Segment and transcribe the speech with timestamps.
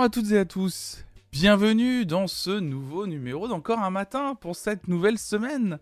[0.00, 1.04] Bonjour à toutes et à tous.
[1.30, 5.78] Bienvenue dans ce nouveau numéro d'Encore un matin pour cette nouvelle semaine.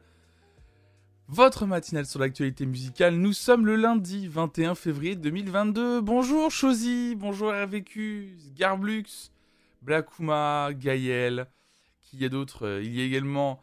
[1.29, 6.00] Votre matinale sur l'actualité musicale, nous sommes le lundi 21 février 2022.
[6.00, 9.30] Bonjour Chosy, bonjour RVQ, Garblux,
[9.82, 11.46] Blackuma, Gaël,
[12.00, 13.61] qui y a d'autres Il y a également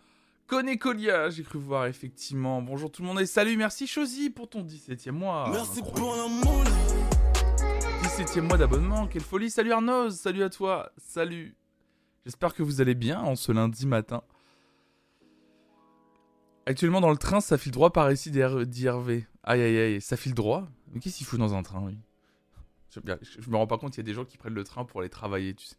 [0.48, 2.62] Conécolia, j'ai cru voir effectivement.
[2.62, 5.50] Bonjour tout le monde et salut, merci Chosy pour ton 17e mois.
[5.52, 6.00] Merci Incroyable.
[6.00, 7.05] pour l'amour.
[8.18, 9.50] 17e mois d'abonnement, quelle folie.
[9.50, 11.56] Salut Arnaud, salut à toi, salut.
[12.26, 14.24] J'espère que vous allez bien en ce lundi matin.
[16.66, 19.26] Actuellement dans le train, ça file droit par ici d'Ir- d'IRV.
[19.44, 21.92] Aïe aïe aïe, ça file droit Mais qu'est-ce qu'il fout dans un train,
[22.90, 25.02] je, me rends pas compte, il y a des gens qui prennent le train pour
[25.02, 25.76] aller travailler, tu sais.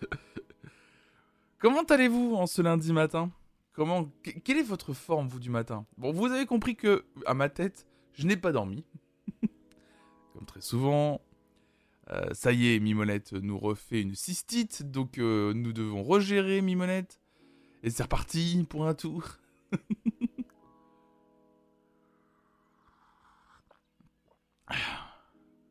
[1.58, 3.30] Comment allez-vous en ce lundi matin?
[3.74, 5.84] Comment que- Quelle est votre forme, vous, du matin?
[5.98, 8.84] Bon, vous avez compris que, à ma tête, je n'ai pas dormi.
[10.32, 11.20] Comme très souvent.
[12.10, 17.20] Euh, ça y est, Mimonette nous refait une cystite, donc euh, nous devons regérer Mimonette.
[17.82, 19.24] Et c'est reparti pour un tour.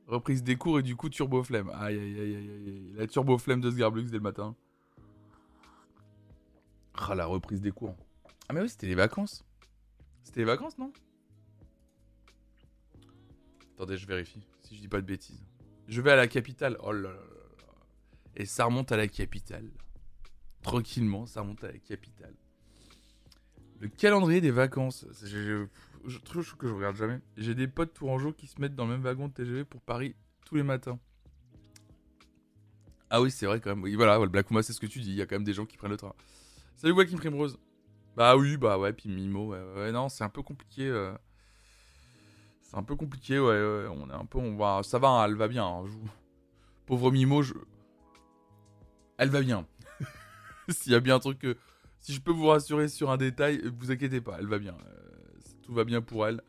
[0.07, 1.69] Reprise des cours et du coup turbo flemme.
[1.73, 2.93] Aïe aïe aïe aïe aïe.
[2.97, 4.55] La turbo flemme de Sgarblux dès le matin.
[6.93, 7.95] Ah la reprise des cours.
[8.49, 9.45] Ah mais oui, c'était les vacances.
[10.23, 10.91] C'était les vacances, non?
[13.75, 14.45] Attendez, je vérifie.
[14.71, 15.43] Si je dis pas de bêtises.
[15.89, 16.77] Je vais à la capitale.
[16.81, 17.73] Oh là là là.
[18.37, 19.69] Et ça remonte à la capitale.
[20.61, 22.33] Tranquillement, ça remonte à la capitale.
[23.81, 25.05] Le calendrier des vacances.
[25.25, 25.65] Je,
[26.23, 27.19] trouve que je regarde jamais.
[27.35, 30.15] J'ai des potes tourangeaux qui se mettent dans le même wagon de TGV pour Paris
[30.45, 30.97] tous les matins.
[33.09, 33.83] Ah oui, c'est vrai quand même.
[33.83, 35.09] Oui, voilà, le Blackuma, c'est ce que tu dis.
[35.09, 36.15] Il y a quand même des gens qui prennent le train.
[36.77, 37.59] Salut, Walking Primrose.
[38.15, 39.49] Bah oui, bah ouais, puis Mimo.
[39.49, 40.87] Ouais, non, c'est un peu compliqué.
[40.87, 41.13] euh.
[42.71, 43.85] C'est un peu compliqué, ouais.
[43.91, 44.39] On est un peu.
[44.39, 45.65] On va, ça va, hein, elle va bien.
[45.65, 45.83] hein,
[46.85, 47.53] Pauvre Mimo, je.
[49.17, 49.67] Elle va bien.
[50.69, 51.57] S'il y a bien un truc que.
[51.99, 54.73] Si je peux vous rassurer sur un détail, vous inquiétez pas, elle va bien.
[54.87, 56.41] Euh, tout va bien pour elle.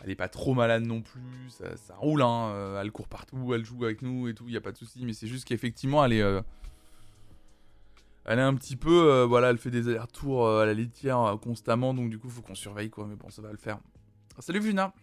[0.00, 2.50] Elle est pas trop malade non plus, ça, roule, hein.
[2.50, 4.76] euh, elle court partout, elle joue avec nous et tout, il y a pas de
[4.78, 5.04] souci.
[5.04, 6.22] Mais c'est juste qu'effectivement, elle est.
[6.22, 6.40] euh,
[8.26, 9.22] Elle est un petit peu.
[9.24, 12.90] voilà, elle fait des allers-retours à la litière constamment, donc du coup, faut qu'on surveille
[12.90, 13.06] quoi.
[13.08, 13.78] Mais bon, ça va le faire.
[14.38, 14.94] Salut Vuna!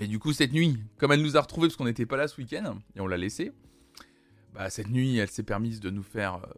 [0.00, 2.28] Et du coup, cette nuit, comme elle nous a retrouvés parce qu'on n'était pas là
[2.28, 3.52] ce week-end, et on l'a laissé,
[4.54, 6.52] bah, cette nuit, elle s'est permise de nous faire euh,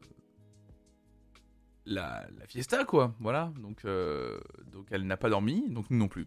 [1.86, 3.14] la, fiesta, quoi.
[3.20, 4.38] Voilà, donc, euh,
[4.70, 6.26] donc elle n'a pas dormi, donc nous non plus.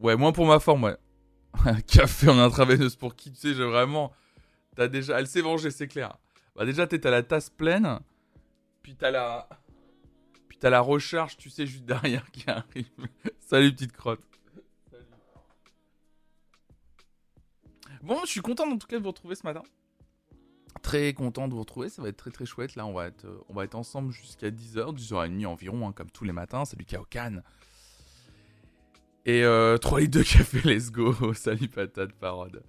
[0.00, 0.96] Ouais, moins pour ma forme, ouais.
[1.86, 4.12] Café en intraveineuse pour qui, tu sais, j'ai vraiment...
[4.74, 5.20] T'as déjà...
[5.20, 6.16] Elle s'est vengée, c'est clair.
[6.56, 8.00] Bah déjà, t'es- t'as la tasse pleine,
[8.82, 9.48] puis t'as la...
[10.48, 12.88] Puis t'as la recharge, tu sais, juste derrière qui arrive.
[13.40, 14.31] Salut, petite crotte.
[18.02, 19.62] Bon, je suis content en tout cas de vous retrouver ce matin.
[20.82, 22.74] Très content de vous retrouver, ça va être très très chouette.
[22.74, 26.10] Là, on va être, euh, on va être ensemble jusqu'à 10h, 10h30 environ, hein, comme
[26.10, 26.64] tous les matins.
[26.64, 27.42] Salut Kaokan.
[29.24, 31.32] Et euh, 3 litres de café, let's go.
[31.34, 32.64] Salut patate parode.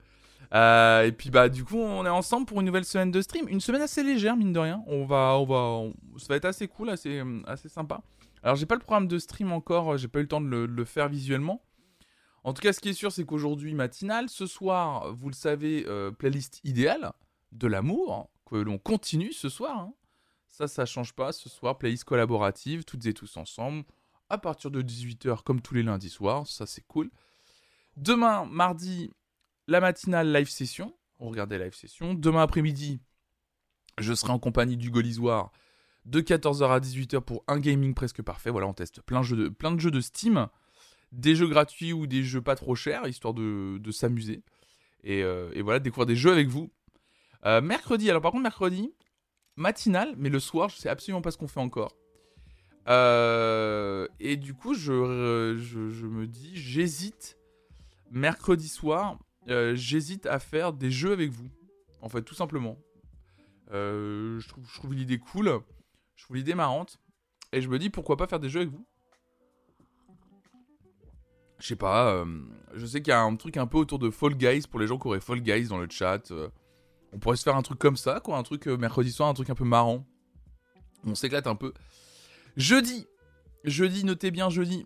[0.54, 3.48] Euh, et puis bah du coup on est ensemble pour une nouvelle semaine de stream,
[3.50, 4.84] une semaine assez légère mine de rien.
[4.86, 8.02] On va, on va, ça va être assez cool, assez, euh, assez sympa.
[8.44, 10.86] Alors j'ai pas le programme de stream encore, j'ai pas eu le temps de le
[10.86, 11.64] faire visuellement.
[12.44, 15.86] En tout cas, ce qui est sûr, c'est qu'aujourd'hui matinale, ce soir, vous le savez,
[15.88, 17.14] euh, playlist idéale
[17.52, 19.78] de l'amour que l'on continue ce soir.
[19.78, 19.94] hein.
[20.50, 21.32] Ça, ça change pas.
[21.32, 23.86] Ce soir, playlist collaborative, toutes et tous ensemble,
[24.30, 26.46] à partir de 18h comme tous les lundis soirs.
[26.46, 27.10] Ça, c'est cool.
[27.98, 29.12] Demain, mardi,
[29.68, 30.94] la matinale live session.
[31.20, 32.14] On regardait live session.
[32.14, 33.00] Demain après-midi,
[34.00, 35.52] je serai en compagnie du Golisoir
[36.06, 38.50] de 14h à 18h pour un gaming presque parfait.
[38.50, 40.48] Voilà, on teste plein de, jeux de Steam,
[41.14, 44.44] des jeux gratuits ou des jeux pas trop chers, histoire de, s'amuser.
[45.04, 46.72] Et, euh, et voilà, découvrir des jeux avec vous.
[47.46, 48.94] Euh, mercredi, alors par contre, mercredi,
[49.56, 51.96] matinale, mais le soir, je sais absolument pas ce qu'on fait encore.
[52.90, 57.38] Euh, et du coup, je, me dis, j'hésite,
[58.10, 61.50] mercredi soir, j'hésite à faire des jeux avec vous.
[62.02, 62.78] En fait, tout simplement.
[63.72, 65.60] Je trouve, je trouve l'idée cool,
[66.16, 67.00] je trouve l'idée marrante,
[67.52, 68.86] et je me dis, pourquoi pas faire des jeux avec vous
[71.64, 72.26] Je sais pas, euh,
[72.74, 74.88] je sais qu'il y a un truc un peu autour de Fall Guys, pour les
[74.88, 76.30] gens qui auraient Fall Guys dans le chat.
[76.32, 76.50] euh,
[77.14, 79.34] on pourrait se faire un truc comme ça, quoi, un truc euh, mercredi soir, un
[79.34, 80.06] truc un peu marrant.
[81.06, 81.72] On s'éclate un peu.
[82.58, 83.08] Jeudi,
[83.64, 84.86] jeudi, notez bien jeudi.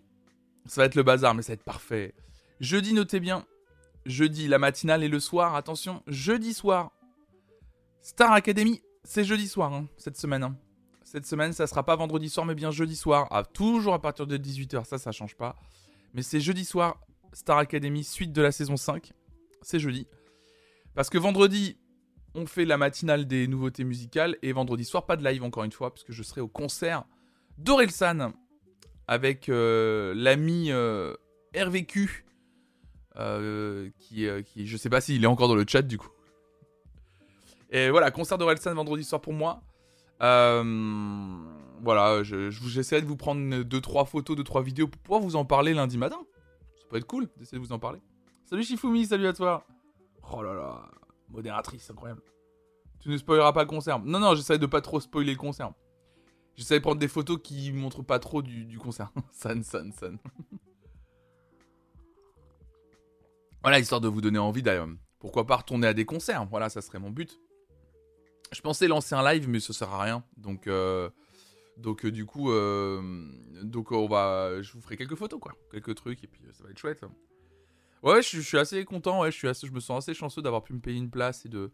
[0.66, 2.14] Ça va être le bazar, mais ça va être parfait.
[2.60, 3.44] Jeudi, notez bien.
[4.06, 6.92] Jeudi, la matinale et le soir, attention, jeudi soir.
[8.02, 10.44] Star Academy, c'est jeudi soir, hein, cette semaine.
[10.44, 10.56] hein.
[11.02, 13.26] Cette semaine, ça sera pas vendredi soir, mais bien jeudi soir.
[13.32, 15.56] Ah, toujours à partir de 18h, ça, ça change pas.
[16.14, 17.00] Mais c'est jeudi soir,
[17.32, 19.12] Star Academy, suite de la saison 5.
[19.62, 20.06] C'est jeudi.
[20.94, 21.76] Parce que vendredi,
[22.34, 25.72] on fait la matinale des nouveautés musicales et vendredi soir, pas de live encore une
[25.72, 27.04] fois, puisque je serai au concert
[27.58, 28.32] d'Orelsan
[29.06, 31.14] avec euh, l'ami euh,
[31.56, 32.26] RVQ,
[33.16, 34.26] euh, qui,
[34.66, 36.10] je sais pas s'il est encore dans le chat du coup.
[37.70, 39.62] Et voilà, concert d'Orelsan vendredi soir pour moi.
[41.82, 45.98] Voilà, j'essaierai de vous prendre 2-3 photos, 2-3 vidéos pour pouvoir vous en parler lundi
[45.98, 46.20] matin.
[46.76, 48.00] Ça peut être cool d'essayer de vous en parler.
[48.44, 49.66] Salut Shifumi, salut à toi.
[50.32, 50.90] Oh là là,
[51.28, 52.22] modératrice, incroyable.
[53.00, 53.98] Tu ne spoileras pas le concert.
[54.00, 55.72] Non, non, j'essaie de pas trop spoiler le concert.
[56.56, 59.12] J'essaie de prendre des photos qui montrent pas trop du, concert.
[59.32, 60.18] san, san, san.
[63.62, 64.88] voilà, histoire de vous donner envie d'ailleurs.
[65.20, 67.40] Pourquoi pas retourner à des concerts Voilà, ça serait mon but.
[68.50, 70.24] Je pensais lancer un live, mais ça sert à rien.
[70.36, 71.10] Donc, euh,
[71.78, 73.00] donc euh, du coup, euh,
[73.62, 76.70] donc on va, je vous ferai quelques photos, quoi, quelques trucs, et puis ça va
[76.70, 77.04] être chouette.
[78.02, 79.22] Ouais, je, suis assez content.
[79.22, 81.44] Ouais, je suis assez, je me sens assez chanceux d'avoir pu me payer une place
[81.44, 81.70] et de.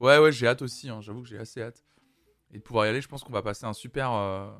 [0.00, 0.88] Ouais, ouais, j'ai hâte aussi.
[0.88, 1.84] Hein, j'avoue que j'ai assez hâte
[2.52, 3.00] et de pouvoir y aller.
[3.00, 4.12] Je pense qu'on va passer un super.
[4.12, 4.50] Euh,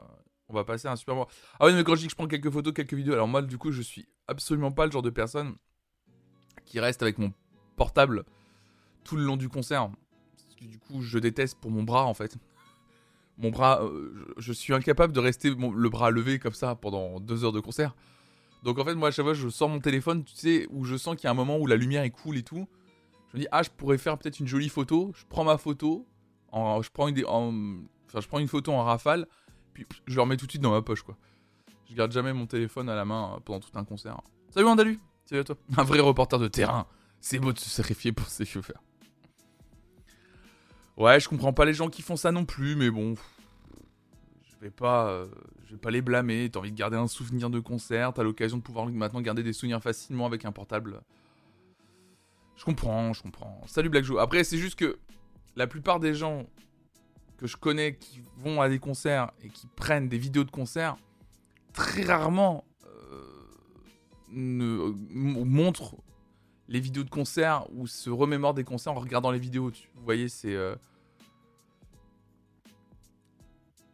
[0.48, 1.28] on va passer un super mois.
[1.60, 3.42] Ah oui, mais quand je dis que je prends quelques photos, quelques vidéos, alors moi,
[3.42, 5.56] du coup, je suis absolument pas le genre de personne
[6.64, 7.32] qui reste avec mon
[7.76, 8.24] portable
[9.04, 9.90] tout le long du concert.
[10.36, 12.36] Parce que, du coup, je déteste pour mon bras en fait.
[13.38, 17.44] Mon bras, euh, je suis incapable de rester le bras levé comme ça pendant deux
[17.44, 17.94] heures de concert.
[18.62, 20.96] Donc en fait, moi, à chaque fois, je sors mon téléphone, tu sais, où je
[20.96, 22.66] sens qu'il y a un moment où la lumière est cool et tout.
[23.30, 25.12] Je me dis, ah, je pourrais faire peut-être une jolie photo.
[25.14, 26.06] Je prends ma photo,
[26.52, 29.26] je, prends une, enfin, je prends une photo en rafale,
[29.74, 31.16] puis je le remets tout de suite dans ma poche, quoi.
[31.88, 34.20] Je garde jamais mon téléphone à la main euh, pendant tout un concert.
[34.50, 36.86] Salut Andalu Salut à toi Un vrai reporter de terrain
[37.20, 38.82] C'est beau de se sacrifier pour ses chauffeurs.
[40.96, 43.14] Ouais, je comprends pas les gens qui font ça non plus, mais bon,
[44.44, 45.26] je vais pas, euh,
[45.66, 46.48] je vais pas les blâmer.
[46.50, 49.52] T'as envie de garder un souvenir de concert, t'as l'occasion de pouvoir maintenant garder des
[49.52, 51.02] souvenirs facilement avec un portable.
[52.56, 53.60] Je comprends, je comprends.
[53.66, 54.20] Salut Black Joe.
[54.20, 54.98] Après, c'est juste que
[55.54, 56.46] la plupart des gens
[57.36, 60.96] que je connais qui vont à des concerts et qui prennent des vidéos de concerts,
[61.74, 63.22] très rarement euh,
[64.30, 65.96] ne, montrent
[66.68, 69.70] les vidéos de concerts ou se remémorent des concerts en regardant les vidéos.
[69.94, 70.54] Vous voyez, c'est.
[70.54, 70.74] Euh,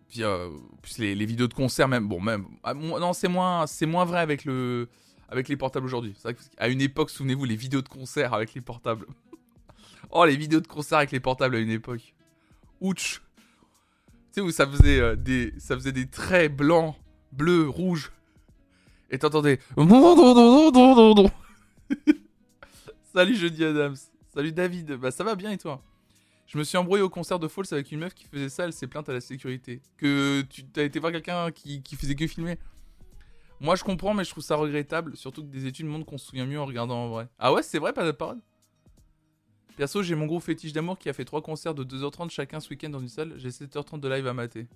[0.09, 0.51] Puis, euh,
[0.99, 2.09] les, vidéos de concert, même.
[2.09, 2.47] Bon, même.
[2.63, 4.89] Ah, non, c'est moins, c'est moins vrai avec, le,
[5.29, 6.15] avec les portables aujourd'hui.
[6.17, 9.07] C'est vrai qu'à une époque, souvenez-vous, les vidéos de concert avec les portables.
[10.11, 12.15] oh, les vidéos de concert avec les portables à une époque.
[12.81, 13.23] Ouch.
[14.33, 16.97] Tu sais où ça faisait, euh, des, ça faisait des traits blancs,
[17.33, 18.13] bleus, rouges.
[19.11, 19.59] Et t'entendais.
[23.15, 23.97] Salut Jeudi Adams.
[24.33, 24.93] Salut David.
[24.93, 25.83] Bah ça va bien et toi?
[26.47, 28.73] Je me suis embrouillé au concert de Falls avec une meuf qui faisait ça, elle
[28.73, 29.83] s'est plainte à la sécurité.
[29.99, 32.57] Que tu as été voir quelqu'un qui, faisait que filmer?
[33.61, 36.25] Moi je comprends, mais je trouve ça regrettable, surtout que des études montrent qu'on se
[36.25, 37.29] souvient mieux en regardant en vrai.
[37.39, 38.41] Ah ouais, c'est vrai, pas de parole?
[39.77, 42.71] Perso, j'ai mon gros fétiche d'amour qui a fait trois concerts de 2h30 chacun ce
[42.71, 43.35] week-end dans une salle.
[43.37, 44.69] J'ai 7h30 de live à mater.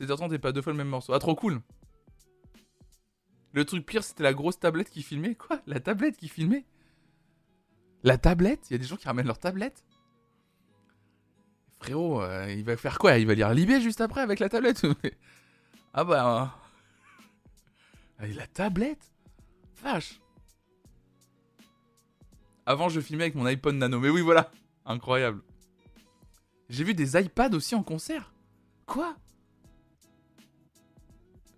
[0.00, 1.12] 7h30 et pas deux fois le même morceau.
[1.12, 1.60] Ah, trop cool
[3.52, 5.34] Le truc pire, c'était la grosse tablette qui filmait.
[5.34, 5.60] Quoi?
[5.66, 6.64] La tablette qui filmait?
[8.02, 8.70] La tablette?
[8.70, 9.84] Il y a des gens qui ramènent leur tablette?
[11.80, 13.18] Frérot, euh, il va faire quoi?
[13.18, 14.82] Il va lire Libé juste après avec la tablette
[15.94, 16.54] Ah bah...
[18.20, 18.26] Euh...
[18.34, 19.12] la tablette?
[19.82, 20.20] Vache.
[22.66, 23.98] Avant, je filmais avec mon iPod Nano.
[23.98, 24.50] Mais oui, voilà.
[24.84, 25.42] Incroyable.
[26.68, 28.32] J'ai vu des iPads aussi en concert.
[28.86, 29.16] Quoi?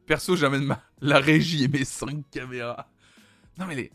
[0.07, 0.83] Perso, j'amène ma...
[1.01, 2.89] la régie et mes 5 caméras.
[3.59, 3.91] Non mais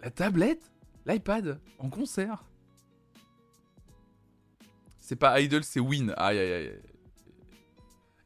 [0.00, 0.70] la tablette,
[1.10, 2.44] l'iPad, en concert.
[4.98, 6.14] C'est pas idle, c'est win.
[6.16, 6.80] Aïe aïe aïe.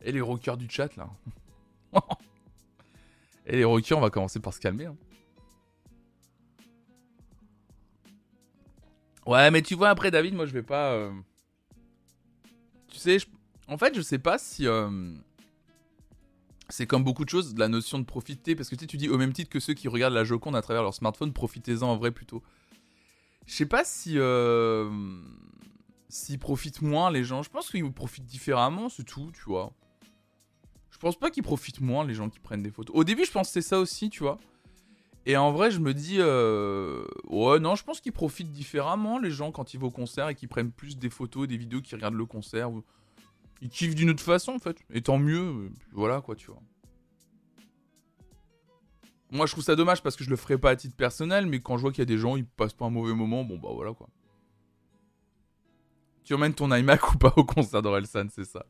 [0.03, 1.09] Et les rockers du chat là.
[3.47, 4.87] Et les rockers, on va commencer par se calmer.
[4.87, 4.97] Hein.
[9.27, 10.93] Ouais, mais tu vois, après David, moi je vais pas.
[10.93, 11.13] Euh,
[12.89, 13.19] tu sais,
[13.69, 14.67] en fait, je sais pas si.
[14.67, 15.15] Euh,
[16.69, 18.55] c'est comme beaucoup de choses, la notion de profiter.
[18.57, 20.63] Parce que tu, tu dis au même titre que ceux qui regardent la Joconde à
[20.63, 22.43] travers leur smartphone, profitez-en en vrai plutôt.
[23.47, 24.19] Je sais pas si.
[24.19, 24.91] Euh,
[26.09, 29.73] s'ils profitent moins, les gens, je pense qu'ils profitent différemment, c'est tout, tu vois.
[30.91, 32.95] Je pense pas qu'ils profitent moins, les gens qui prennent des photos.
[32.97, 34.39] Au début, je pensais ça aussi, tu vois.
[35.27, 37.05] Et en vrai, je me dis, euh...
[37.25, 40.37] ouais, non, je pense qu'ils profitent différemment, les gens, quand ils vont au concert et
[40.37, 42.71] qu'ils prennent plus des photos, des vidéos, qu'ils regardent le concert.
[43.61, 44.77] Ils kiffent d'une autre façon, en fait.
[44.91, 46.61] Et tant mieux, voilà, quoi, tu vois.
[49.35, 51.59] Moi, je trouve ça dommage parce que je le ferai pas à titre personnel, mais
[51.59, 53.59] quand je vois qu'il y a des gens, ils passent pas un mauvais moment, bon,
[53.59, 54.09] bah voilà, quoi.
[56.23, 58.65] Tu emmènes ton iMac ou pas au concert d'Orelsan, c'est ça.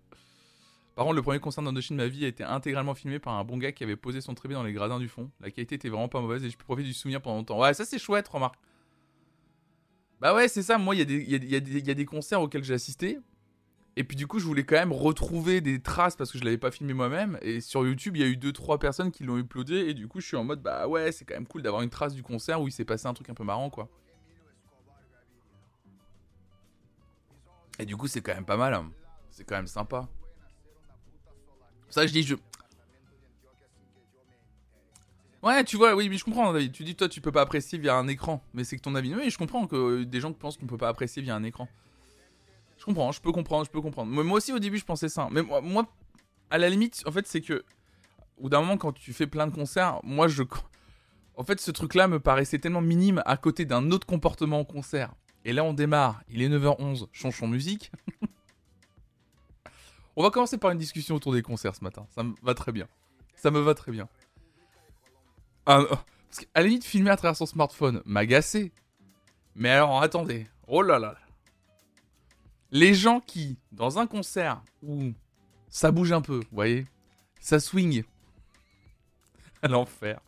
[0.95, 3.45] Par contre, le premier concert d'Indochine de ma vie a été intégralement filmé par un
[3.45, 5.31] bon gars qui avait posé son trépied dans les gradins du fond.
[5.41, 7.61] La qualité était vraiment pas mauvaise et je peux profiter du souvenir pendant longtemps.
[7.61, 8.57] Ouais, ça c'est chouette, remarque.
[10.19, 10.79] Bah ouais, c'est ça.
[10.79, 13.19] Moi, il y a des concerts auxquels j'ai assisté.
[13.97, 16.59] Et puis du coup, je voulais quand même retrouver des traces parce que je l'avais
[16.59, 17.39] pas filmé moi-même.
[17.43, 19.77] Et sur YouTube, il y a eu deux trois personnes qui l'ont uploadé.
[19.89, 21.91] Et du coup, je suis en mode bah ouais, c'est quand même cool d'avoir une
[21.91, 23.89] trace du concert où il s'est passé un truc un peu marrant quoi.
[27.79, 28.75] Et du coup, c'est quand même pas mal.
[28.75, 28.91] hein.
[29.31, 30.09] C'est quand même sympa.
[31.89, 32.37] Ça, je dis, je.
[35.43, 36.73] Ouais, tu vois, oui, mais je comprends, David.
[36.73, 38.43] Tu dis, toi, tu peux pas apprécier via un écran.
[38.55, 39.15] Mais c'est que ton avis.
[39.15, 41.69] Oui, je comprends que euh, des gens pensent qu'on peut pas apprécier via un écran.
[42.85, 44.13] Je comprends, je peux comprendre, je peux comprendre.
[44.13, 45.29] Moi aussi, au début, je pensais ça.
[45.31, 45.87] Mais moi,
[46.51, 47.65] à la limite, en fait, c'est que.
[48.37, 50.43] Au bout d'un moment, quand tu fais plein de concerts, moi, je.
[51.37, 55.15] En fait, ce truc-là me paraissait tellement minime à côté d'un autre comportement en concert.
[55.47, 56.21] Et là, on démarre.
[56.29, 57.07] Il est 9h11.
[57.11, 57.91] Chanchon musique.
[60.17, 62.07] on va commencer par une discussion autour des concerts ce matin.
[62.11, 62.87] Ça me va très bien.
[63.35, 64.11] Ça me va très bien.
[65.65, 65.87] Ah, euh,
[66.29, 68.73] parce qu'à la limite, filmer à travers son smartphone m'agaçait.
[69.55, 70.47] Mais alors, attendez.
[70.67, 71.15] Oh là là.
[72.75, 75.13] Les gens qui, dans un concert où
[75.69, 76.87] ça bouge un peu, vous voyez,
[77.41, 78.03] ça swing
[79.63, 80.21] à l'enfer.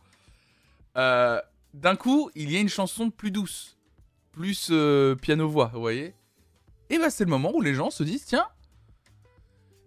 [0.95, 1.41] Euh,
[1.73, 3.77] D'un coup, il y a une chanson plus douce,
[4.31, 6.15] plus euh, piano-voix, vous voyez.
[6.89, 8.47] Et bah, c'est le moment où les gens se disent tiens,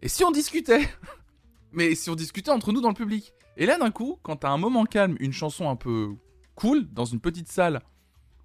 [0.03, 0.87] et si on discutait
[1.73, 4.51] Mais si on discutait entre nous dans le public Et là, d'un coup, quand t'as
[4.51, 6.15] un moment calme, une chanson un peu
[6.57, 7.81] cool, dans une petite salle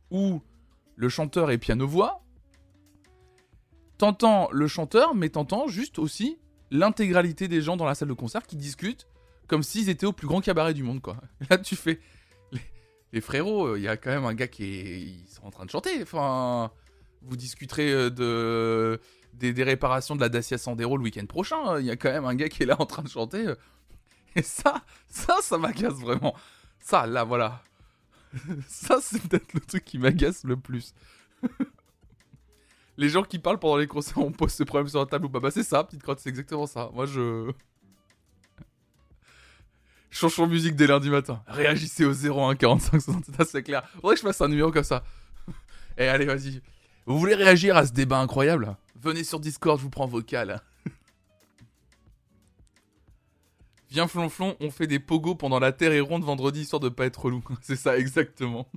[0.10, 0.42] où
[0.96, 2.25] le chanteur est piano-voix,
[3.98, 6.38] t'entends le chanteur, mais t'entends juste aussi
[6.72, 9.08] l'intégralité des gens dans la salle de concert qui discutent
[9.48, 11.18] comme s'ils étaient au plus grand cabaret du monde, quoi.
[11.50, 12.00] Là, tu fais.
[13.14, 15.30] Les, frérots, il y a quand même un gars qui est.
[15.30, 16.02] Sont en train de chanter.
[16.02, 16.72] Enfin.
[17.22, 19.00] Vous discuterez euh, de.
[19.34, 21.80] Des, des réparations de la Dacia Sandero le week-end prochain.
[21.80, 23.46] Il y a quand même un gars qui est là en train de chanter.
[24.36, 26.36] Et ça, ça, ça m'agace vraiment.
[26.80, 27.62] Ça, là, voilà.
[28.68, 30.94] Ça, c'est peut-être le truc qui m'agace le plus.
[32.98, 35.30] Les gens qui parlent pendant les concerts, on pose ce problème sur la table ou
[35.30, 35.40] pas.
[35.40, 36.90] Bah, c'est ça, petite crotte, c'est exactement ça.
[36.94, 37.52] Moi, je.
[40.10, 41.44] Chanson musique dès lundi matin.
[41.46, 43.86] Réagissez au 01 45 67, c'est clair.
[44.00, 45.04] Faudrait que je fasse un numéro comme ça.
[45.98, 46.62] Et allez, vas-y.
[47.06, 48.78] Vous voulez réagir à ce débat incroyable?
[49.02, 50.62] Venez sur Discord, je vous prends vocal.
[53.90, 57.06] Viens flonflon, on fait des pogos pendant la Terre est ronde vendredi histoire de pas
[57.06, 57.44] être relou.
[57.62, 58.68] C'est ça exactement.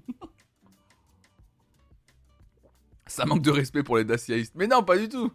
[3.09, 4.55] Ça manque de respect pour les Daciaïstes.
[4.55, 5.33] Mais non, pas du tout.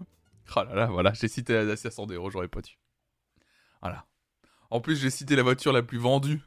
[0.55, 2.77] Oh là là, voilà, j'ai cité la Dacia Sandero, j'aurais pas dû.
[3.81, 4.05] Voilà.
[4.69, 6.41] En plus, j'ai cité la voiture la plus vendue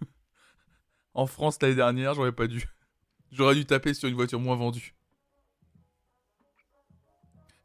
[1.15, 2.65] en France l'année dernière, j'aurais pas dû.
[3.33, 4.95] J'aurais dû taper sur une voiture moins vendue.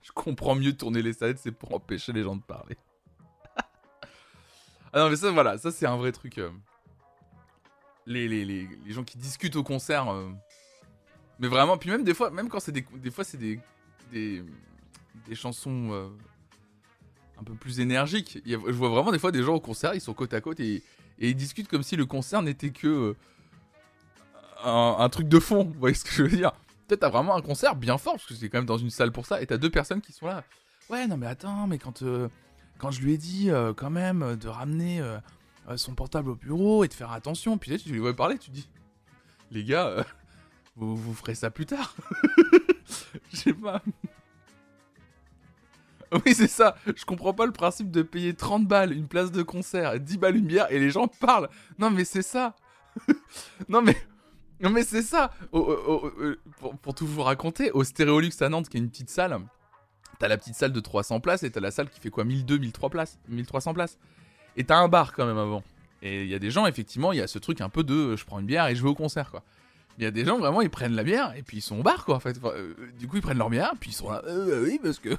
[0.02, 2.78] Je comprends mieux tourner les salades, c'est pour empêcher les gens de parler.
[4.94, 6.38] ah non, mais ça, voilà, ça c'est un vrai truc.
[6.40, 6.50] euh.
[8.08, 10.10] Les, les gens qui discutent au concert.
[10.10, 10.32] euh.
[11.42, 13.60] Mais vraiment, puis même des fois, même quand c'est des, des fois c'est des,
[14.12, 14.44] des,
[15.28, 16.08] des chansons euh,
[17.40, 18.38] un peu plus énergiques.
[18.46, 20.40] Il a- je vois vraiment des fois des gens au concert, ils sont côte à
[20.40, 20.84] côte et,
[21.18, 23.16] et ils discutent comme si le concert n'était que euh,
[24.64, 25.64] un, truc de fond.
[25.64, 26.52] Vous voyez ce que je veux dire
[26.88, 29.12] Peut-être t'as vraiment un concert bien fort parce que c'est quand même dans une salle
[29.12, 30.44] pour ça et t'as deux personnes qui sont là.
[30.92, 32.28] Ouais, non mais attends, mais quand euh,
[32.78, 35.02] quand je lui ai dit quand même de ramener
[35.76, 38.52] son portable au bureau et de faire attention, puis là tu lui vois parler, tu
[38.52, 38.68] dis
[39.52, 40.06] les gars,
[40.76, 41.96] vous, ferez ça plus tard.
[43.32, 43.82] Je sais pas.
[46.14, 46.76] Oui, c'est ça.
[46.94, 50.36] Je comprends pas le principe de payer 30 balles une place de concert, 10 balles
[50.36, 51.48] une bière et les gens parlent.
[51.80, 52.58] Non, mais c'est ça.
[53.70, 53.96] non, mais.
[54.60, 55.32] Non, mais c'est ça.
[55.54, 56.36] Euh,
[56.82, 59.40] pour, tout vous raconter, au Stéréolux à Nantes, qui est une petite salle,
[60.20, 62.26] t'as la petite salle de 300 places et t'as la salle qui fait quoi?
[62.26, 63.98] 1200, 1300 places 1300 places.
[64.58, 65.64] Et t'as un bar quand même avant.
[66.02, 68.18] Et il y a des gens, effectivement, il y a ce truc un peu de
[68.18, 69.44] je prends une bière et je vais au concert, quoi.
[70.02, 71.84] Il y a des gens, vraiment, ils prennent la bière et puis ils sont au
[71.84, 72.36] bar, quoi, en fait.
[72.44, 75.10] Euh, du coup, ils prennent leur bière, puis ils sont là, euh, oui, parce que.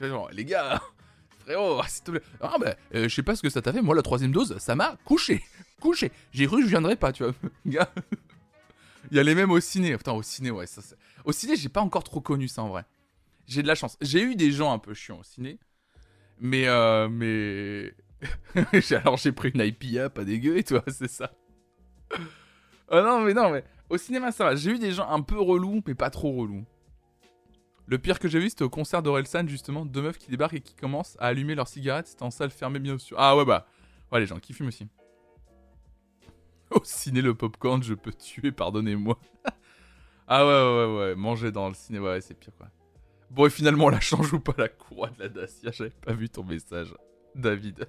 [0.32, 0.80] les gars,
[1.40, 2.22] frérot, s'il te plaît.
[2.40, 4.56] Ah, bah, euh, je sais pas ce que ça t'a fait, moi, la troisième dose,
[4.58, 5.42] ça m'a couché.
[5.80, 6.12] Couché.
[6.30, 7.34] J'ai cru que je viendrais pas, tu vois.
[7.66, 7.92] Gars.
[9.10, 9.96] Il y a les mêmes au ciné.
[9.96, 10.68] Putain, au ciné, ouais.
[10.68, 10.80] Ça,
[11.24, 12.84] au ciné, j'ai pas encore trop connu ça en vrai.
[13.48, 13.98] J'ai de la chance.
[14.00, 15.58] J'ai eu des gens un peu chiants au ciné.
[16.38, 17.94] Mais, euh, mais.
[18.94, 21.32] Alors, j'ai pris une IPA, pas dégueu, et toi, c'est ça.
[22.92, 23.64] Oh non, mais non, mais.
[23.88, 24.54] Au cinéma, ça va.
[24.54, 26.64] J'ai eu des gens un peu relous, mais pas trop relous.
[27.86, 29.86] Le pire que j'ai vu, c'était au concert d'Orelsan, justement.
[29.86, 32.06] Deux meufs qui débarquent et qui commencent à allumer leurs cigarettes.
[32.06, 33.16] C'était en salle fermée, bien sûr.
[33.18, 33.66] Ah ouais, bah.
[34.12, 34.86] Ouais, les gens qui fument aussi.
[36.70, 39.18] Au ciné, le popcorn, je peux tuer, pardonnez-moi.
[40.28, 42.68] ah ouais, ouais, ouais, manger dans le ciné, ouais, c'est pire, quoi.
[43.30, 46.28] Bon, et finalement, la change ou pas la courroie de la Dacia J'avais pas vu
[46.28, 46.94] ton message,
[47.34, 47.86] David.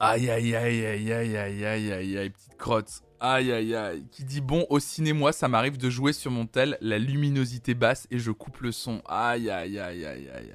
[0.00, 3.04] Aïe, aïe, aïe, aïe, aïe, aïe, aïe, aïe, aïe, petite crotte.
[3.20, 4.06] Aïe aïe aïe.
[4.10, 7.72] Qui dit bon, au ciné, moi, ça m'arrive de jouer sur mon tel la luminosité
[7.72, 9.00] basse et je coupe le son.
[9.06, 10.52] Aïe aïe aïe aïe aïe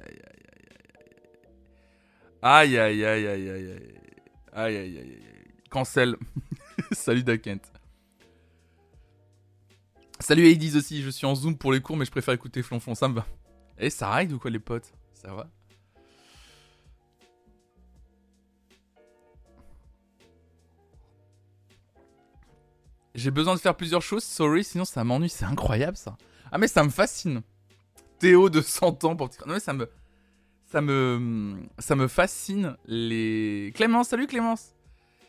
[2.42, 3.70] aïe aïe aïe aïe aïe aïe aïe aïe
[4.52, 5.18] aïe aïe aïe aïe
[5.68, 6.16] Cancel.
[6.92, 7.72] Salut Dakent.
[10.20, 12.94] Salut Hades aussi, je suis en zoom pour les cours mais je préfère écouter Flonflon,
[12.94, 13.26] ça me va.
[13.78, 15.48] Eh, ça ride ou quoi les potes Ça va
[23.14, 26.16] J'ai besoin de faire plusieurs choses, sorry, sinon ça m'ennuie, c'est incroyable ça.
[26.52, 27.42] Ah mais ça me fascine.
[28.18, 29.88] Théo de 100 ans pour Non mais ça me
[30.66, 34.74] ça me ça me fascine les Clémence, salut Clémence.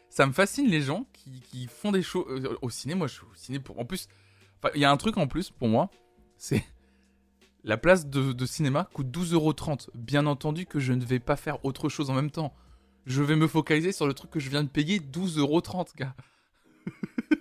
[0.10, 3.24] Ça me fascine les gens qui, font des choses euh, au ciné, moi je suis
[3.24, 4.08] au ciné pour en plus
[4.76, 5.90] il y a un truc en plus pour moi,
[6.38, 6.64] c'est
[7.64, 9.90] la place de, cinéma coûte 12,30€.
[9.96, 12.54] Bien entendu que je ne vais pas faire autre chose en même temps.
[13.06, 16.16] Je vais me focaliser sur le truc que je viens de payer 12,30€, gars.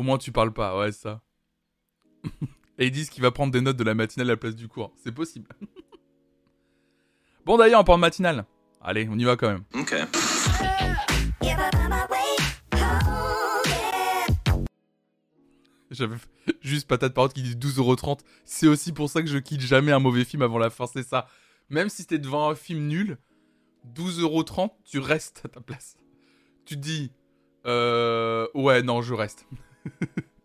[0.00, 1.20] Au moins tu parles pas, ouais ça.
[2.78, 4.66] Et ils disent qu'il va prendre des notes de la matinale à la place du
[4.66, 4.94] cours.
[4.96, 5.46] C'est possible.
[7.44, 8.46] bon d'ailleurs, on parle matinale.
[8.80, 9.64] Allez, on y va quand même.
[9.74, 9.94] Ok.
[15.90, 16.16] J'avais
[16.62, 18.20] juste patate parotte qui dit 12,30€.
[18.46, 21.06] C'est aussi pour ça que je quitte jamais un mauvais film avant la fin, c'est
[21.06, 21.26] ça.
[21.68, 23.18] Même si t'es devant un film nul,
[23.94, 25.98] 12,30€, tu restes à ta place.
[26.64, 27.12] Tu te dis,
[27.66, 29.44] euh, ouais, non, je reste.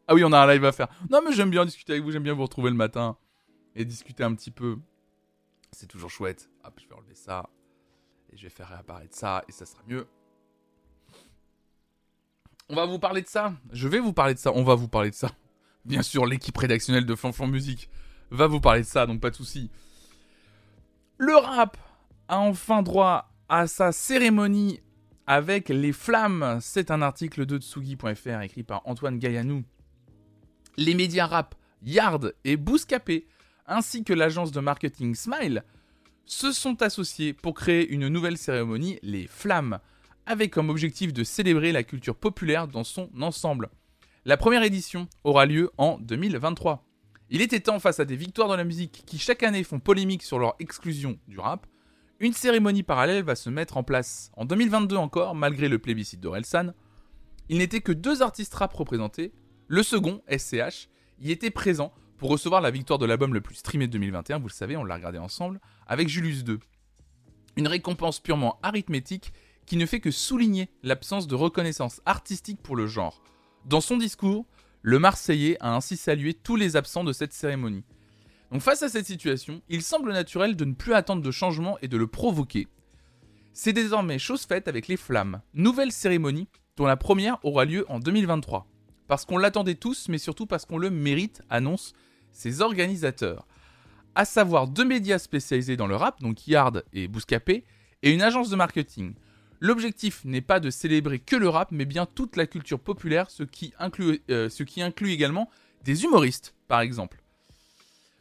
[0.08, 0.88] Ah oui, on a un live à faire.
[1.10, 3.18] Non, mais j'aime bien discuter avec vous, j'aime bien vous retrouver le matin
[3.76, 4.78] et discuter un petit peu.
[5.72, 6.50] C'est toujours chouette.
[6.64, 7.50] Hop, je vais enlever ça.
[8.32, 10.08] Et je vais faire réapparaître ça et ça sera mieux.
[12.70, 13.54] On va vous parler de ça.
[13.72, 14.52] Je vais vous parler de ça.
[14.54, 15.32] On va vous parler de ça.
[15.84, 17.90] Bien sûr, l'équipe rédactionnelle de Flanflan Musique
[18.32, 19.70] va vous parler de ça, donc pas de soucis.
[21.18, 21.78] Le rap
[22.28, 24.82] a enfin droit à sa cérémonie
[25.28, 26.60] avec les flammes.
[26.62, 29.64] C'est un article de Tsugi.fr écrit par Antoine Gaillanou.
[30.78, 33.28] Les médias rap Yard et Bouscapé,
[33.68, 35.64] ainsi que l'agence de marketing Smile,
[36.26, 39.80] se sont associés pour créer une nouvelle cérémonie, les Flammes,
[40.26, 43.70] avec comme objectif de célébrer la culture populaire dans son ensemble.
[44.26, 46.84] La première édition aura lieu en 2023.
[47.30, 50.24] Il était temps face à des victoires dans la musique qui chaque année font polémique
[50.24, 51.68] sur leur exclusion du rap,
[52.20, 54.32] une cérémonie parallèle va se mettre en place.
[54.38, 56.74] En 2022 encore, malgré le plébiscite d'Orelsan,
[57.50, 59.34] il n'était que deux artistes rap représentés.
[59.68, 63.88] Le second, SCH, y était présent pour recevoir la victoire de l'album le plus streamé
[63.88, 66.60] de 2021, vous le savez, on l'a regardé ensemble, avec Julius 2.
[67.58, 69.34] Une récompense purement arithmétique
[69.66, 73.22] qui ne fait que souligner l'absence de reconnaissance artistique pour le genre.
[73.66, 74.46] Dans son discours,
[74.82, 77.84] le Marseillais a ainsi salué tous les absents de cette cérémonie.
[78.52, 81.88] Donc face à cette situation, il semble naturel de ne plus attendre de changement et
[81.88, 82.68] de le provoquer.
[83.54, 88.00] C'est désormais chose faite avec les flammes, nouvelle cérémonie dont la première aura lieu en
[88.00, 88.68] 2023.
[89.08, 91.94] Parce qu'on l'attendait tous, mais surtout parce qu'on le mérite, annoncent
[92.32, 93.48] ses organisateurs.
[94.14, 97.64] À savoir deux médias spécialisés dans le rap, donc Yard et Bouscapé,
[98.04, 99.16] et une agence de marketing.
[99.60, 103.44] L'objectif n'est pas de célébrer que le rap, mais bien toute la culture populaire, ce
[103.44, 105.50] qui inclut, euh, ce qui inclut également
[105.84, 107.22] des humoristes, par exemple.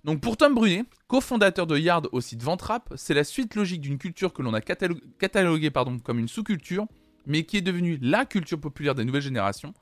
[0.05, 3.97] Donc pour Tom Brunet, cofondateur de Yard au site Ventrap, c'est la suite logique d'une
[3.97, 5.71] culture que l'on a cataloguée
[6.05, 6.87] comme une sous-culture,
[7.27, 9.73] mais qui est devenue la culture populaire des nouvelles générations.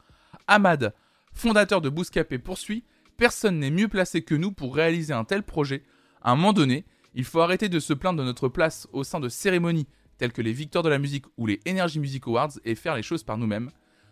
[0.47, 0.95] Ahmad,
[1.35, 2.85] fondateur de Bouscapé, poursuit
[3.17, 5.83] Personne n'est mieux placé que nous pour réaliser un tel projet.
[6.23, 9.21] À un moment donné, il faut arrêter de se plaindre de notre place au sein
[9.21, 12.77] de cérémonies telles que les Victoires de la musique ou les Energy Music Awards et
[12.77, 13.71] faire les choses par nous-mêmes.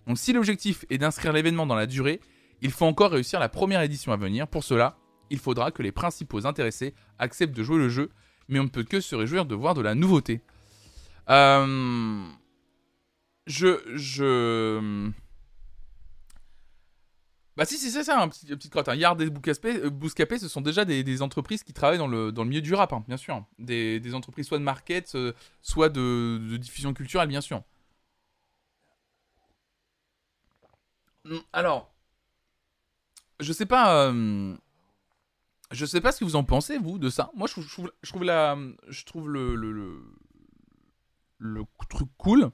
[0.09, 2.21] Donc si l'objectif est d'inscrire l'événement dans la durée,
[2.63, 4.49] il faut encore réussir la première édition à venir.
[4.49, 4.97] Pour cela,
[5.31, 8.11] il faudra que les principaux intéressés acceptent de jouer le jeu,
[8.49, 10.43] mais on ne peut que se réjouir de voir de la nouveauté.
[11.29, 12.27] Euh,
[13.47, 15.11] je, je,
[17.61, 18.89] bah si, c'est ça, un petit, une petite crotte.
[18.89, 18.95] Hein.
[18.95, 22.73] Yard et euh, Bouscapé, ce sont déjà des, entreprises qui travaillent dans le, milieu du
[22.75, 23.45] rap, hein, bien sûr.
[23.59, 27.63] Des, entreprises soit de market, euh, soit de, diffusion culturelle, bien sûr.
[31.27, 31.93] Hum, alors,
[33.41, 34.11] je sais pas...
[35.71, 37.31] Je sais pas ce que vous en pensez, vous, de ça.
[37.35, 37.61] Moi, je
[38.05, 40.05] trouve, la, je trouve le,
[41.89, 42.51] truc cool.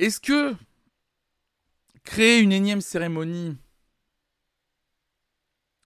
[0.00, 0.56] Est-ce que
[2.02, 3.56] créer une énième cérémonie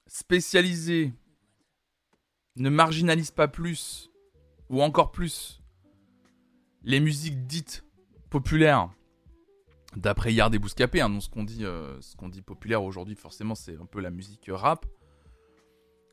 [0.06, 1.12] spécialisée
[2.56, 4.10] ne marginalise pas plus,
[4.70, 5.62] ou encore plus,
[6.82, 7.84] les musiques dites
[8.30, 8.90] populaires?
[9.96, 13.76] D'après Yard et Bouscapé, hein, ce qu'on euh, ce qu'on dit populaire aujourd'hui, forcément, c'est
[13.76, 14.86] un peu la musique rap.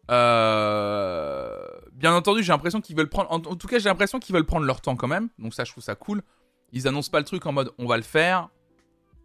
[0.09, 1.59] Euh,
[1.93, 3.31] bien entendu, j'ai l'impression qu'ils veulent prendre.
[3.31, 5.29] En, tout cas, j'ai l'impression qu'ils veulent prendre leur temps quand même.
[5.37, 6.21] Donc ça, je trouve ça cool.
[6.71, 8.49] Ils annoncent pas le truc en mode on va le faire.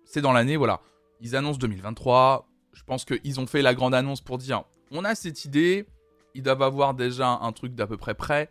[0.04, 0.80] C'est dans l'année, voilà.
[1.20, 2.48] Ils annoncent 2023.
[2.72, 5.86] Je pense qu'ils ont fait la grande annonce pour dire on a cette idée.
[6.34, 8.50] Ils doivent avoir déjà un truc d'à peu près prêt.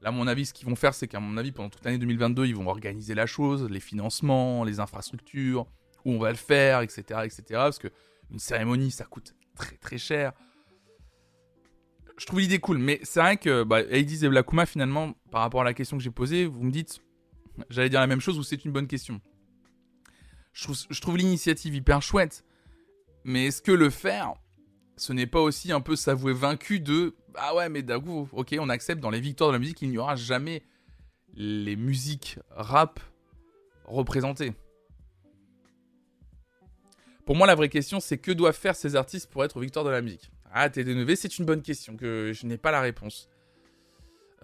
[0.00, 1.98] Là, à mon avis, ce qu'ils vont faire, c'est qu'à mon avis, pendant toute l'année
[1.98, 5.66] 2022, ils vont organiser la chose, les financements, les infrastructures,
[6.04, 7.44] où on va le faire, etc., etc.
[7.50, 7.88] Parce que
[8.30, 10.32] une cérémonie, ça coûte très très cher
[12.18, 15.64] je trouve l'idée cool, mais c'est vrai que bah, et Blakuma, finalement, par rapport à
[15.64, 17.00] la question que j'ai posée, vous me dites,
[17.70, 19.20] j'allais dire la même chose ou c'est une bonne question.
[20.52, 22.44] Je trouve, l'initiative hyper chouette,
[23.24, 24.34] mais est-ce que le faire,
[24.96, 28.68] ce n'est pas aussi un peu s'avouer vaincu de ah ouais, mais coup, ok, on
[28.68, 30.62] accepte dans les victoires de la musique, il n'y aura jamais
[31.34, 33.00] les musiques rap
[33.84, 34.52] représentées.
[37.24, 39.90] Pour moi, la vraie question, c'est que doivent faire ces artistes pour être victoire de
[39.90, 40.30] la musique?
[40.52, 43.28] Ah, TD9, c'est une bonne question que je n'ai pas la réponse.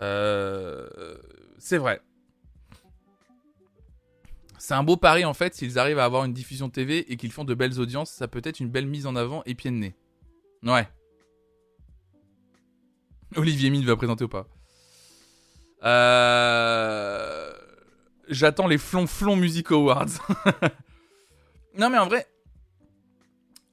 [0.00, 1.18] Euh,
[1.58, 2.00] c'est vrai.
[4.58, 7.30] C'est un beau pari en fait, s'ils arrivent à avoir une diffusion TV et qu'ils
[7.30, 9.76] font de belles audiences, ça peut être une belle mise en avant et pied de
[9.76, 9.94] nez.
[10.62, 10.88] Ouais.
[13.36, 14.46] Olivier Mine va présenter ou pas
[15.84, 17.52] euh...
[18.28, 20.08] J'attends les flonflons Music Awards.
[21.78, 22.26] non mais en vrai,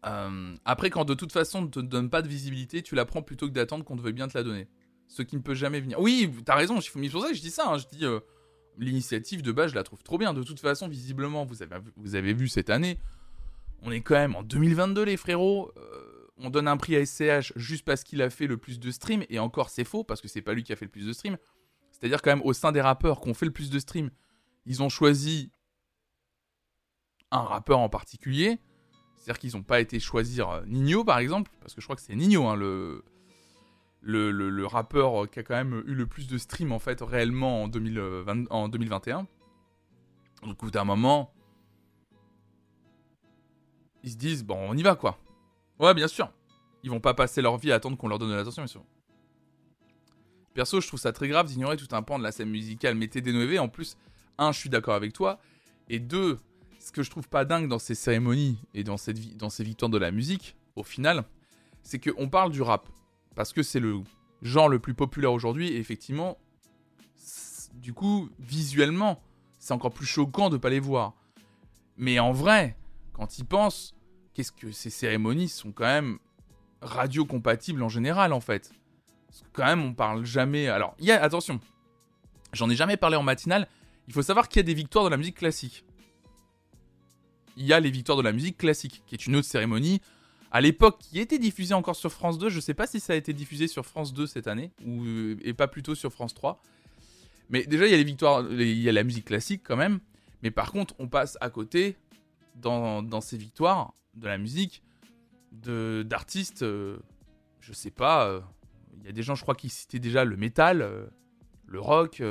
[0.05, 3.05] euh, après, quand de toute façon on ne te donne pas de visibilité, tu la
[3.05, 4.67] prends plutôt que d'attendre qu'on te veuille bien te la donner.
[5.07, 5.99] Ce qui ne peut jamais venir.
[5.99, 7.69] Oui, t'as raison, c'est pour ça que je dis ça.
[7.69, 7.77] Hein.
[7.77, 8.19] je dis euh,
[8.77, 10.33] l'initiative de base, je la trouve trop bien.
[10.33, 12.99] De toute façon, visiblement, vous avez, vu cette année,
[13.81, 15.71] on est quand même en 2022, les frérots.
[15.77, 18.91] Euh, on donne un prix à SCH juste parce qu'il a fait le plus de
[18.91, 19.23] streams.
[19.29, 21.13] Et encore, c'est faux parce que c'est pas lui qui a fait le plus de
[21.13, 21.37] streams.
[21.91, 24.09] C'est-à-dire, quand même, au sein des rappeurs qui ont fait le plus de streams,
[24.65, 25.51] ils ont choisi
[27.31, 28.59] un rappeur en particulier.
[29.25, 32.01] C'est-à-dire qu'ils n'ont pas été choisir euh, Nino, par exemple, parce que je crois que
[32.03, 33.03] c'est Nino, hein, le,
[34.03, 37.67] le, rappeur qui a quand même eu le plus de streams, en fait, réellement en,
[37.67, 39.25] 2020, en 2021.
[40.43, 41.33] Donc, au bout d'un moment,
[44.03, 45.17] ils se disent, bon, on y va, quoi.
[45.79, 46.31] Ouais, bien sûr.
[46.83, 48.83] Ils vont pas passer leur vie à attendre qu'on leur donne de l'attention, bien sûr.
[50.53, 52.93] Perso, je trouve ça très grave d'ignorer tout un pan de la scène musicale.
[52.93, 53.97] Mais TD9, en plus,
[54.37, 55.39] un, je suis d'accord avec toi.
[55.89, 56.37] Et deux,
[56.85, 60.11] ce que je trouve pas dingue dans ces cérémonies et dans, ces victoires de la
[60.11, 61.23] musique, au final,
[61.81, 62.87] c'est qu'on parle du rap.
[63.33, 64.01] Parce que c'est le
[64.43, 65.69] genre le plus populaire aujourd'hui.
[65.69, 66.37] Et effectivement,
[67.73, 69.19] du coup, visuellement,
[69.57, 71.15] c'est encore plus choquant de pas les voir.
[71.97, 72.77] Mais en vrai,
[73.13, 73.95] quand ils pensent,
[74.35, 76.19] qu'est-ce que ces cérémonies sont quand même
[76.83, 78.71] radio-compatibles en général, en fait.
[79.25, 80.67] Parce que quand même, on parle jamais.
[80.67, 81.59] Alors, y a, attention,
[82.53, 83.67] j'en ai jamais parlé en matinale.
[84.07, 85.83] Il faut savoir qu'il y a des victoires de la musique classique
[87.57, 90.01] il y a les victoires de la musique classique, qui est une autre cérémonie.
[90.51, 92.49] À l'époque, qui était diffusée encore sur France 2.
[92.49, 95.03] Je ne sais pas si ça a été diffusé sur France 2 cette année, ou,
[95.03, 96.61] euh, et pas plutôt sur France 3.
[97.49, 99.99] Mais déjà, il y a les victoires, il y a la musique classique quand même.
[100.43, 101.97] Mais par contre, on passe à côté,
[102.55, 104.81] dans, ces victoires de la musique,
[105.51, 106.97] d'artistes, euh,
[107.59, 108.41] je sais pas, euh,
[108.99, 111.09] il y a des gens, je crois, qui citaient déjà le métal,
[111.67, 112.21] le rock,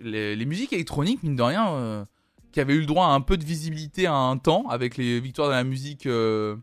[0.00, 2.06] les, musiques électroniques, mine de rien
[2.52, 5.20] qui avait eu le droit à un peu de visibilité à un temps avec les
[5.20, 6.56] victoires de la musique euh,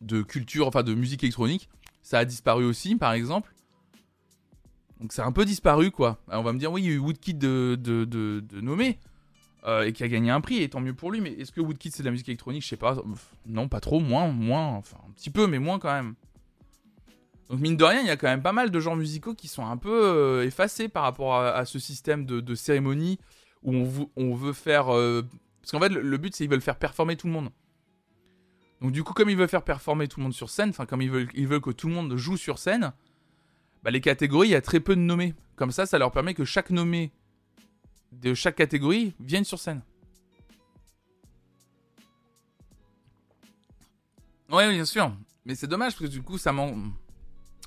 [0.00, 1.68] de culture, enfin de musique électronique.
[2.02, 3.54] Ça a disparu aussi, par exemple.
[5.00, 6.18] Donc c'est un peu disparu, quoi.
[6.28, 8.98] on va me dire, oui, il y a eu Woodkid de, de, nommé.
[9.64, 11.20] Euh, et qui a gagné un prix, et tant mieux pour lui.
[11.20, 12.64] Mais est-ce que Woodkid c'est de la musique électronique?
[12.64, 12.96] Je sais pas.
[13.46, 14.70] Non, pas trop, moins, moins.
[14.70, 16.14] Enfin, un petit peu, mais moins quand même.
[17.48, 19.46] Donc mine de rien, il y a quand même pas mal de genres musicaux qui
[19.46, 23.18] sont un peu euh, effacés par rapport à, ce système de cérémonie
[23.62, 24.94] où on, veut faire.
[24.94, 25.22] Euh,
[25.60, 27.50] parce qu'en fait, le, but, c'est qu'ils veulent faire performer tout le monde.
[28.80, 31.02] Donc, du coup, comme ils veulent faire performer tout le monde sur scène, enfin, comme
[31.02, 32.92] ils veulent, ils veulent que tout le monde joue sur scène,
[33.82, 35.34] bah, les catégories, il y a très peu de nommés.
[35.56, 37.12] Comme ça, ça leur permet que chaque nommé
[38.10, 39.82] de chaque catégorie vienne sur scène.
[44.50, 45.16] Ouais, bien sûr.
[45.46, 46.76] Mais c'est dommage parce que du coup, ça manque.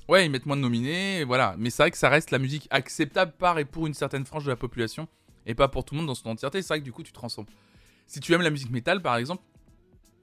[0.08, 1.56] Ouais, ils mettent moins de nominés, voilà.
[1.58, 4.44] Mais c'est vrai que ça reste la musique acceptable par et pour une certaine frange
[4.44, 5.08] de la population
[5.46, 6.60] et pas pour tout le monde dans son entièreté.
[6.60, 7.46] C'est vrai que du coup, tu transformes.
[8.06, 9.42] Si tu aimes la musique métal, par exemple,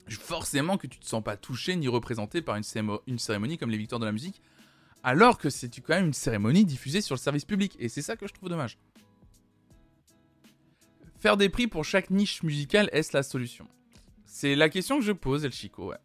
[0.09, 3.99] forcément que tu te sens pas touché ni représenté par une, cérémonie comme les Victoires
[3.99, 4.41] de la musique,
[5.03, 7.75] alors que c'est quand même une cérémonie diffusée sur le service public.
[7.79, 8.77] Et c'est ça que je trouve dommage.
[11.19, 13.67] Faire des prix pour chaque niche musicale, est-ce la solution?
[14.25, 15.97] C'est la question que je pose, El Chico, ouais.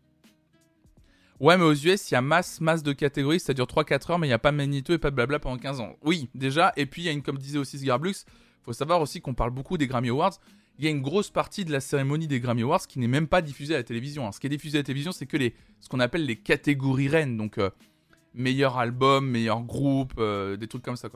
[1.41, 4.19] Ouais, mais aux US, il y a masse, masse de catégories, ça dure 3-4 heures,
[4.19, 5.97] mais il n'y a pas Magneto et pas blabla pendant 15 ans.
[6.03, 8.25] Oui, déjà, et puis il y a une, comme disait aussi Sgarblux,
[8.69, 10.35] faut savoir aussi qu'on parle beaucoup des Grammy Awards.
[10.79, 13.27] il y a une grosse partie de la cérémonie des Grammy Awards qui n'est même
[13.27, 14.31] pas diffusée à la télévision.
[14.31, 17.09] Ce qui est diffusé à la télévision, c'est que les, ce qu'on appelle les catégories
[17.09, 17.39] reines.
[17.39, 17.71] Donc, euh,
[18.35, 21.09] meilleur album, meilleur groupe, euh, des trucs comme ça.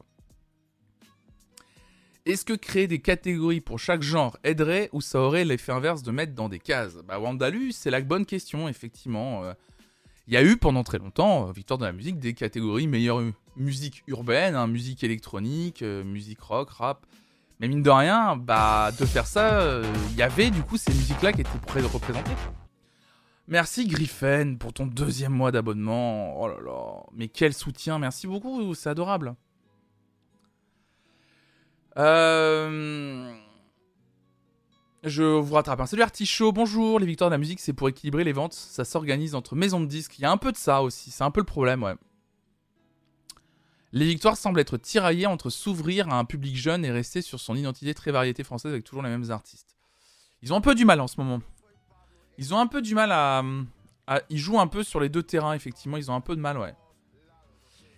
[2.25, 6.11] Est-ce que créer des catégories pour chaque genre aiderait ou ça aurait l'effet inverse de
[6.11, 6.97] mettre dans des cases?
[7.07, 9.45] Bah, Wandalu, c'est la bonne question, effectivement.
[9.45, 9.53] Euh.
[10.27, 13.21] Il y a eu pendant très longtemps, Victoire de la musique, des catégories meilleure
[13.57, 17.05] musique urbaine, hein, musique électronique, musique rock, rap.
[17.61, 19.85] Mais mine de rien, bah, de faire ça, il euh,
[20.17, 22.33] y avait du coup ces musiques-là qui étaient représentées.
[23.49, 26.41] Merci Griffen pour ton deuxième mois d'abonnement.
[26.41, 29.35] Oh là là, mais quel soutien, merci beaucoup, c'est adorable.
[31.99, 33.33] Euh...
[35.05, 35.81] Je vous rattrape.
[35.81, 37.01] un Salut Artichaut, bonjour.
[37.01, 38.53] Les victoires de la musique, c'est pour équilibrer les ventes.
[38.53, 40.17] Ça s'organise entre maisons de disques.
[40.19, 41.95] Il y a un peu de ça aussi, c'est un peu le problème, ouais.
[43.93, 47.55] Les victoires semblent être tiraillées entre s'ouvrir à un public jeune et rester sur son
[47.55, 49.77] identité très variété française avec toujours les mêmes artistes.
[50.41, 51.43] Ils ont un peu du mal en ce moment.
[52.39, 53.43] Ils ont un peu du mal à,
[54.31, 55.99] Ils jouent un peu sur les deux terrains, effectivement.
[55.99, 56.75] Ils ont un peu de mal, ouais.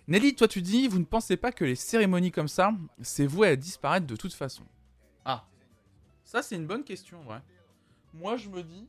[0.07, 3.47] Nelly, toi tu dis, vous ne pensez pas que les cérémonies comme ça, c'est voué
[3.47, 4.63] à disparaître de toute façon?
[5.23, 5.47] Ah.
[6.23, 7.39] Ça, c'est une bonne question, ouais.
[8.13, 8.87] Moi, je me dis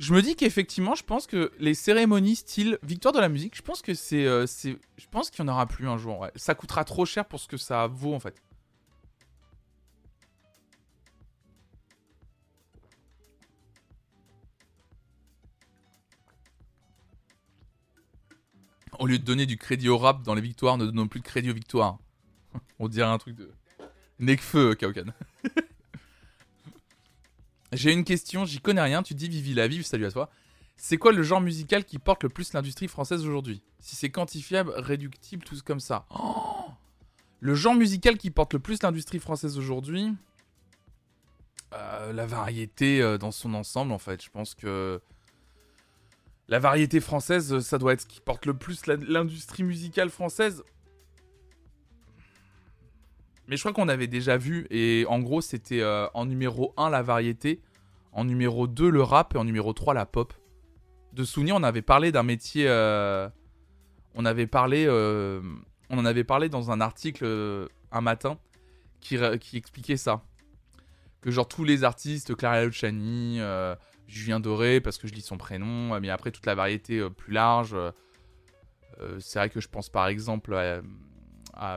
[0.00, 3.60] je me dis qu'effectivement, je pense que les cérémonies style victoire de la musique, je
[3.60, 6.26] pense que c'est, euh, je pense qu'il n'y en aura plus un jour.
[6.36, 8.42] Ça coûtera trop cher pour ce que ça vaut en fait.
[18.98, 21.26] Au lieu de donner du crédit au rap dans les victoires, ne donnons plus de
[21.26, 21.98] crédit aux victoires.
[22.78, 23.52] On dirait un truc de
[24.18, 25.12] Necfeu, Kaokan.
[27.72, 30.30] J'ai une question, j'y connais rien, tu dis Vivi la vive, salut à toi.
[30.76, 33.62] C'est quoi le genre musical qui porte le plus l'industrie française aujourd'hui?
[33.80, 36.06] Si c'est quantifiable, réductible, tout comme ça.
[36.10, 36.50] Oh
[37.40, 40.12] le genre musical qui porte le plus l'industrie française aujourd'hui?
[41.72, 44.22] Euh, La variété euh, dans son ensemble, en fait.
[44.22, 45.00] Je pense que
[46.48, 50.62] la variété française, ça doit être ce qui porte le plus l'industrie musicale française.
[53.50, 56.88] Mais je crois qu'on avait déjà vu, et en gros, c'était euh, en numéro 1
[56.88, 57.60] la variété,
[58.12, 60.32] en numéro 2 le rap, et en numéro 3 la pop.
[61.14, 62.66] De souvenir, on avait parlé d'un métier.
[62.68, 63.28] Euh,
[64.14, 64.84] on avait parlé.
[64.86, 65.42] Euh,
[65.88, 67.26] on en avait parlé dans un article
[67.90, 68.38] un matin
[69.00, 69.16] qui,
[69.54, 70.22] expliquait ça.
[71.20, 73.40] Que genre tous les artistes, Clara Luciani,
[74.06, 77.76] Julien Doré, parce que je lis son prénom, mais après toute la variété plus large.
[79.18, 80.82] c'est vrai que je pense par exemple à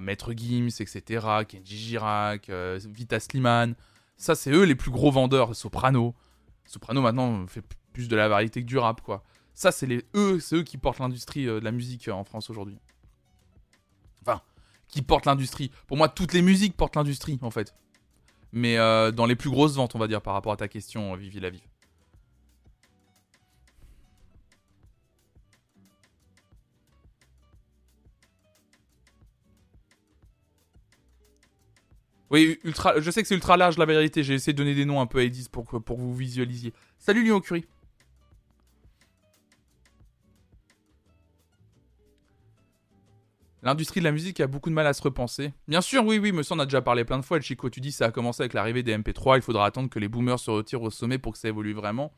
[0.02, 3.76] Maître Gims, etc., Kenji Girac, euh, Vita Sliman.
[4.18, 5.56] Ça, c'est eux les plus gros vendeurs.
[5.56, 6.16] Soprano.
[6.66, 9.24] Soprano, maintenant, fait plus de la variété que du rap, quoi.
[9.54, 12.50] Ça, c'est les eux, c'est qui portent l'industrie euh, de la musique euh, en France
[12.50, 12.78] aujourd'hui.
[14.22, 14.42] Enfin,
[14.88, 15.72] qui portent l'industrie.
[15.88, 17.76] Pour moi, toutes les musiques portent l'industrie, en fait.
[18.52, 21.40] Mais dans les plus grosses ventes, on va dire, par rapport à ta question, Vivi
[21.40, 21.73] la Vive.
[32.34, 34.24] Oui, ultra, je sais que c'est ultra large la vérité.
[34.24, 36.74] J'ai essayé de donner des noms un peu à Edis pour vous visualisiez.
[36.98, 37.68] Salut Lyon Curie.
[43.62, 45.54] L'industrie de la musique a beaucoup de mal à se repenser.
[45.68, 47.38] Bien sûr, oui, oui, mais ça on a déjà parlé plein de fois.
[47.38, 49.38] Le Chico, tu dis ça a commencé avec l'arrivée des MP3.
[49.38, 52.12] Il faudra attendre que les boomers se retirent au sommet pour que ça évolue vraiment.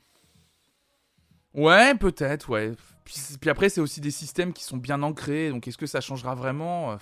[1.54, 2.71] Ouais, peut-être, ouais.
[3.04, 5.49] Puis après, c'est aussi des systèmes qui sont bien ancrés.
[5.49, 6.97] Donc est-ce que ça changera vraiment?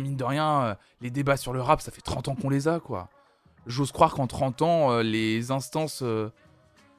[0.00, 2.68] Mine de rien, euh, les débats sur le rap, ça fait 30 ans qu'on les
[2.68, 3.08] a, quoi.
[3.66, 6.30] J'ose croire qu'en 30 ans, euh, les instances, euh,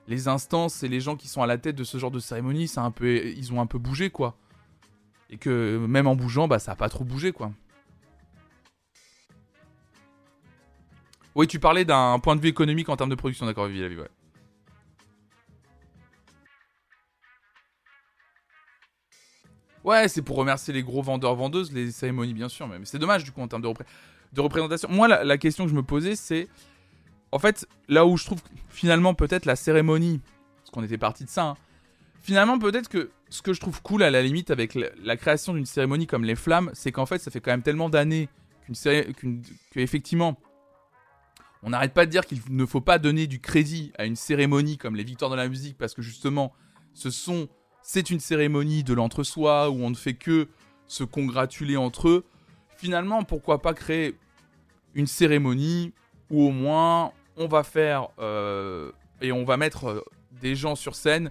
[0.07, 2.81] les et les gens qui sont à la tête de ce genre de cérémonie, ça
[2.81, 4.35] un peu, ils ont un peu bougé, quoi.
[5.29, 7.51] Et que même en bougeant, bah ça a pas trop bougé, quoi.
[11.35, 14.09] Oui, tu parlais d'un point de vue économique en termes de production, d'accord, Vivi, ouais.
[19.85, 22.67] Ouais, c'est pour remercier les gros vendeurs-vendeuses, les cérémonies, bien sûr.
[22.67, 24.89] Mais, c'est dommage, du coup, en termes de, représentation.
[24.89, 26.47] Moi, la, question que je me posais, c'est.
[27.31, 30.21] En fait, là où je trouve finalement, peut-être la cérémonie.
[30.57, 31.49] Parce qu'on était parti de ça.
[31.49, 31.57] Hein,
[32.19, 35.67] finalement, peut-être que ce que je trouve cool, à la limite, avec la, création d'une
[35.67, 38.27] cérémonie comme les Flammes, c'est qu'en fait, ça fait quand même tellement d'années
[38.65, 39.43] qu'une.
[41.61, 44.77] On n'arrête pas de dire qu'il ne faut pas donner du crédit à une cérémonie
[44.77, 46.53] comme les Victoires de la musique parce que justement,
[46.93, 47.49] ce sont
[47.87, 50.47] c'est une cérémonie de l'entre-soi où on ne fait que
[50.87, 52.25] se congratuler entre eux.
[52.77, 54.17] Finalement, pourquoi pas créer
[54.95, 55.93] une cérémonie
[56.31, 60.01] où au moins on va faire euh, et on va mettre euh,
[60.41, 61.29] des gens sur scène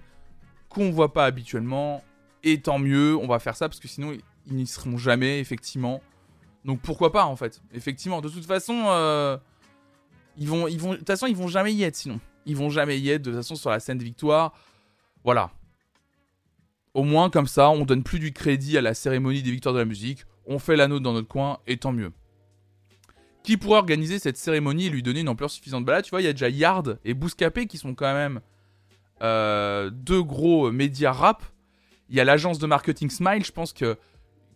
[0.69, 2.05] qu'on voit pas habituellement.
[2.45, 6.03] Et tant mieux, on va faire ça parce que sinon ils n'y seront jamais, effectivement.
[6.65, 7.61] Donc pourquoi pas en fait?
[7.73, 9.37] Effectivement, de toute façon, euh,
[10.39, 12.21] Ils vont, vont, de toute façon, ils vont jamais y être sinon.
[12.47, 13.23] Ils vont jamais y être.
[13.23, 14.53] De toute façon, sur la scène de victoire,
[15.25, 15.51] voilà.
[16.95, 19.81] Au moins, comme ça, on donne plus du crédit à la cérémonie des victoires de
[19.81, 20.25] la musique.
[20.47, 22.13] On fait la nôtre dans notre coin, et tant mieux.
[23.43, 25.85] Qui pourrait organiser cette cérémonie et lui donner une ampleur suffisante?
[25.85, 28.41] Bah là, tu vois, il y a déjà Yard et Bouscapé qui sont quand même
[29.23, 31.43] euh, deux gros médias rap.
[32.09, 33.99] Il y a l'agence de marketing Smile, je pense que,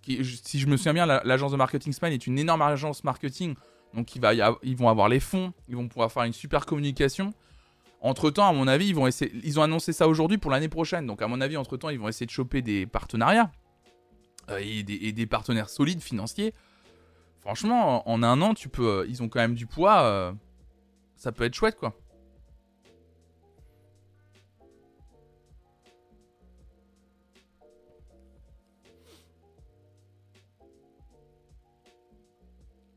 [0.06, 3.56] si je me souviens bien, l'agence de marketing Smile est une énorme agence marketing.
[3.94, 7.32] Donc ils vont avoir les fonds, ils vont pouvoir faire une super communication.
[8.00, 9.32] Entre temps, à mon avis, ils vont essayer.
[9.42, 11.06] Ils ont annoncé ça aujourd'hui pour l'année prochaine.
[11.06, 13.50] Donc, à mon avis, entre temps, ils vont essayer de choper des partenariats
[14.50, 16.54] euh, et, des, partenaires solides financiers.
[17.40, 19.04] Franchement, en un an, tu peux.
[19.08, 20.02] Ils ont quand même du poids.
[20.02, 20.32] Euh,
[21.16, 21.96] ça peut être chouette, quoi.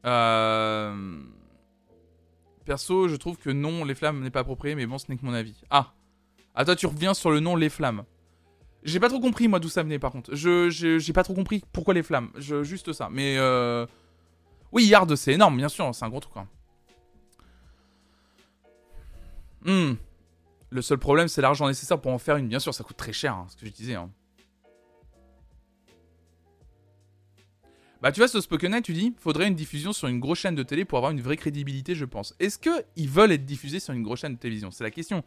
[0.05, 1.30] Euh.
[2.71, 5.25] Perso, je trouve que non, les flammes n'est pas approprié, mais bon, ce n'est que
[5.25, 5.61] mon avis.
[5.69, 5.91] Ah
[6.55, 8.05] Ah, toi, tu reviens sur le nom Les Flammes.
[8.83, 10.33] J'ai pas trop compris, moi, d'où ça venait, par contre.
[10.33, 12.29] Je J'ai pas trop compris pourquoi les flammes.
[12.37, 13.09] Juste ça.
[13.11, 13.85] Mais, euh...
[14.71, 16.47] Oui, Yard, c'est énorme, bien sûr, c'est un gros truc, quoi.
[19.65, 19.95] Hmm.
[20.69, 22.47] Le seul problème, c'est l'argent nécessaire pour en faire une.
[22.47, 23.95] Bien sûr, ça coûte très cher, hein, ce que je disais.
[23.95, 24.09] Hein.
[28.01, 30.63] Bah tu vois, ce Spoken tu dis, faudrait une diffusion sur une grosse chaîne de
[30.63, 32.33] télé pour avoir une vraie crédibilité, je pense.
[32.39, 34.71] Est-ce qu'ils veulent être diffusés sur une grosse chaîne de télévision?
[34.71, 35.23] C'est la question.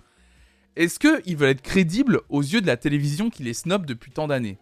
[0.75, 4.27] Est-ce qu'ils veulent être crédibles aux yeux de la télévision qui les snob depuis tant
[4.27, 4.59] d'années?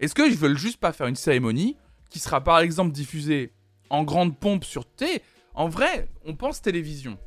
[0.00, 1.76] Est-ce qu'ils veulent juste pas faire une cérémonie
[2.08, 3.52] qui sera par exemple diffusée
[3.90, 5.20] en grande pompe sur T?
[5.52, 7.18] En vrai, on pense télévision.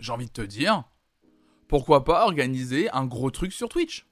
[0.00, 0.82] J'ai envie de te dire,
[1.68, 4.04] pourquoi pas organiser un gros truc sur Twitch?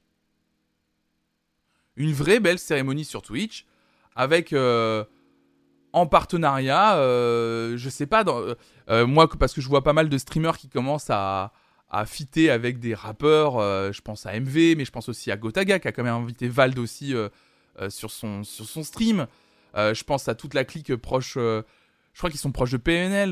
[2.01, 3.67] Une vraie belle cérémonie sur Twitch
[4.17, 5.05] avec euh,
[5.93, 8.43] en partenariat, euh, je sais pas, dans,
[8.89, 11.53] euh, moi parce que je vois pas mal de streamers qui commencent à,
[11.91, 13.55] à fitter avec des rappeurs,
[13.93, 16.49] je pense à MV, mais je pense aussi à Gotaga qui a quand même invité
[16.49, 17.15] Vald aussi
[17.89, 19.27] sur, son, sur son stream.
[19.75, 21.65] je pense à toute la clique proche, je
[22.17, 23.31] crois qu'ils sont proches de PNL,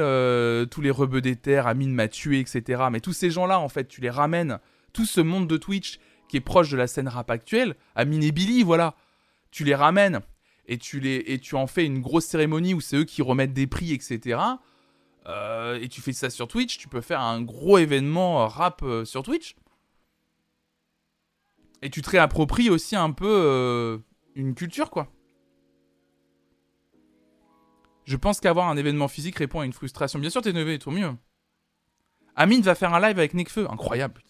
[0.68, 2.82] tous les rebeux des terres, Amine m'a tué, etc.
[2.90, 4.58] Mais tous ces gens-là, en fait, tu les ramènes,
[4.92, 8.32] tout ce monde de Twitch qui est proche de la scène rap actuelle, Amine et
[8.32, 8.94] Billy, voilà.
[9.50, 10.20] Tu les ramènes
[10.66, 13.54] et tu, les, et tu en fais une grosse cérémonie où c'est eux qui remettent
[13.54, 14.38] des prix, etc.
[15.26, 19.04] Euh, et tu fais ça sur Twitch, tu peux faire un gros événement rap euh,
[19.04, 19.56] sur Twitch.
[21.82, 23.98] Et tu te réappropries aussi un peu euh,
[24.34, 25.10] une culture, quoi.
[28.04, 30.18] Je pense qu'avoir un événement physique répond à une frustration.
[30.18, 31.12] Bien sûr, t'es nevé, trop mieux.
[32.36, 33.70] Amine va faire un live avec Nekfeu.
[33.70, 34.22] Incroyable.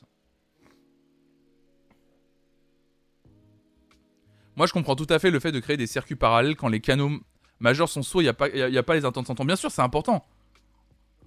[4.59, 6.81] Moi, je comprends tout à fait le fait de créer des circuits parallèles quand les
[6.81, 7.12] canaux
[7.61, 9.37] majeurs sont sourds, il n'y a, pas, les intentions.
[9.44, 10.27] Bien sûr, c'est important.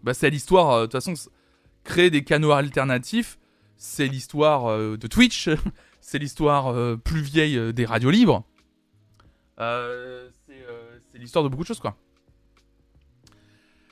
[0.04, 1.14] Bah, c'est l'histoire, euh, de toute façon,
[1.86, 3.40] créer des canaux alternatifs,
[3.78, 5.50] c'est l'histoire euh, de Twitch,
[6.02, 8.44] c'est l'histoire euh, plus vieille des radios libres.
[9.58, 11.96] c'est l'histoire de beaucoup de choses, quoi.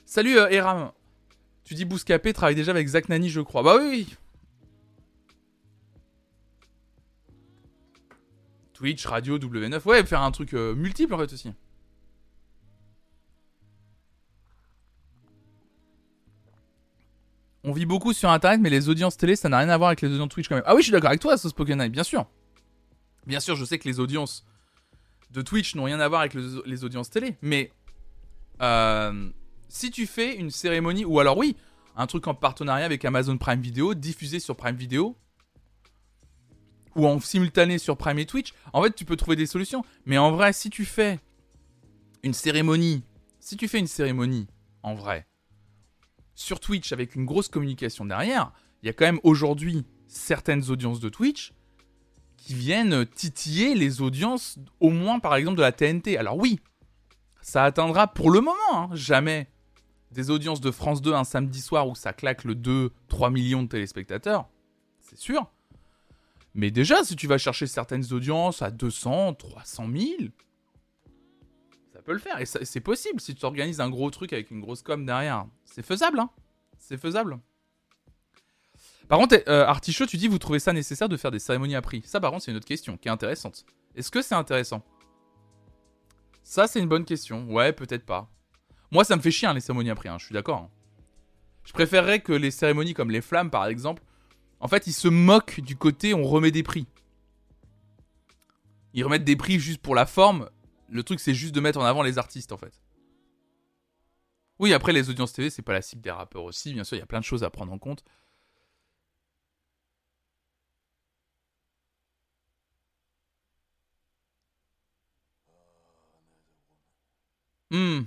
[0.05, 0.91] Salut Eram.
[1.63, 3.63] Tu dis Bouscapé travaille déjà avec Zach Nani, je crois.
[3.63, 4.17] Bah oui, oui.
[8.79, 9.81] Twitch, radio, W9.
[9.83, 11.51] Ouais, faire un truc euh, multiple en fait aussi.
[17.65, 19.99] On vit beaucoup sur internet, mais les audiences télé, ça n'a rien à voir avec
[19.99, 20.63] les audiences Twitch quand même.
[20.65, 22.25] Ah oui, je suis d'accord avec toi, ce Spoken Night, bien sûr.
[23.27, 24.45] Bien sûr, je sais que les audiences
[25.31, 27.73] de Twitch n'ont rien à voir avec les audiences télé, mais
[28.61, 29.29] euh,
[29.67, 31.57] si tu fais une cérémonie, ou alors oui,
[31.97, 35.17] un truc en partenariat avec Amazon Prime Video, diffusé sur Prime Video,
[36.95, 39.83] ou en simultané sur Prime et Twitch, en fait, tu peux trouver des solutions.
[40.05, 41.19] Mais en vrai, si tu fais
[42.23, 43.03] une cérémonie,
[43.39, 44.47] si tu fais une cérémonie,
[44.83, 45.27] en vrai,
[46.35, 48.51] sur Twitch avec une grosse communication derrière,
[48.81, 51.53] il y a quand même aujourd'hui certaines audiences de Twitch
[52.37, 56.17] qui viennent titiller les audiences, au moins par exemple de la TNT.
[56.17, 56.59] Alors oui,
[57.41, 59.49] ça atteindra pour le moment, hein, jamais
[60.11, 63.67] des audiences de France 2 un samedi soir où ça claque le 2-3 millions de
[63.67, 64.47] téléspectateurs,
[64.99, 65.51] c'est sûr.
[66.53, 70.07] Mais déjà, si tu vas chercher certaines audiences à 200, 300 000,
[71.93, 72.39] ça peut le faire.
[72.39, 75.45] Et c'est possible si tu organises un gros truc avec une grosse com derrière.
[75.65, 76.29] C'est faisable, hein
[76.77, 77.39] C'est faisable.
[79.07, 81.81] Par contre, euh, Artichaut, tu dis, vous trouvez ça nécessaire de faire des cérémonies à
[81.81, 83.65] prix Ça, par contre, c'est une autre question qui est intéressante.
[83.95, 84.83] Est-ce que c'est intéressant?
[86.43, 87.51] Ça, c'est une bonne question.
[87.51, 88.29] Ouais, peut-être pas.
[88.91, 90.59] Moi, ça me fait chier, hein, les cérémonies à prix, hein, je suis d'accord.
[90.59, 90.69] Hein.
[91.63, 94.03] Je préférerais que les cérémonies comme les flammes, par exemple,
[94.59, 96.85] en fait, ils se moquent du côté on remet des prix.
[98.93, 100.49] Ils remettent des prix juste pour la forme.
[100.89, 102.81] Le truc, c'est juste de mettre en avant les artistes, en fait.
[104.59, 106.73] Oui, après, les audiences TV, c'est pas la cible des rappeurs aussi.
[106.73, 108.03] Bien sûr, il y a plein de choses à prendre en compte.
[117.71, 118.01] Hmm.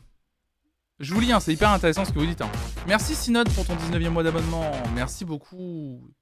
[0.99, 2.41] Je vous lis, hein, c'est hyper intéressant ce que vous dites.
[2.43, 2.51] Hein.
[2.87, 4.71] Merci Synode pour ton 19e mois d'abonnement.
[4.95, 6.13] Merci beaucoup.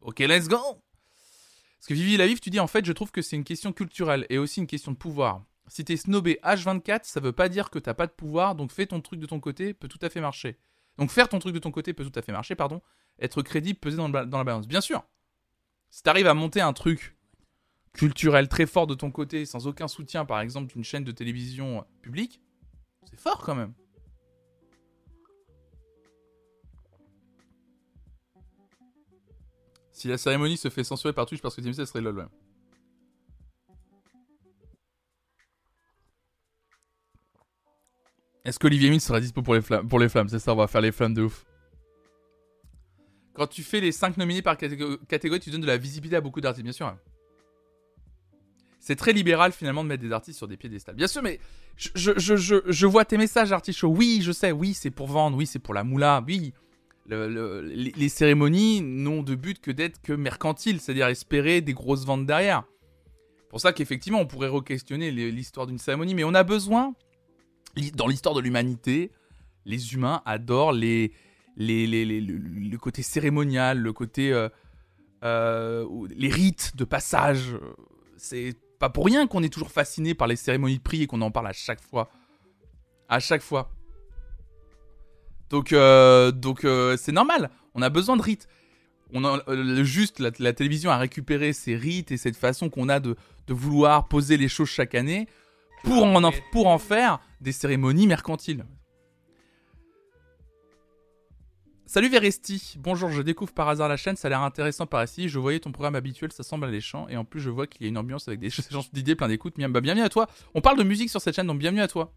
[0.00, 0.56] Ok, let's go.
[0.56, 3.72] Parce que Vivi la Vive, tu dis en fait, je trouve que c'est une question
[3.72, 5.44] culturelle et aussi une question de pouvoir.
[5.68, 8.86] Si t'es snobé H24, ça veut pas dire que t'as pas de pouvoir, donc fais
[8.86, 10.58] ton truc de ton côté peut tout à fait marcher.
[10.98, 12.82] Donc faire ton truc de ton côté peut tout à fait marcher, pardon.
[13.20, 14.66] Être crédible, peser dans la balance.
[14.66, 15.04] Bien sûr.
[15.90, 17.16] Si t'arrives à monter un truc
[17.92, 21.84] culturel très fort de ton côté, sans aucun soutien, par exemple, d'une chaîne de télévision
[22.02, 22.40] publique,
[23.08, 23.72] c'est fort quand même.
[29.96, 32.24] Si la cérémonie se fait censurer par Twitch parce que TMC, ça serait lol, ouais.
[38.44, 41.14] Est-ce qu'Olivier Mine sera dispo pour les, flammes, C'est ça, on va faire les flammes
[41.14, 41.46] de ouf.
[43.32, 46.42] Quand tu fais les 5 nominés par catégorie, tu donnes de la visibilité à beaucoup
[46.42, 46.94] d'artistes, bien sûr.
[48.78, 50.94] C'est très libéral finalement de mettre des artistes sur des piédestals.
[50.94, 51.40] Bien sûr, mais
[51.74, 53.88] je vois tes messages, Artichaut.
[53.88, 56.52] Oui, je sais, oui, c'est pour vendre, oui, c'est pour la moula, oui
[57.08, 62.64] les, cérémonies n'ont de but que d'être que mercantiles, c'est-à-dire espérer des grosses ventes derrière.
[63.48, 66.94] Pour ça qu'effectivement, on pourrait re-questionner l'histoire d'une cérémonie, mais on a besoin,
[67.94, 69.12] dans l'histoire de l'humanité,
[69.64, 71.12] les humains adorent les,
[71.56, 74.32] les, le côté cérémonial, le côté.
[74.32, 74.48] Euh,
[75.24, 77.56] euh, les rites de passage.
[78.16, 81.22] C'est pas pour rien qu'on est toujours fasciné par les cérémonies de prix et qu'on
[81.22, 82.10] en parle à chaque fois.
[83.08, 83.70] À chaque fois.
[85.50, 87.50] Donc, euh, donc euh, c'est normal.
[87.74, 88.48] On a besoin de rites.
[89.12, 92.98] On a, euh, juste la, télévision a récupéré ces rites et cette façon qu'on a
[92.98, 93.16] de,
[93.46, 95.28] de, vouloir poser les choses chaque année
[95.84, 98.64] pour en, pour en faire des cérémonies mercantiles.
[101.88, 105.28] Salut Veresti, bonjour, je découvre par hasard la chaîne, ça a l'air intéressant par ici,
[105.28, 107.84] je voyais ton programme habituel, ça semble alléchant, et en plus je vois qu'il y
[107.84, 110.26] a une ambiance avec des échanges d'idées, plein d'écoute, bah, bienvenue à toi.
[110.54, 112.12] On parle de musique sur cette chaîne, donc bienvenue à toi.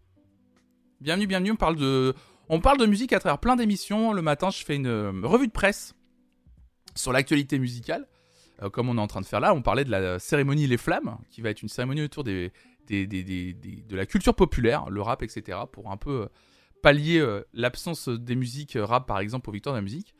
[1.00, 2.14] Bienvenue, bienvenue, on parle de,
[2.50, 4.12] on parle de musique à travers plein d'émissions.
[4.12, 5.94] Le matin, je fais une euh, revue de presse
[6.96, 8.08] sur l'actualité musicale,
[8.60, 9.54] euh, comme on est en train de faire là.
[9.54, 12.50] On parlait de la cérémonie Les Flammes, qui va être une cérémonie autour de
[12.90, 16.26] la culture populaire, le rap, etc., pour un peu euh,
[16.82, 17.24] pallier
[17.54, 20.14] l'absence des musiques rap, par exemple, aux victoires de la musique.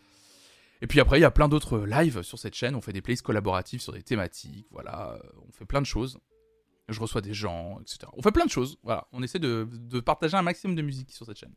[0.83, 2.76] Et puis après, il y a plein d'autres lives sur cette chaîne.
[2.76, 4.66] On fait des plays collaboratives sur des thématiques.
[4.70, 5.18] Voilà,
[5.49, 6.18] on fait plein de choses.
[6.89, 8.11] Je reçois des gens, etc.
[8.12, 8.78] On fait plein de choses.
[8.83, 9.66] Voilà, on essaie de
[10.01, 11.55] partager un maximum de musique sur cette chaîne.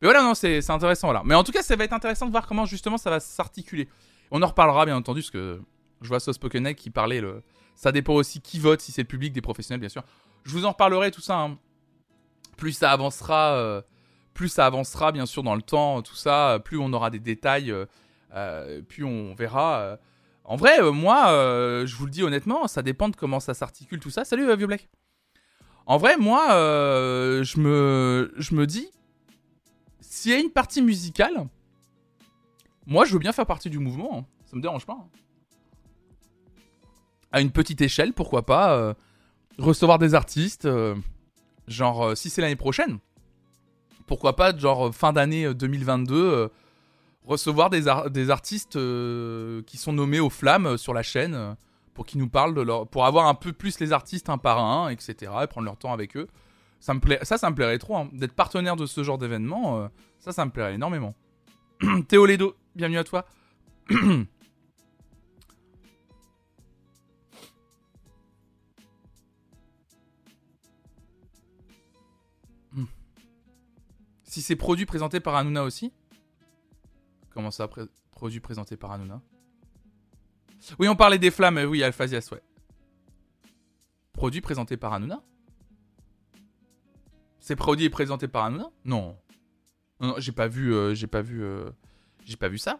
[0.00, 1.22] Mais voilà, non, c'est intéressant, voilà.
[1.24, 3.88] Mais en tout cas, ça va être intéressant de voir comment justement ça va s'articuler.
[4.30, 5.60] On en reparlera, bien entendu, parce que
[6.02, 7.22] je vois Spoken qui parlait.
[7.74, 10.02] Ça dépend aussi qui vote, si c'est le public, des professionnels, bien sûr.
[10.44, 11.38] Je vous en reparlerai, tout ça.
[11.38, 11.58] Hein.
[12.56, 13.82] Plus ça avancera, euh,
[14.34, 17.70] plus ça avancera, bien sûr, dans le temps, tout ça, plus on aura des détails,
[17.70, 17.86] euh,
[18.34, 19.98] euh, plus on verra.
[20.44, 21.26] En vrai, moi,
[21.86, 24.24] je vous le dis honnêtement, ça dépend de comment ça s'articule, tout ça.
[24.24, 24.68] Salut, Vieux.
[25.86, 28.90] En vrai, moi, je me dis,
[30.18, 31.46] s'il y a une partie musicale,
[32.86, 34.18] moi je veux bien faire partie du mouvement.
[34.18, 34.24] Hein.
[34.46, 34.94] Ça me dérange pas.
[34.94, 35.08] Hein.
[37.30, 38.94] À une petite échelle, pourquoi pas euh,
[39.58, 40.96] recevoir des artistes, euh,
[41.68, 42.98] genre euh, si c'est l'année prochaine,
[44.06, 46.50] pourquoi pas genre fin d'année 2022
[47.24, 48.78] recevoir des, des artistes
[49.66, 51.56] qui sont nommés aux flammes sur la chaîne
[51.92, 55.30] pour qu'ils nous parlent pour avoir un peu plus les artistes un par un, etc.
[55.42, 56.26] et prendre leur temps avec eux.
[56.80, 57.96] Ça, me ça, ça me plairait trop.
[57.96, 58.08] Hein.
[58.12, 61.14] D'être partenaire de ce genre d'événement, euh, ça, ça me plairait énormément.
[62.08, 63.26] Théo Ledo, bienvenue à toi.
[74.22, 75.92] si c'est produit présenté par Hanouna aussi?
[77.30, 77.68] Comment ça,
[78.12, 79.20] produit présenté par Hanouna?
[80.78, 82.42] Oui, on parlait des flammes, oui, Alphasias, ouais.
[84.12, 85.22] Produit présenté par Hanouna?
[87.48, 89.16] C'est produit et présenté par Hanouna Non.
[90.00, 91.70] Non, j'ai pas vu, euh, j'ai pas vu, euh,
[92.26, 92.78] j'ai pas vu ça.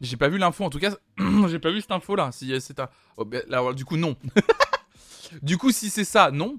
[0.00, 0.96] J'ai pas vu l'info, en tout cas,
[1.48, 2.32] j'ai pas vu cette info là.
[2.32, 3.42] Si c'est un, oh, ben,
[3.74, 4.16] du coup non.
[5.42, 6.58] du coup, si c'est ça, non.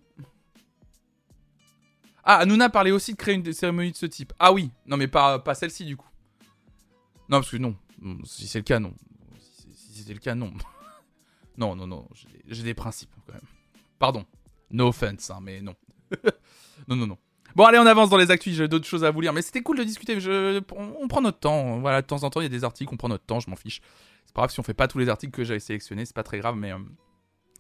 [2.23, 4.31] Ah, Hanouna parlait aussi de créer une cérémonie de ce type.
[4.37, 6.09] Ah oui, non mais pas, pas celle-ci du coup.
[7.29, 7.75] Non parce que non,
[8.25, 8.93] si c'est le cas, non.
[9.39, 10.53] Si, c'est le cas, non.
[11.57, 12.07] non, non, non,
[12.45, 13.41] j'ai des principes quand même.
[14.03, 14.25] Pardon.
[14.69, 15.75] No offense, hein, mais non.
[16.89, 17.17] non, non, non.
[17.55, 18.53] Bon, allez, on avance dans les actus.
[18.53, 19.31] J'ai d'autres choses à vous lire.
[19.31, 20.19] Mais c'était cool de discuter.
[20.75, 21.79] On, prend notre temps.
[21.79, 22.93] Voilà, de temps en temps, il y a des articles.
[22.93, 23.39] On prend notre temps.
[23.39, 23.79] Je m'en fiche.
[24.25, 26.05] C'est pas grave si on fait pas tous les articles que j'avais sélectionnés.
[26.05, 26.57] C'est pas très grave.
[26.57, 26.79] Mais euh,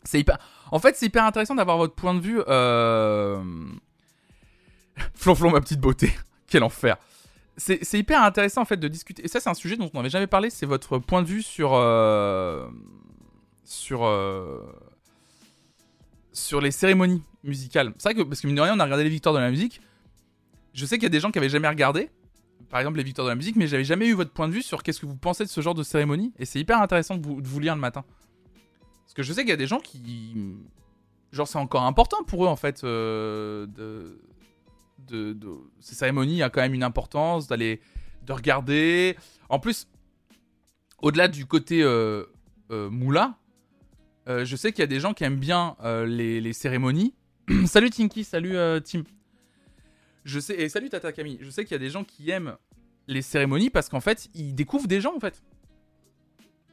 [0.03, 0.37] C'est hyper.
[0.69, 2.41] En fait, c'est hyper intéressant d'avoir votre point de vue.
[2.49, 3.41] Euh...
[5.15, 6.11] Flonflon, ma petite beauté.
[6.47, 6.97] Quel enfer.
[7.55, 9.23] C'est hyper intéressant en fait de discuter.
[9.23, 10.49] Et ça, c'est un sujet dont on n'avait jamais parlé.
[10.49, 11.71] C'est votre point de vue sur.
[11.73, 12.67] Euh,
[13.63, 14.03] sur.
[16.33, 17.93] Sur les cérémonies musicales.
[17.97, 19.49] C'est vrai que, parce que mine de rien, on a regardé les victoires de la
[19.49, 19.81] musique.
[20.73, 22.09] Je sais qu'il y a des gens qui avaient jamais regardé,
[22.69, 24.63] par exemple les victoires de la musique, mais j'avais jamais eu votre point de vue
[24.63, 26.33] sur qu'est-ce que vous pensez de ce genre de cérémonie.
[26.39, 28.03] Et c'est hyper intéressant de vous, lire le matin.
[29.03, 30.35] Parce que je sais qu'il y a des gens qui.
[31.31, 36.61] Genre, c'est encore important pour eux, en fait, euh, de, de, Ces cérémonies, a quand
[36.61, 37.79] même une importance d'aller.
[38.23, 39.15] de regarder.
[39.49, 39.87] En plus,
[41.01, 42.25] au-delà du côté euh,
[42.71, 43.37] euh moula,
[44.27, 47.13] euh, je sais qu'il y a des gens qui aiment bien les, les, cérémonies.
[47.65, 49.03] salut Tinky, salut Tim.
[50.23, 52.55] Je sais, et salut Tata Camille, je sais qu'il y a des gens qui aiment
[53.07, 55.43] les cérémonies parce qu'en fait, ils découvrent des gens en fait.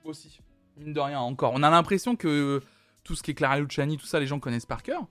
[0.04, 0.40] Aussi.
[0.76, 1.52] Mine de rien, encore.
[1.54, 2.62] On a l'impression que
[3.04, 5.06] tout ce qui est Clara Luciani, tout ça, les gens connaissent par cœur.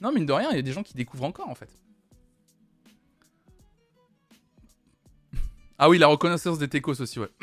[0.00, 1.68] Non, mine de rien, il y a des gens qui découvrent encore en fait.
[5.78, 7.30] ah oui, la reconnaissance des techos aussi, ouais.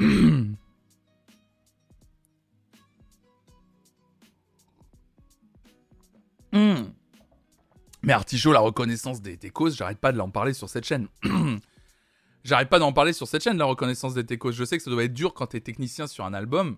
[6.60, 6.92] Hmm.
[8.02, 11.08] Mais Artichaut, la reconnaissance des, causes, j'arrête pas de l'en parler sur cette chaîne.
[12.44, 14.56] j'arrête pas d'en parler sur cette chaîne, la reconnaissance des causes.
[14.56, 16.78] Je sais que ça doit être dur quand t'es technicien sur un album,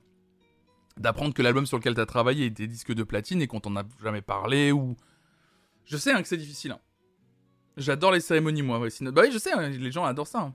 [0.98, 3.84] d'apprendre que l'album sur lequel t'as travaillé était disque de platine et qu'on t'en a
[4.04, 4.96] jamais parlé ou.
[5.86, 6.72] Je sais hein, que c'est difficile.
[6.72, 6.80] Hein.
[7.78, 8.80] J'adore les cérémonies, moi.
[8.80, 10.54] Bah oui, je sais, hein, les gens adorent ça.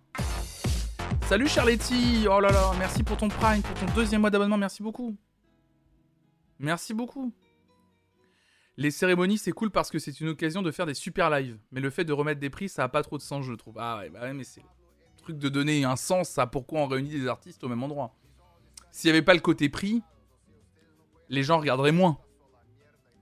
[1.28, 4.82] Salut Charletti Oh là là, merci pour ton prime, pour ton deuxième mois d'abonnement, merci
[4.82, 5.16] beaucoup.
[6.58, 7.32] Merci beaucoup.
[8.78, 11.58] Les cérémonies, c'est cool parce que c'est une occasion de faire des super lives.
[11.72, 13.76] Mais le fait de remettre des prix, ça a pas trop de sens, je trouve.
[13.78, 16.86] Ah ouais, bah ouais, mais c'est le truc de donner un sens à pourquoi on
[16.86, 18.14] réunit des artistes au même endroit.
[18.92, 20.02] S'il n'y avait pas le côté prix,
[21.28, 22.18] les gens regarderaient moins.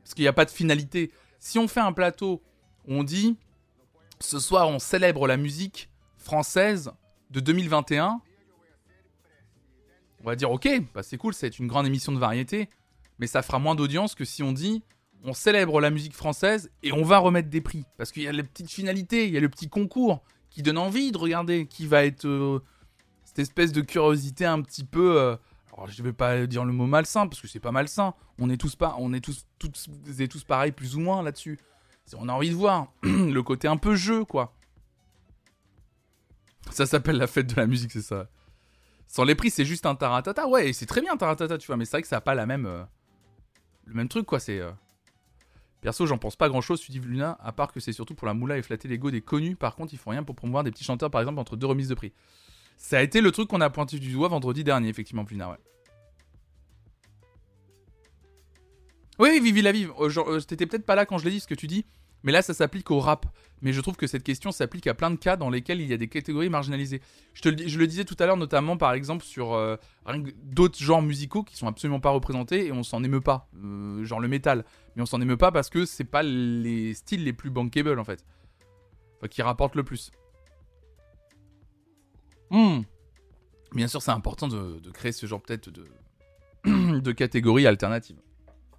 [0.03, 1.13] Parce qu'il n'y a pas de finalité.
[1.39, 2.43] Si on fait un plateau,
[2.87, 3.39] on dit
[4.21, 6.93] ce soir on célèbre la musique française
[7.31, 8.21] de 2021.
[10.21, 12.71] On va dire ok, bah c'est cool, c'est une grande émission de variété,
[13.19, 14.83] mais ça fera moins d'audience que si on dit
[15.25, 17.85] on célèbre la musique française et on va remettre des prix.
[17.97, 20.79] Parce qu'il y a les petites finalités, il y a le petit concours qui donne
[20.79, 22.63] envie de regarder, qui va être euh,
[23.25, 25.19] cette espèce de curiosité un petit peu.
[25.19, 25.37] Euh,
[25.73, 28.15] alors je vais pas dire le mot malsain parce que c'est pas malsain.
[28.39, 28.77] On est tous
[30.21, 31.59] et pareils plus ou moins là-dessus.
[32.17, 34.55] On a envie de voir le côté un peu jeu quoi.
[36.71, 38.29] Ça s'appelle la fête de la musique, c'est ça.
[39.07, 40.49] Sans les prix, c'est juste un taratata.
[40.49, 42.47] Ouais, c'est très bien taratata, tu vois, mais c'est vrai que ça a pas la
[42.47, 42.83] même, euh,
[43.85, 44.41] le même truc quoi.
[44.41, 44.61] C'est
[45.85, 48.33] Perso, j'en pense pas grand chose, dit Luna, à part que c'est surtout pour la
[48.33, 49.55] moula et flatter l'ego des connus.
[49.55, 51.91] Par contre, ils font rien pour promouvoir des petits chanteurs, par exemple, entre deux remises
[51.91, 52.11] de prix.
[52.79, 55.59] Ça a été le truc qu'on a pointé du doigt vendredi dernier, effectivement, Luna, ouais.
[59.19, 59.93] Oui, Vivi la vive.
[60.01, 61.85] Euh, euh, peut-être pas là quand je l'ai dit, ce que tu dis.
[62.25, 63.27] Mais là, ça s'applique au rap.
[63.63, 65.93] Mais je trouve que cette question s'applique à plein de cas dans lesquels il y
[65.93, 67.01] a des catégories marginalisées.
[67.35, 69.77] Je, te le, je le disais tout à l'heure, notamment par exemple sur euh,
[70.43, 73.49] d'autres genres musicaux qui sont absolument pas représentés et on s'en émeut pas.
[73.63, 74.65] Euh, genre le métal.
[74.97, 78.05] Mais on s'en émeut pas parce que c'est pas les styles les plus bankable en
[78.05, 78.25] fait.
[79.19, 80.11] Enfin, qui rapportent le plus.
[82.51, 82.83] Hmm.
[83.75, 88.21] Bien sûr, c'est important de, créer ce genre peut-être de, catégories alternatives.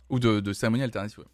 [0.09, 1.25] Ou de, cérémonies alternatives.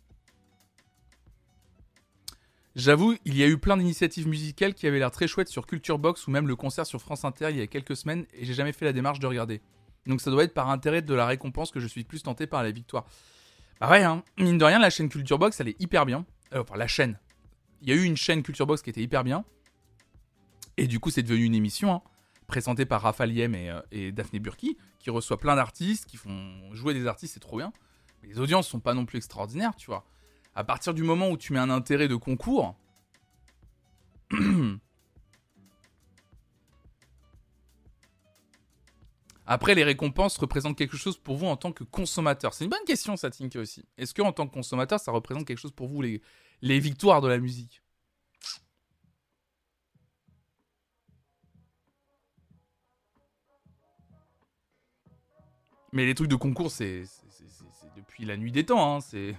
[2.76, 6.00] J'avoue, il y a eu plein d'initiatives musicales qui avaient l'air très chouettes sur Culture
[6.00, 8.54] Box ou même le concert sur France Inter il y a quelques semaines et j'ai
[8.54, 9.62] jamais fait la démarche de regarder.
[10.06, 12.64] Donc ça doit être par intérêt de la récompense que je suis plus tenté par
[12.64, 13.06] la victoire.
[13.82, 14.24] Bah ouais, hein.
[14.38, 16.26] mine de rien, la chaîne Culture Box, elle est hyper bien.
[16.54, 17.20] Euh, enfin, la chaîne.
[17.82, 19.44] Il y a eu une chaîne Culture Box qui était hyper bien.
[20.78, 22.02] Et du coup, c'est devenu une émission hein,
[22.48, 26.94] présentée par Raphaël Yem et, euh, Daphné Burki, qui reçoit plein d'artistes, qui font jouer
[26.94, 27.74] des artistes, c'est trop bien.
[28.22, 30.06] Mais les audiences sont pas non plus extraordinaires, tu vois
[30.56, 32.76] à partir du moment où tu mets un intérêt de concours,
[39.52, 42.54] Après, les récompenses représentent quelque chose pour vous en tant que consommateur.
[42.54, 43.84] C'est une bonne question, ça, Tinky aussi.
[43.98, 46.22] Est-ce que en tant que consommateur, ça représente quelque chose pour vous, les,
[46.62, 47.82] les victoires de la musique?
[55.92, 57.04] Mais les trucs de concours, c'est
[57.98, 58.96] depuis la nuit des temps.
[58.96, 59.02] Hein.
[59.02, 59.36] C'est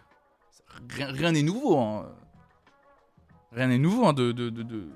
[0.90, 1.78] rien n'est nouveau.
[1.78, 2.06] Hein.
[3.52, 4.90] Rien n'est nouveau hein, de, de, de,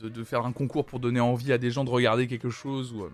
[0.00, 2.92] de, faire un concours pour donner envie à des gens de regarder quelque chose.
[2.92, 3.10] Ou, euh.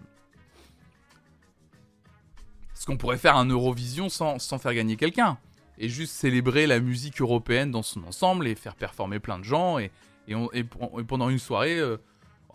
[2.74, 5.38] ce qu'on pourrait faire un Eurovision sans, sans faire gagner quelqu'un.
[5.78, 9.78] Et juste célébrer la musique européenne dans son ensemble et faire performer plein de gens.
[9.78, 9.90] Et,
[10.28, 11.98] et, et, pendant une soirée, euh,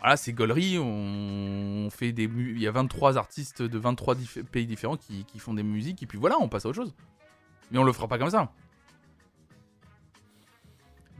[0.00, 0.78] voilà, c'est gaulerie.
[0.78, 2.24] On, fait des.
[2.24, 4.16] Il y a 23 artistes de 23
[4.50, 6.02] pays différents qui, qui font des musiques.
[6.02, 6.94] Et puis voilà, on passe à autre chose.
[7.70, 8.52] Mais on le fera pas comme ça.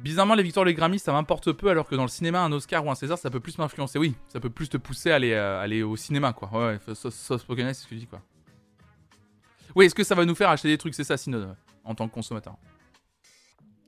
[0.02, 2.84] Bizarrement, les victoires les Grammy, ça m'importe peu, alors que dans le cinéma, un Oscar
[2.84, 4.00] ou un César, ça peut plus m'influencer.
[4.00, 6.50] Oui, ça peut plus te pousser à aller, euh, au cinéma, quoi.
[6.52, 8.20] Ouais, ouais, ça, c'est ce que je dis, quoi.
[9.76, 12.08] Oui, est-ce que ça va nous faire acheter des trucs C'est ça, Synode, en tant
[12.08, 12.56] que consommateur?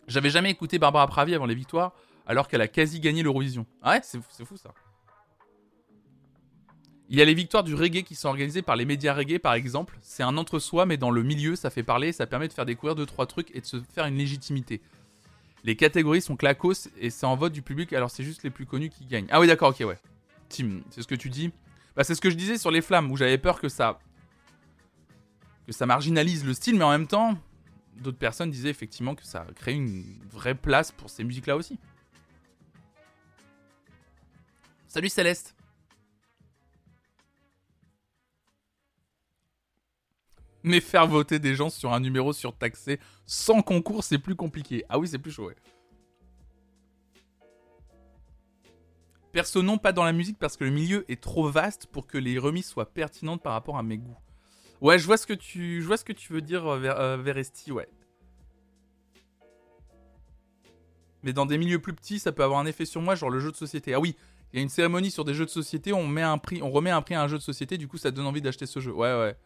[0.06, 1.92] J'avais jamais écouté Barbara Pravi avant les victoires,
[2.26, 3.66] alors qu'elle a quasi gagné l'Eurovision.
[3.82, 4.72] Ah ouais, c'est fou ça.
[7.08, 9.54] Il y a les victoires du reggae qui sont organisées par les médias reggae, par
[9.54, 9.98] exemple.
[10.00, 12.94] C'est un entre-soi, mais dans le milieu, ça fait parler, ça permet de faire découvrir
[12.94, 14.80] deux trois trucs et de se faire une légitimité.
[15.64, 18.66] Les catégories sont clacos et c'est en vote du public, alors c'est juste les plus
[18.66, 19.26] connus qui gagnent.
[19.30, 19.98] Ah oui, d'accord, ok, ouais.
[20.50, 21.50] Tim, c'est ce que tu dis.
[21.96, 23.98] Bah, c'est ce que je disais sur les flammes, où j'avais peur que ça.
[25.66, 27.38] que ça marginalise le style, mais en même temps,
[27.96, 31.78] d'autres personnes disaient effectivement que ça crée une vraie place pour ces musiques-là aussi.
[34.86, 35.54] Salut Céleste
[40.64, 44.84] Mais faire voter des gens sur un numéro surtaxé sans concours, c'est plus compliqué.
[44.88, 45.56] Ah oui, c'est plus chaud, ouais.
[49.30, 52.16] Perso, non, pas dans la musique parce que le milieu est trop vaste pour que
[52.16, 54.16] les remises soient pertinentes par rapport à mes goûts.
[54.80, 57.16] Ouais, je vois ce que tu, je vois ce que tu veux dire, euh, euh,
[57.16, 57.88] Veresti, ouais.
[61.22, 63.40] Mais dans des milieux plus petits, ça peut avoir un effet sur moi, genre le
[63.40, 63.92] jeu de société.
[63.92, 64.14] Ah oui,
[64.52, 66.70] il y a une cérémonie sur des jeux de société, on met un prix, on
[66.70, 68.78] remet un prix à un jeu de société, du coup ça donne envie d'acheter ce
[68.78, 68.92] jeu.
[68.92, 69.36] Ouais, ouais.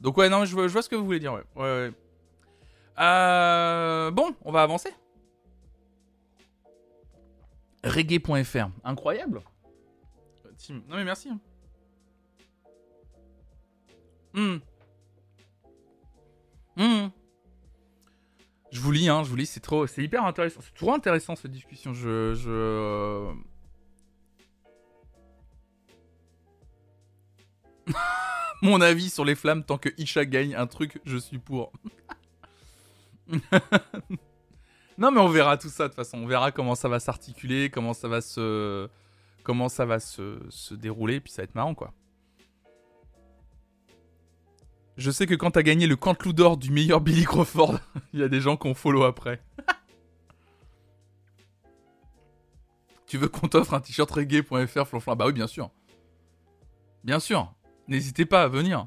[0.00, 1.44] Donc ouais, non, je vois, je vois ce que vous voulez dire, ouais.
[1.56, 1.92] Ouais, ouais.
[2.98, 4.92] Euh, bon, on va avancer.
[7.84, 9.42] Reggae.fr, incroyable.
[10.70, 11.30] Non mais merci.
[14.34, 14.60] Hum.
[16.76, 17.10] Hum.
[18.70, 21.36] Je vous lis, hein, je vous lis, c'est trop, c'est hyper intéressant, c'est trop intéressant
[21.36, 21.94] cette discussion.
[21.94, 23.32] Je, je...
[28.62, 31.72] Mon avis sur les flammes, tant que Isha gagne un truc, je suis pour.
[34.98, 36.18] non, mais on verra tout ça de toute façon.
[36.18, 38.88] On verra comment ça va s'articuler, comment ça va se,
[39.44, 41.92] comment ça va se, se dérouler, puis ça va être marrant quoi.
[44.96, 47.78] Je sais que quand t'as gagné le Cantelou d'or du meilleur Billy Crawford,
[48.12, 49.40] il y a des gens qu'on follow après.
[53.06, 55.70] tu veux qu'on t'offre un t-shirt reggae.fr flonflon Bah oui, bien sûr.
[57.04, 57.54] Bien sûr.
[57.88, 58.86] N'hésitez pas à venir.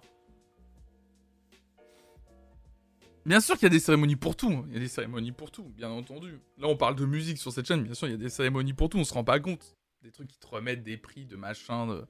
[3.25, 4.63] Bien sûr qu'il y a des cérémonies pour tout.
[4.67, 6.39] Il y a des cérémonies pour tout, bien entendu.
[6.57, 7.83] Là, on parle de musique sur cette chaîne.
[7.83, 8.97] Bien sûr, il y a des cérémonies pour tout.
[8.97, 9.75] On se rend pas compte.
[10.03, 12.05] Des trucs qui te remettent des prix, de machin.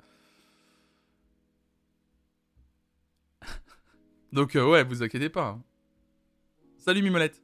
[4.33, 5.59] Donc, euh, ouais, vous inquiétez pas.
[6.77, 7.41] Salut Mimolette.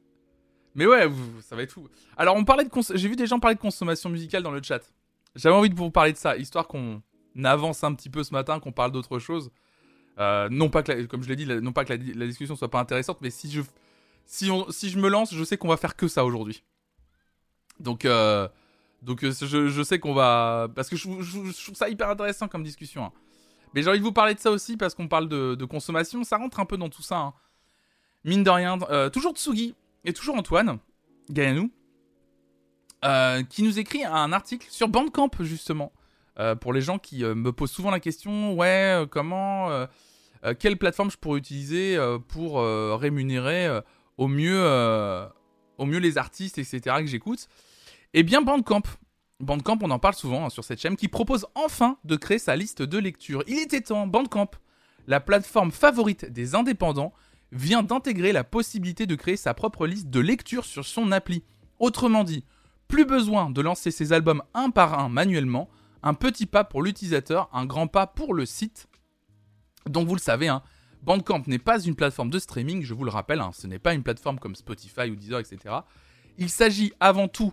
[0.74, 1.10] Mais ouais,
[1.42, 1.88] ça va être fou.
[2.16, 4.92] Alors, on parlait de j'ai vu des gens parler de consommation musicale dans le chat.
[5.34, 7.02] J'avais envie de vous parler de ça, histoire qu'on
[7.44, 9.50] avance un petit peu ce matin, qu'on parle d'autre chose.
[10.18, 12.70] Euh, non pas que, comme je l'ai dit, non pas que la, la, discussion soit
[12.70, 13.62] pas intéressante, mais si je,
[14.26, 16.64] si on, si je me lance, je sais qu'on va faire que ça aujourd'hui.
[17.78, 18.48] Donc, euh,
[19.02, 22.64] donc euh, je, je, sais qu'on va, parce que je, trouve ça hyper intéressant comme
[22.64, 23.04] discussion.
[23.04, 23.12] Hein.
[23.74, 26.24] Mais j'ai envie de vous parler de ça aussi parce qu'on parle de, de, consommation,
[26.24, 27.18] ça rentre un peu dans tout ça.
[27.18, 27.34] Hein.
[28.24, 28.76] Mine de rien,
[29.10, 30.78] toujours Tsugi et toujours Antoine
[31.30, 31.70] Gaillanou,
[33.48, 35.92] qui nous écrit un article sur Bandcamp justement.
[36.38, 39.70] Euh, pour les gens qui euh, me posent souvent la question, ouais, euh, comment,
[40.60, 43.68] quelle plateforme je pourrais utiliser pour rémunérer
[44.18, 44.64] au mieux,
[45.78, 46.80] au mieux les artistes, etc.
[47.00, 47.48] que j'écoute
[48.14, 48.82] Eh bien, Bandcamp.
[49.40, 52.54] Bandcamp, on en parle souvent hein, sur cette chaîne, qui propose enfin de créer sa
[52.54, 53.42] liste de lecture.
[53.48, 54.50] Il était temps, Bandcamp,
[55.08, 57.12] la plateforme favorite des indépendants,
[57.50, 61.42] vient d'intégrer la possibilité de créer sa propre liste de lecture sur son appli.
[61.80, 62.44] Autrement dit,
[62.86, 65.68] plus besoin de lancer ses albums un par un manuellement,
[66.02, 68.88] un petit pas pour l'utilisateur, un grand pas pour le site.
[69.86, 70.62] Donc vous le savez, hein,
[71.02, 73.94] Bandcamp n'est pas une plateforme de streaming, je vous le rappelle, hein, ce n'est pas
[73.94, 75.76] une plateforme comme Spotify ou Deezer, etc.
[76.36, 77.52] Il s'agit avant tout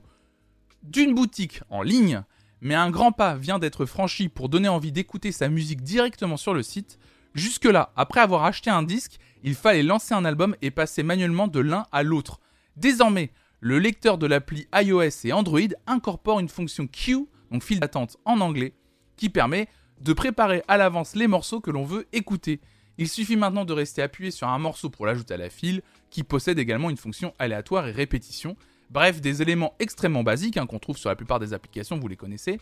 [0.83, 2.23] d'une boutique en ligne,
[2.61, 6.53] mais un grand pas vient d'être franchi pour donner envie d'écouter sa musique directement sur
[6.53, 6.99] le site.
[7.33, 11.59] Jusque-là, après avoir acheté un disque, il fallait lancer un album et passer manuellement de
[11.59, 12.39] l'un à l'autre.
[12.77, 18.17] Désormais, le lecteur de l'appli iOS et Android incorpore une fonction Q donc file d'attente
[18.25, 18.73] en anglais,
[19.17, 19.67] qui permet
[20.01, 22.59] de préparer à l'avance les morceaux que l'on veut écouter.
[22.97, 26.23] Il suffit maintenant de rester appuyé sur un morceau pour l'ajouter à la file, qui
[26.23, 28.55] possède également une fonction aléatoire et répétition.
[28.89, 32.15] Bref, des éléments extrêmement basiques hein, qu'on trouve sur la plupart des applications, vous les
[32.15, 32.59] connaissez,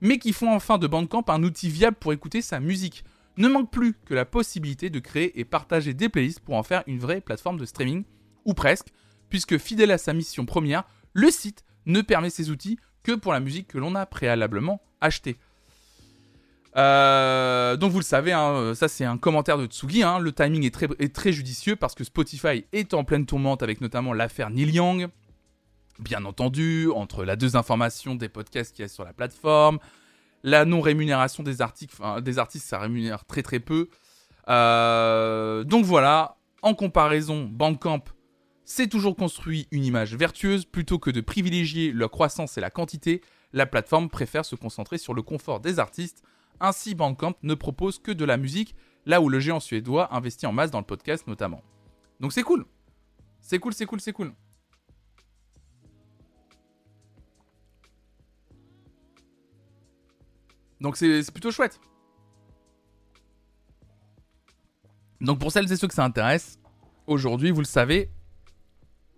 [0.00, 3.04] mais qui font enfin de Bandcamp un outil viable pour écouter sa musique.
[3.36, 6.84] Ne manque plus que la possibilité de créer et partager des playlists pour en faire
[6.86, 8.04] une vraie plateforme de streaming,
[8.44, 8.88] ou presque,
[9.28, 13.38] puisque fidèle à sa mission première, le site ne permet ces outils que pour la
[13.38, 15.36] musique que l'on a préalablement achetée.
[16.76, 20.02] Euh, donc vous le savez, hein, ça c'est un commentaire de Tsugi.
[20.02, 24.12] Hein, le timing est très, judicieux parce que Spotify est en pleine tourmente avec notamment
[24.12, 25.08] l'affaire Neil Young.
[26.00, 29.78] Bien entendu, entre la désinformation des podcasts qu'il y a sur la plateforme,
[30.42, 33.88] la non-rémunération des, articles, des artistes, ça rémunère très très peu.
[34.48, 38.02] Euh, donc voilà, en comparaison, Bandcamp
[38.64, 43.20] c'est toujours construit une image vertueuse plutôt que de privilégier la croissance et la quantité.
[43.52, 46.22] La plateforme préfère se concentrer sur le confort des artistes.
[46.60, 50.52] Ainsi, Bandcamp ne propose que de la musique, là où le géant suédois investit en
[50.52, 51.62] masse dans le podcast notamment.
[52.20, 52.64] Donc c'est cool.
[53.40, 54.32] C'est cool, c'est cool, c'est cool.
[60.80, 61.80] Donc c'est plutôt chouette.
[65.20, 66.58] Donc pour celles et ceux que ça intéresse,
[67.06, 68.10] aujourd'hui, vous le savez,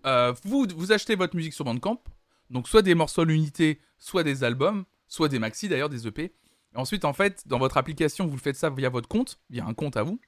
[0.07, 2.03] euh, vous, achetez votre musique sur Bandcamp,
[2.51, 6.25] donc soit des morceaux à l'unité, soit des albums, soit des maxi d'ailleurs, des EP.
[6.25, 9.75] Et ensuite, en fait, dans votre application, vous faites ça via votre compte, via un
[9.75, 10.21] compte à vous.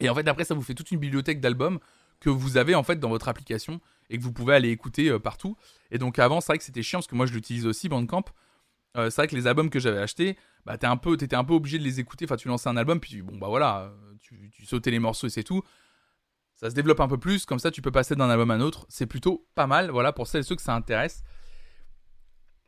[0.00, 1.78] Et en fait, après, ça vous fait toute une bibliothèque d'albums
[2.20, 5.18] que vous avez en fait dans votre application et que vous pouvez aller écouter euh,
[5.18, 5.56] partout.
[5.90, 8.24] Et donc avant, c'est vrai que c'était chiant parce que moi je l'utilise aussi, Bandcamp.
[8.96, 11.44] Euh, c'est vrai que les albums que j'avais achetés, bah, t'es un peu, t'étais un
[11.44, 12.26] peu obligé de les écouter.
[12.26, 15.42] Enfin, tu lançais un album, puis bon, bah voilà, tu sautais les morceaux et c'est
[15.42, 15.62] tout.
[16.62, 18.60] Ça se développe un peu plus, comme ça tu peux passer d'un album à un
[18.60, 18.86] autre.
[18.88, 21.24] C'est plutôt pas mal, voilà, pour celles et ceux que ça intéresse.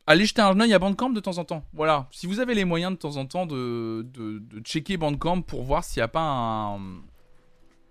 [0.09, 1.65] Allez jeter un œil à Bandcamp de temps en temps.
[1.73, 5.63] Voilà, si vous avez les moyens de temps en temps de, de, checker Bandcamp pour
[5.63, 7.03] voir s'il n'y a pas un.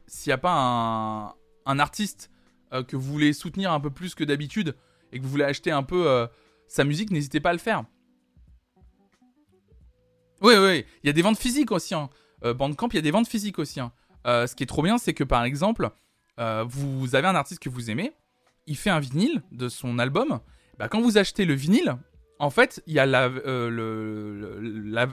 [0.07, 1.33] S'il n'y a pas un,
[1.65, 2.29] un artiste
[2.73, 4.75] euh, que vous voulez soutenir un peu plus que d'habitude
[5.13, 6.27] et que vous voulez acheter un peu euh,
[6.67, 7.85] sa musique, n'hésitez pas à le faire.
[10.41, 11.95] Oui, oui, il y a des ventes physiques aussi.
[11.95, 12.09] Hein.
[12.43, 13.79] Euh, Bandcamp, il y a des ventes physiques aussi.
[13.79, 13.93] Hein.
[14.25, 15.89] Euh, ce qui est trop bien, c'est que par exemple,
[16.39, 18.11] euh, vous avez un artiste que vous aimez,
[18.67, 20.39] il fait un vinyle de son album.
[20.79, 21.97] Bah, quand vous achetez le vinyle,
[22.39, 23.69] en fait, il y a euh,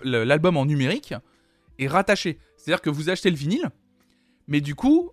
[0.04, 1.14] l'album en numérique
[1.78, 2.38] est rattaché.
[2.56, 3.70] C'est-à-dire que vous achetez le vinyle,
[4.46, 5.12] mais du coup,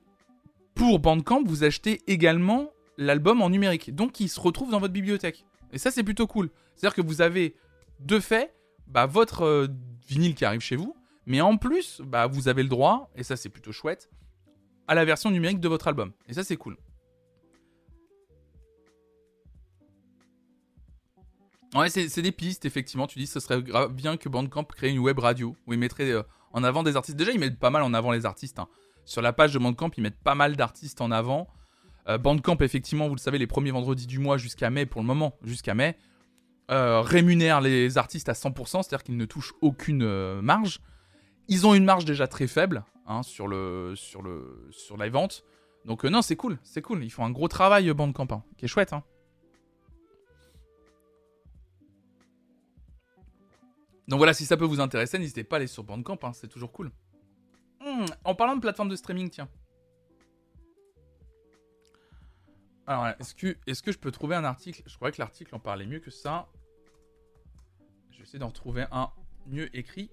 [0.75, 3.93] pour Bandcamp, vous achetez également l'album en numérique.
[3.93, 5.45] Donc, il se retrouve dans votre bibliothèque.
[5.73, 6.49] Et ça, c'est plutôt cool.
[6.75, 7.55] C'est-à-dire que vous avez,
[7.99, 8.53] de fait,
[8.87, 9.69] bah, votre
[10.07, 10.95] vinyle qui arrive chez vous,
[11.27, 14.09] mais en plus, bah, vous avez le droit, et ça c'est plutôt chouette,
[14.87, 16.13] à la version numérique de votre album.
[16.27, 16.77] Et ça c'est cool.
[21.75, 23.07] Ouais, c'est des pistes, effectivement.
[23.07, 26.23] Tu dis ce serait bien que Bandcamp crée une web radio où ils mettraient euh,
[26.53, 27.17] en avant des artistes.
[27.17, 28.59] Déjà, ils mettent pas mal en avant les artistes.
[28.59, 28.67] Hein.
[29.05, 31.47] Sur la page de Bandcamp, ils mettent pas mal d'artistes en avant.
[32.07, 35.07] Euh, Bandcamp, effectivement, vous le savez, les premiers vendredis du mois jusqu'à mai, pour le
[35.07, 35.97] moment, jusqu'à mai,
[36.71, 40.79] euh, rémunère les artistes à 100%, c'est-à-dire qu'ils ne touchent aucune marge.
[41.47, 45.45] Ils ont une marge déjà très faible hein, sur, le, sur, le, sur la vente.
[45.85, 47.03] Donc euh, non, c'est cool, c'est cool.
[47.03, 48.91] Ils font un gros travail, euh, Bandcamp, hein, qui est chouette.
[48.91, 49.03] Hein.
[54.07, 56.71] Donc voilà, si ça peut vous intéresser, n'hésitez pas à aller sur Bandcamp, c'est toujours
[56.71, 56.91] cool.
[57.81, 59.49] Hmm, en parlant de plateforme de streaming, tiens.
[62.85, 64.81] Alors, est-ce que, que je peux trouver un article?
[64.85, 66.47] Je croyais que l'article en parlait mieux que ça.
[68.11, 69.09] Je vais essayer d'en retrouver un
[69.45, 70.09] mieux écrit.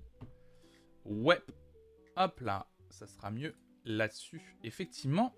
[1.04, 1.40] Ouais.
[2.16, 4.56] Hop là, ça sera mieux là-dessus.
[4.62, 5.34] Effectivement.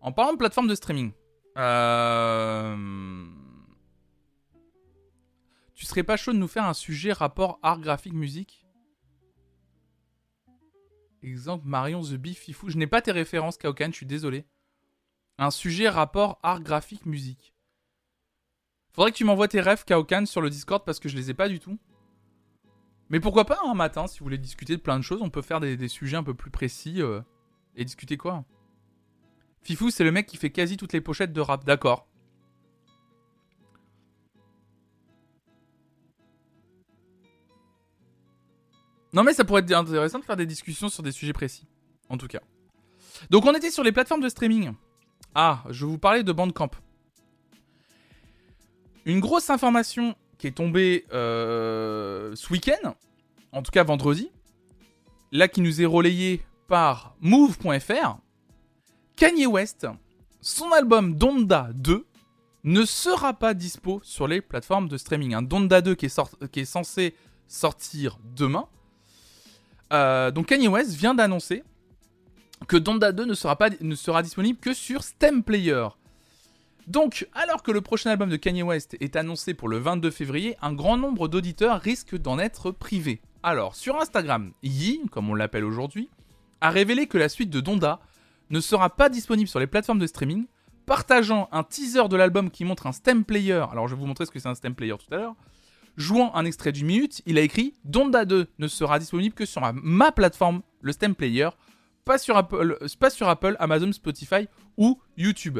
[0.00, 1.12] En parlant de plateforme de streaming.
[1.56, 3.26] Euh...
[5.74, 8.66] Tu serais pas chaud de nous faire un sujet rapport art graphique musique?
[11.22, 12.68] Exemple Marion The Beef Fifou.
[12.68, 14.44] Je n'ai pas tes références, Kaokan, je suis désolé.
[15.38, 17.54] Un sujet rapport art graphique musique.
[18.92, 21.34] Faudrait que tu m'envoies tes rêves, Kaokan, sur le Discord parce que je les ai
[21.34, 21.78] pas du tout.
[23.10, 25.42] Mais pourquoi pas un matin, si vous voulez discuter de plein de choses, on peut
[25.42, 27.20] faire des, sujets un peu plus précis euh,
[27.74, 28.44] et discuter quoi?
[29.62, 32.06] Fifou, c'est le mec qui fait quasi toutes les pochettes de rap, d'accord.
[39.14, 41.66] Non mais ça pourrait être intéressant de faire des discussions sur des sujets précis,
[42.10, 42.40] en tout cas.
[43.30, 44.74] Donc on était sur les plateformes de streaming.
[45.34, 46.70] Ah, je vous parlais de Bandcamp.
[49.06, 52.94] Une grosse information qui est tombé euh, ce week-end,
[53.52, 54.30] en tout cas vendredi,
[55.32, 58.18] là qui nous est relayé par Move.fr,
[59.16, 59.86] Kanye West,
[60.40, 62.06] son album Donda 2
[62.64, 65.34] ne sera pas dispo sur les plateformes de streaming.
[65.34, 67.14] Un Donda 2 qui est, qui est censé
[67.46, 68.66] sortir demain.
[69.92, 71.64] Euh, donc Kanye West vient d'annoncer
[72.66, 75.88] que Donda 2 ne sera, pas, ne sera disponible que sur Stem Player.
[76.88, 80.56] Donc, alors que le prochain album de Kanye West est annoncé pour le 22 février,
[80.62, 83.20] un grand nombre d'auditeurs risquent d'en être privés.
[83.42, 86.08] Alors, sur Instagram, Yi, comme on l'appelle aujourd'hui,
[86.62, 88.00] a révélé que la suite de Donda
[88.48, 90.46] ne sera pas disponible sur les plateformes de streaming,
[90.86, 93.66] partageant un teaser de l'album qui montre un stem player.
[93.70, 95.36] Alors, je vais vous montrer ce que c'est un stem player tout à l'heure.
[95.98, 99.60] jouant un extrait d'une minute, il a écrit Donda 2 ne sera disponible que sur
[99.74, 101.50] ma, plateforme, le Stem Player,
[102.06, 105.58] pas sur, Apple, pas sur Apple, Amazon, Spotify ou YouTube.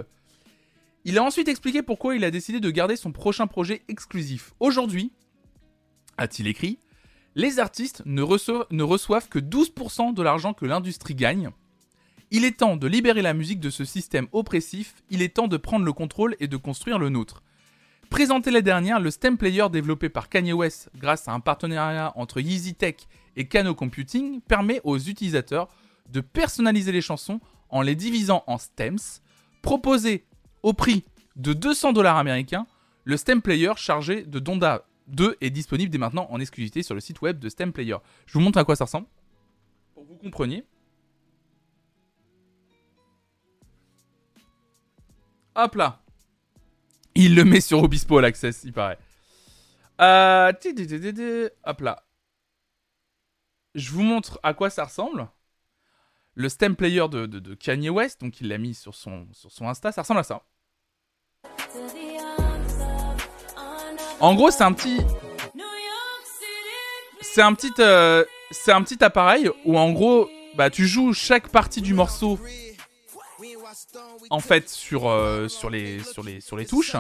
[1.09, 4.53] Il a ensuite expliqué pourquoi il a décidé de garder son prochain projet exclusif.
[4.61, 5.11] Aujourd'hui,
[6.19, 6.81] a-t-il écrit,
[7.35, 11.49] les artistes ne reçoivent, que 12% de l'argent que l'industrie gagne.
[12.31, 15.57] Il est temps de libérer la musique de ce système oppressif, il est temps de
[15.57, 17.43] prendre le contrôle et de construire le nôtre.
[18.11, 22.39] Présenté la dernière, le STEM Player développé par Kanye West grâce à un partenariat entre
[22.39, 22.97] Yeezy Tech
[23.35, 25.69] et Kano Computing permet aux utilisateurs
[26.11, 27.41] de personnaliser les chansons
[27.71, 28.99] en les divisant en stems.
[29.63, 30.28] Proposé
[30.63, 31.05] au prix
[31.37, 32.67] de 200 dollars américains,
[33.05, 37.01] le STEM Player chargé de Donda 2 est disponible dès maintenant en exclusivité sur le
[37.01, 37.97] site web de STEM Player.
[38.27, 39.07] Je vous montre à quoi ça ressemble
[39.95, 40.65] pour que vous compreniez.
[45.55, 46.03] Hop là.
[47.15, 48.99] Il le met sur Obispo l'Access, il paraît.
[50.01, 50.53] Euh...
[51.65, 52.05] Hop là.
[53.75, 55.29] Je vous montre à quoi ça ressemble.
[56.39, 59.27] Le stem player de, Kanye West, donc il l'a mis sur son,
[59.61, 60.41] Insta, ça ressemble à ça.
[64.21, 65.01] En gros, c'est un petit.
[67.21, 67.73] C'est un petit.
[67.81, 72.39] euh, c'est un petit appareil où en gros, bah tu joues chaque partie du morceau
[74.31, 76.01] en fait sur, euh, sur les
[76.69, 76.95] touches.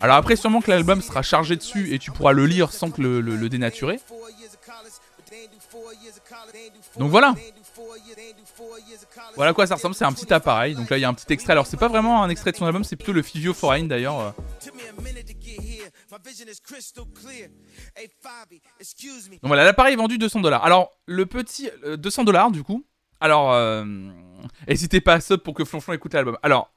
[0.00, 3.02] Alors après sûrement que l'album sera chargé dessus et tu pourras le lire sans que
[3.02, 4.00] le, le, le dénaturer.
[6.96, 7.34] Donc voilà.
[9.36, 10.74] Voilà quoi ça ressemble, c'est un petit appareil.
[10.74, 11.52] Donc là il y a un petit extrait.
[11.52, 14.18] Alors c'est pas vraiment un extrait de son album, c'est plutôt le Fivio Foreign d'ailleurs.
[14.20, 14.30] euh.
[19.40, 20.64] Donc voilà, l'appareil est vendu 200 dollars.
[20.64, 22.84] Alors le petit euh, 200 dollars du coup.
[23.20, 23.84] Alors euh,
[24.68, 26.38] n'hésitez pas à sub pour que Flonflon écoute l'album.
[26.42, 26.70] Alors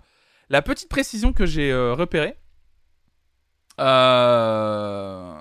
[0.49, 2.35] la petite précision que j'ai euh, repérée.
[3.79, 5.39] euh,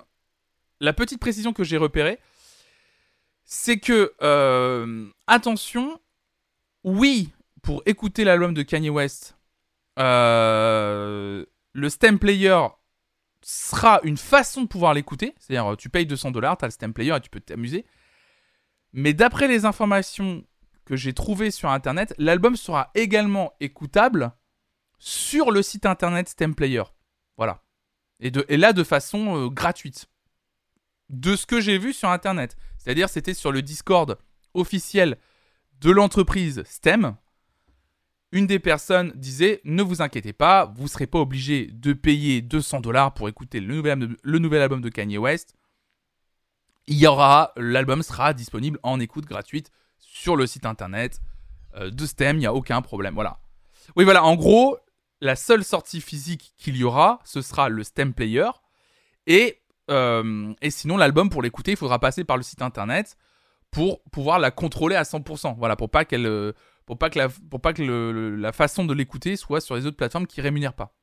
[0.80, 2.18] la petite précision que j'ai repérée,
[3.54, 6.00] c'est que euh, attention,
[6.84, 7.28] oui,
[7.60, 9.36] pour écouter l'album de Kanye West,
[9.98, 11.44] euh,
[11.74, 12.58] le stem player
[13.42, 15.34] sera une façon de pouvoir l'écouter.
[15.38, 17.84] C'est-à-dire, tu payes 200 dollars, tu as le stem player et tu peux t'amuser.
[18.94, 20.46] Mais d'après les informations
[20.86, 24.32] que j'ai trouvées sur internet, l'album sera également écoutable
[24.98, 26.84] sur le site internet Stem Player.
[27.36, 27.62] Voilà.
[28.18, 30.06] Et, là, de façon euh, gratuite.
[31.12, 32.56] De ce que j'ai vu sur internet.
[32.78, 34.18] C'est-à-dire, c'était sur le Discord
[34.54, 35.18] officiel
[35.80, 37.16] de l'entreprise STEM.
[38.32, 42.40] Une des personnes disait Ne vous inquiétez pas, vous ne serez pas obligé de payer
[42.40, 45.54] 200 dollars pour écouter le nouvel, album- de Kanye West.
[46.86, 51.20] Il y aura, l'album sera disponible en écoute gratuite sur le site internet
[51.76, 53.14] euh, de STEM, il n'y a aucun problème.
[53.14, 53.38] Voilà.
[53.96, 54.78] Oui, voilà, en gros,
[55.20, 58.48] la seule sortie physique qu'il y aura, ce sera le STEM Player.
[59.26, 63.16] Et, euh, et sinon, l'album, pour l'écouter, il faudra passer par le site internet
[63.70, 65.56] pour pouvoir la contrôler à 100%.
[65.58, 66.52] Voilà, pour pas qu'elle, euh,
[66.86, 69.96] pour pas que la, pour pas que la façon de l'écouter soit sur les autres
[69.96, 70.94] plateformes qui rémunèrent pas.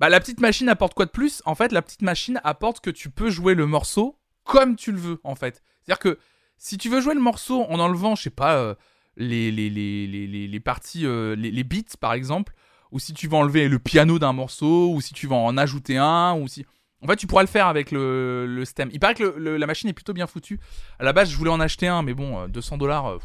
[0.00, 1.42] Bah, la petite machine apporte quoi de plus?
[1.44, 4.98] En fait, la petite machine apporte que tu peux jouer le morceau comme tu le
[4.98, 5.62] veux, en fait.
[5.82, 6.18] C'est-à-dire que
[6.56, 8.74] si tu veux jouer le morceau en enlevant, je sais pas, euh,
[9.16, 12.54] les, les, les, les, les, parties, les, les beats par exemple,
[12.90, 15.98] ou si tu veux enlever le piano d'un morceau, ou si tu veux en ajouter
[15.98, 16.64] un, ou si.
[17.02, 18.88] En fait, tu pourras le faire avec le, stem.
[18.92, 20.60] Il paraît que la machine est plutôt bien foutue.
[20.98, 23.18] À la base, je voulais en acheter un, mais bon, euh, 200 dollars,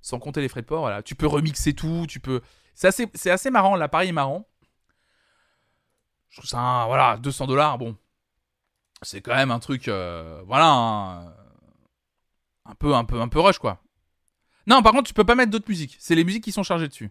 [0.00, 1.02] sans compter les frais de port, voilà.
[1.02, 2.40] Tu peux remixer tout, tu peux.
[2.74, 4.48] C'est assez, c'est assez marrant, l'appareil est marrant.
[6.30, 7.96] Je trouve ça, un- voilà, 200 dollars, bon.
[9.02, 11.26] C'est quand même un truc, euh, voilà, un,
[12.64, 13.80] un peu, un peu, un peu rush, quoi.
[14.66, 15.96] Non, par contre, tu peux pas mettre d'autres musiques.
[16.00, 17.10] C'est les musiques qui sont chargées dessus.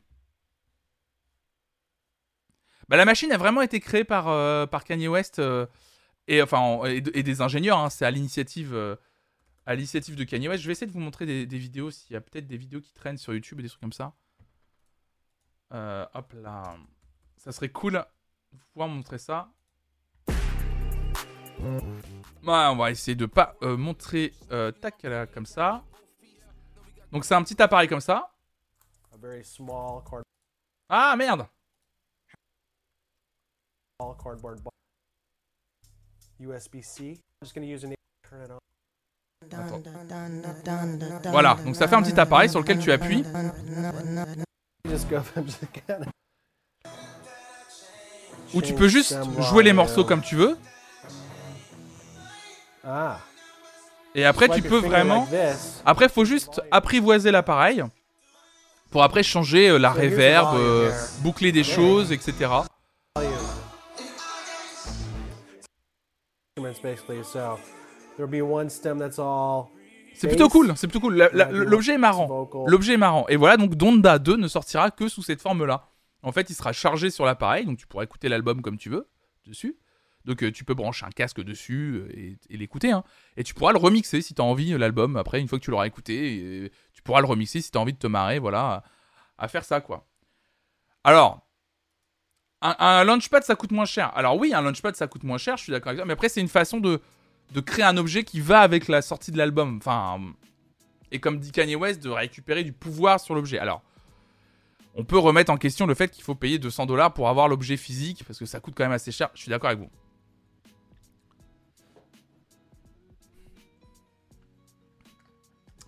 [2.92, 5.66] Bah, la machine a vraiment été créée par, euh, par Kanye West euh,
[6.28, 7.78] et, enfin, en- et, de- et des ingénieurs.
[7.80, 7.89] hein.
[7.89, 8.98] C'est à l'initiative euh,
[9.66, 10.62] à l'initiative de Kanye West.
[10.62, 12.82] Je vais essayer de vous montrer des, des vidéos s'il y a peut-être des vidéos
[12.82, 14.14] qui traînent sur YouTube et des trucs comme ça.
[15.74, 16.76] Euh, hop là.
[17.38, 17.94] Ça serait cool
[18.52, 19.50] de pouvoir montrer ça.
[21.60, 21.68] Ouais,
[22.44, 25.84] on va essayer de pas euh, montrer euh, tac là, comme ça.
[27.14, 28.32] Donc c'est un petit appareil comme ça.
[29.14, 30.24] a very small cord-
[30.89, 31.46] Ah merde
[34.22, 34.76] cardboard box.
[36.39, 37.04] USB-C.
[37.10, 37.93] I'm just gonna use an
[38.28, 38.58] turn it on.
[41.32, 43.24] Voilà, donc ça fait un petit appareil sur lequel tu appuies.
[44.88, 45.18] Just go.
[45.36, 46.06] I'm just gonna.
[48.54, 50.58] Où tu peux juste jouer les morceaux comme tu veux.
[52.86, 53.20] Ah.
[54.14, 55.28] Et après tu Swipe peux your finger vraiment...
[55.32, 55.82] like this.
[55.86, 57.84] Après faut juste apprivoiser l'appareil.
[58.89, 61.22] Pour après changer euh, la So here's the reverb, volume euh, here.
[61.22, 62.49] boucler des choses, etc.
[66.80, 67.24] basically.
[67.24, 67.57] So
[68.17, 69.65] there'll be one stem that's all
[70.13, 71.15] C'est plutôt cool, c'est plutôt cool.
[71.51, 72.49] L'objet est marrant.
[72.67, 73.26] L'objet est marrant.
[73.30, 75.88] Et voilà, donc Donda 2 ne sortira que sous cette forme-là.
[76.24, 79.07] En fait, il sera chargé sur l'appareil, donc tu pourras écouter l'album comme tu veux,
[79.47, 79.78] dessus.
[80.26, 82.91] Donc euh, tu peux brancher un casque dessus euh, et, et l'écouter.
[82.91, 83.03] hein.
[83.38, 85.63] Et tu pourras le remixer si tu as envie, euh, l'album, après, une fois que
[85.63, 86.65] tu l'auras écouté.
[86.65, 88.84] et tu pourras le remixer si tu as envie de te marrer, voilà,
[89.39, 90.05] à, à faire ça, quoi.
[91.03, 91.41] Alors,
[92.62, 94.12] un, un launchpad, ça coûte moins cher.
[94.16, 96.05] Alors oui, un launchpad, ça coûte moins cher, je suis d'accord avec toi.
[96.05, 97.01] Mais après, c'est une façon de,
[97.51, 99.78] de créer un objet qui va avec la sortie de l'album.
[99.78, 100.20] Enfin,
[101.12, 103.59] et comme dit Kanye West, de récupérer du pouvoir sur l'objet.
[103.59, 103.82] Alors,
[104.95, 107.78] on peut remettre en question le fait qu'il faut payer 200 dollars pour avoir l'objet
[107.78, 109.30] physique, parce que ça coûte quand même assez cher.
[109.34, 109.89] Je suis d'accord avec vous.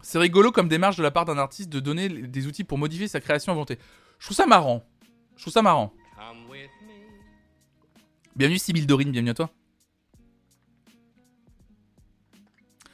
[0.01, 3.07] C'est rigolo comme démarche de la part d'un artiste de donner des outils pour modifier
[3.07, 3.79] sa création volonté.
[4.19, 4.83] Je trouve ça marrant.
[5.35, 5.93] Je trouve ça marrant.
[8.35, 9.49] Bienvenue Sybille Dorine, bienvenue à toi.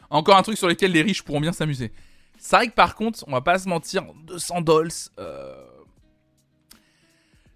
[0.09, 1.93] Encore un truc sur lequel les riches pourront bien s'amuser.
[2.37, 5.65] C'est vrai que par contre, on va pas se mentir, 200 dollars, euh,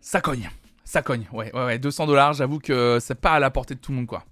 [0.02, 0.50] ça cogne.
[0.84, 1.80] Ça cogne, ouais, ouais, ouais.
[1.80, 4.24] 200 dollars, j'avoue que c'est pas à la portée de tout le monde, quoi.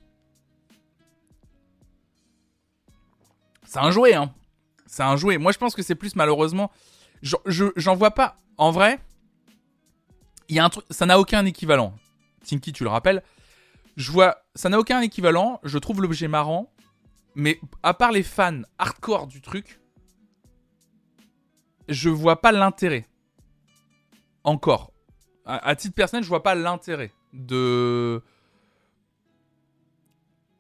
[3.64, 4.34] C'est un jouet, hein.
[4.86, 5.38] C'est un jouet.
[5.38, 6.70] Moi, je pense que c'est plus malheureusement.
[7.22, 8.38] J'en je- j'en vois pas.
[8.58, 9.00] En vrai,
[10.50, 10.84] y a un truc.
[10.90, 11.96] Ça n'a aucun équivalent.
[12.46, 13.24] Tinky, tu le rappelles.
[13.96, 14.38] Je vois.
[14.56, 15.60] Ça n'a aucun équivalent.
[15.64, 16.72] Je trouve l'objet marrant.
[17.36, 19.80] Mais à part les fans hardcore du truc,
[21.88, 23.08] je vois pas l'intérêt.
[24.44, 24.92] Encore.
[25.46, 28.22] À, titre personnel, je vois pas l'intérêt de.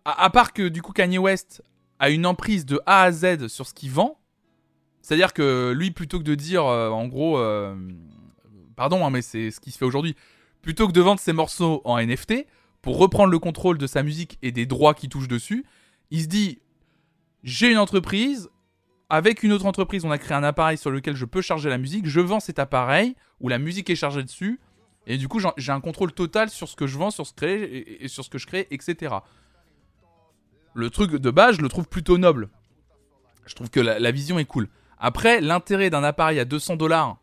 [0.05, 1.63] À, à part que du coup Kanye West
[1.99, 4.19] a une emprise de A à Z sur ce qu'il vend.
[5.01, 7.75] C'est-à-dire que lui, plutôt que de dire, euh, en gros, euh,
[8.75, 10.15] pardon, hein, mais c'est ce qui se fait aujourd'hui,
[10.61, 12.45] plutôt que de vendre ses morceaux en NFT
[12.81, 15.65] pour reprendre le contrôle de sa musique et des droits qui touchent dessus,
[16.09, 16.59] il se dit
[17.43, 18.49] j'ai une entreprise,
[19.09, 21.77] avec une autre entreprise, on a créé un appareil sur lequel je peux charger la
[21.77, 24.59] musique, je vends cet appareil où la musique est chargée dessus,
[25.07, 27.39] et du coup j'ai un contrôle total sur ce que je vends, sur ce, que
[27.39, 29.15] je crée, et, et sur ce que je crée, etc.
[30.73, 32.49] Le truc de base, je le trouve plutôt noble.
[33.45, 34.69] Je trouve que la, la vision est cool.
[34.99, 37.17] Après, l'intérêt d'un appareil à 200 dollars,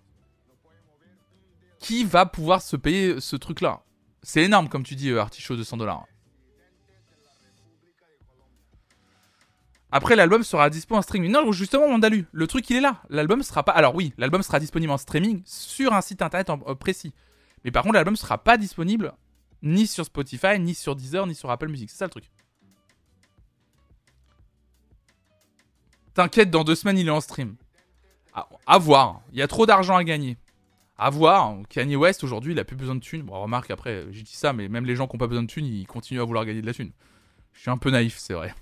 [1.79, 3.83] qui va pouvoir se payer ce truc-là?
[4.29, 6.05] C'est énorme, comme tu dis, euh, Artichaut, 200 dollars.
[9.91, 11.33] Après, l'album sera dispo en streaming.
[11.33, 13.01] Non, justement, Mandalu, le truc, il est là.
[13.09, 13.73] L'album sera pas.
[13.73, 17.15] Alors, oui, l'album sera disponible en streaming sur un site internet euh, précis.
[17.65, 19.15] Mais par contre, l'album sera pas disponible
[19.63, 21.89] ni sur Spotify, ni sur Deezer, ni sur Apple Music.
[21.89, 22.31] C'est ça le truc.
[26.13, 27.57] T'inquiète, dans deux semaines, il est en stream.
[28.35, 29.23] À, à voir.
[29.33, 30.37] Il y a trop d'argent à gagner.
[30.99, 31.57] À voir.
[31.69, 33.23] Kanye West, aujourd'hui, il a plus besoin de thunes.
[33.23, 35.49] Bon, remarque, après, j'ai dit ça, mais même les gens qui n'ont pas besoin de
[35.49, 36.91] thunes, ils continuent à vouloir gagner de la thune.
[37.53, 38.53] Je suis un peu naïf, c'est vrai.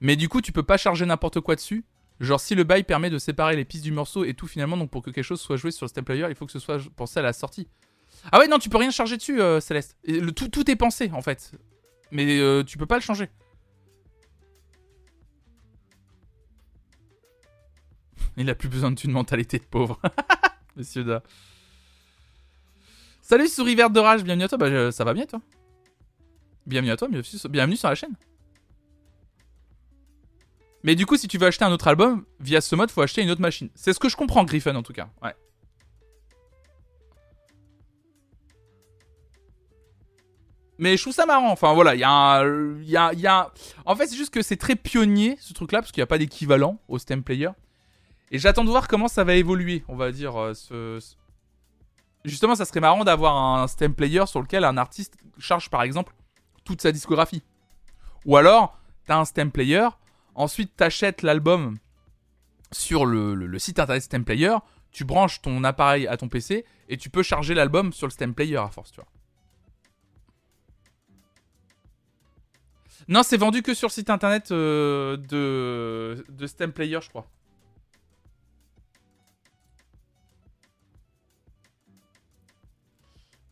[0.00, 1.84] Mais du coup, tu peux pas charger n'importe quoi dessus.
[2.20, 4.90] Genre, si le bail permet de séparer les pistes du morceau et tout, finalement, donc
[4.90, 6.78] pour que quelque chose soit joué sur le stem player, il faut que ce soit
[6.94, 7.68] pensé à la sortie.
[8.32, 9.96] Ah ouais, non, tu peux rien charger dessus, euh, Céleste.
[10.34, 11.52] Tout est pensé, en fait.
[12.10, 13.28] Mais euh, tu peux pas le changer.
[18.36, 20.00] Il a plus besoin de thunes mentalité de pauvre.
[20.76, 21.22] Monsieur Da.
[23.22, 24.58] Salut souris verte de rage, bienvenue à toi.
[24.58, 25.40] Bah, je- ça va bien toi
[26.66, 28.14] Bienvenue à toi, bienvenue sur- la chaîne.
[30.82, 33.22] Mais du coup, si tu veux acheter un autre album, via ce mode, faut acheter
[33.22, 33.70] une autre machine.
[33.74, 35.08] C'est ce que je comprends, Griffin, en tout cas.
[35.22, 35.34] Ouais.
[40.78, 41.50] Mais je trouve ça marrant.
[41.50, 42.80] Enfin, voilà, il y a un...
[42.82, 43.50] Y a, y a...
[43.86, 46.18] En fait, c'est juste que c'est très pionnier, ce truc-là, parce qu'il n'y a pas
[46.18, 47.50] d'équivalent au stem player.
[48.30, 50.34] Et j'attends de voir comment ça va évoluer, on va dire.
[50.36, 51.00] euh,
[52.24, 56.12] Justement, ça serait marrant d'avoir un stem player sur lequel un artiste charge, par exemple,
[56.64, 57.42] toute sa discographie.
[58.24, 59.88] Ou alors, t'as un stem player,
[60.34, 61.78] ensuite t'achètes l'album
[62.72, 64.56] sur le site internet stem player,
[64.90, 68.34] tu branches ton appareil à ton PC et tu peux charger l'album sur le stem
[68.34, 69.08] player à force, tu vois.
[73.08, 77.26] Non, c'est vendu que sur le site internet euh, de, de stem player, je crois.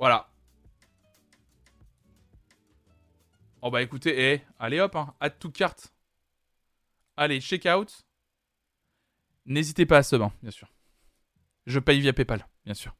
[0.04, 0.28] Voilà.
[3.62, 5.76] Oh bah écoutez, eh, allez hop, hein, add to cart.
[7.16, 8.04] Allez, check out.
[9.46, 10.68] N'hésitez pas à sub, hein, bien sûr.
[11.64, 12.94] Je paye via PayPal, bien sûr.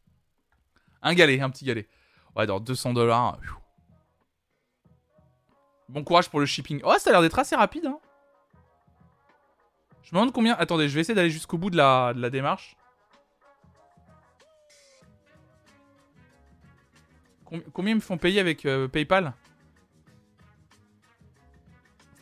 [1.03, 1.87] Un galet, un petit galet.
[2.37, 3.39] Ouais, dans 200 dollars.
[5.91, 6.81] Bon courage pour le shipping.
[6.85, 7.85] Oh, ça a l'air d'être assez rapide.
[7.85, 7.99] Hein.
[10.01, 10.55] Je me demande combien.
[10.55, 12.79] Attendez, je vais essayer d'aller jusqu'au bout de la, de la démarche.
[17.73, 19.33] Combien ils me font payer avec euh, PayPal?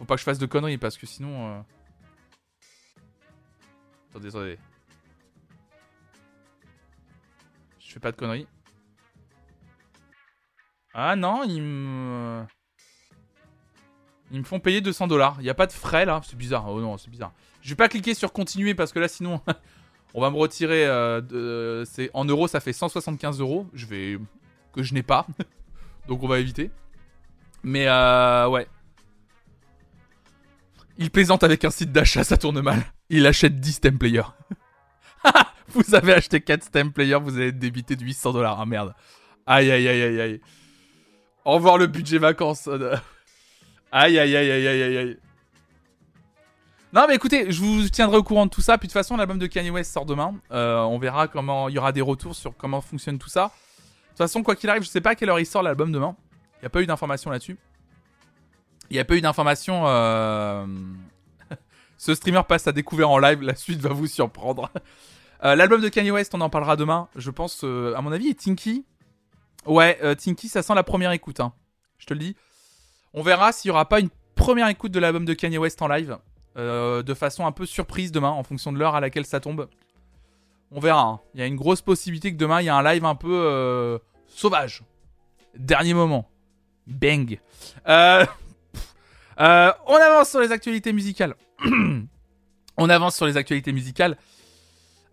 [0.07, 1.49] Pas que je fasse de conneries parce que sinon.
[1.49, 1.61] euh,
[4.11, 4.59] Attendez, attendez.
[7.79, 8.49] Je fais pas de conneries.
[10.93, 12.45] Ah non, ils me.
[14.33, 15.37] Ils me font payer 200 dollars.
[15.39, 16.21] Il n'y a pas de frais là.
[16.25, 16.67] C'est bizarre.
[16.69, 17.33] Oh non, c'est bizarre.
[17.61, 19.41] Je vais pas cliquer sur continuer parce que là, sinon,
[20.15, 20.85] on va me retirer.
[20.85, 23.69] euh, En euros, ça fait 175 euros.
[23.73, 24.19] Je vais.
[24.73, 25.27] Que je n'ai pas.
[26.09, 26.71] Donc on va éviter.
[27.63, 28.67] Mais euh, ouais.
[30.99, 32.83] Il plaisante avec un site d'achat, ça tourne mal.
[33.09, 34.33] Il achète 10 stem players.
[35.69, 38.61] vous avez acheté 4 stem players, vous allez être débité de 800 dollars.
[38.61, 38.95] Ah merde.
[39.47, 40.41] Aïe aïe aïe aïe aïe.
[41.45, 42.69] Au revoir le budget vacances.
[43.91, 45.19] Aïe aïe aïe aïe aïe aïe aïe.
[46.93, 48.77] Non mais écoutez, je vous tiendrai au courant de tout ça.
[48.77, 50.35] Puis de toute façon, l'album de Kanye West sort demain.
[50.51, 53.51] Euh, on verra comment il y aura des retours sur comment fonctionne tout ça.
[54.13, 55.91] De toute façon, quoi qu'il arrive, je sais pas à quelle heure il sort l'album
[55.91, 56.15] demain.
[56.57, 57.57] Il n'y a pas eu d'informations là-dessus.
[58.91, 59.85] Il n'y a pas eu d'informations.
[59.87, 60.67] euh,
[61.97, 63.43] Ce streamer passe à découvert en live.
[63.43, 64.71] La suite va vous surprendre.
[65.45, 67.09] Euh, L'album de Kanye West, on en parlera demain.
[67.17, 68.85] Je pense, euh, à mon avis, et Tinky.
[69.67, 71.41] Ouais, Tinky, ça sent la première écoute.
[71.41, 71.53] hein.
[71.99, 72.37] Je te le dis.
[73.13, 75.89] On verra s'il n'y aura pas une première écoute de l'album de Kanye West en
[75.89, 76.17] live.
[76.55, 79.69] de façon un peu surprise demain, en fonction de l'heure à laquelle ça tombe.
[80.75, 81.03] On verra.
[81.03, 81.21] hein.
[81.35, 83.33] Il y a une grosse possibilité que demain, il y a un live un peu
[83.33, 84.83] euh, sauvage.
[85.57, 86.29] Dernier moment.
[86.87, 87.39] Bang.
[87.87, 88.25] Euh,
[89.39, 91.37] euh, on avance sur les actualités musicales.
[92.77, 94.17] on avance sur les actualités musicales.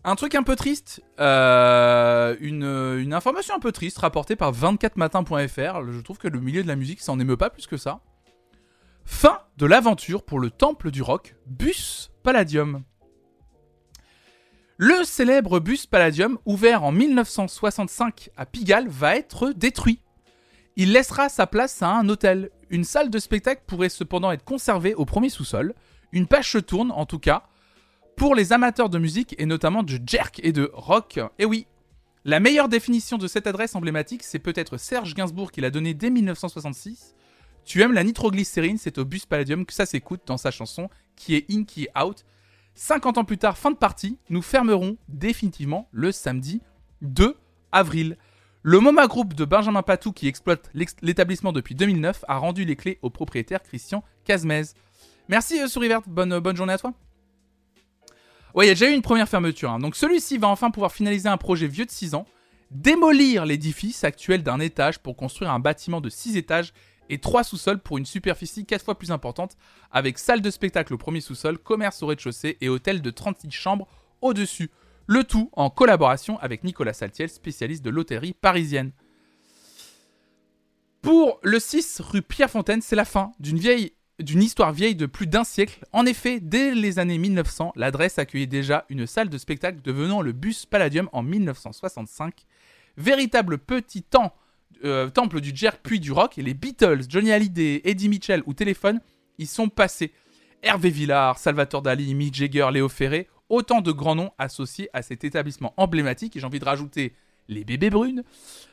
[0.05, 5.91] Un truc un peu triste, une, une information un peu triste rapportée par 24matin.fr.
[5.91, 7.99] Je trouve que le milieu de la musique s'en émeut pas plus que ça.
[9.03, 12.84] Fin de l'aventure pour le temple du rock, Bus Palladium.
[14.82, 19.99] Le célèbre bus Palladium, ouvert en 1965 à Pigalle, va être détruit.
[20.77, 22.49] Il laissera sa place à un hôtel.
[22.69, 25.73] Une salle de spectacle pourrait cependant être conservée au premier sous-sol.
[26.13, 27.43] Une page se tourne, en tout cas,
[28.15, 31.19] pour les amateurs de musique et notamment de jerk et de rock.
[31.39, 31.67] Et oui,
[32.23, 36.09] la meilleure définition de cette adresse emblématique, c'est peut-être Serge Gainsbourg qui l'a donnée dès
[36.09, 37.15] 1966.
[37.65, 41.36] Tu aimes la nitroglycérine, c'est au bus Palladium que ça s'écoute dans sa chanson qui
[41.36, 42.23] est In, qui est out.
[42.80, 46.61] 50 ans plus tard, fin de partie, nous fermerons définitivement le samedi
[47.01, 47.36] 2
[47.73, 48.17] avril.
[48.61, 50.71] Le MoMA Group de Benjamin Patou, qui exploite
[51.01, 54.61] l'établissement depuis 2009, a rendu les clés au propriétaire Christian Casmez.
[55.27, 56.93] Merci euh, Souris Verte, bonne, euh, bonne journée à toi.
[58.55, 59.71] Ouais, il y a déjà eu une première fermeture.
[59.71, 59.80] hein.
[59.80, 62.25] Donc celui-ci va enfin pouvoir finaliser un projet vieux de 6 ans,
[62.71, 66.71] démolir l'édifice actuel d'un étage pour construire un bâtiment de 6 étages
[67.10, 69.57] et 3 sous-sols pour une superficie 4 fois plus importante,
[69.91, 73.88] avec salle de spectacle au premier sous-sol, commerce au rez-de-chaussée et hôtel de 36 chambres
[74.22, 74.70] au-dessus.
[75.07, 78.91] Le tout en collaboration avec Nicolas Saltiel, spécialiste de l'hôtellerie parisienne.
[81.01, 85.28] Pour le 6 rue Pierrefontaine, c'est la fin d'une vieille d'une histoire vieille de plus
[85.28, 85.86] d'un siècle.
[85.93, 90.34] En effet, dès les années 1900, l'adresse accueillait déjà une salle de spectacle devenant le
[90.34, 92.45] bus Palladium en 1965.
[92.97, 94.36] Véritable petit temps,
[94.84, 98.99] euh, temple du jerk puis du rock, les Beatles, Johnny Hallyday, Eddie Mitchell ou Téléphone
[99.38, 100.11] y sont passés.
[100.61, 105.23] Hervé Villard, Salvatore Dali, Mick Jagger, Léo Ferré, autant de grands noms associés à cet
[105.23, 107.13] établissement emblématique, et j'ai envie de rajouter
[107.47, 108.23] les bébés brunes.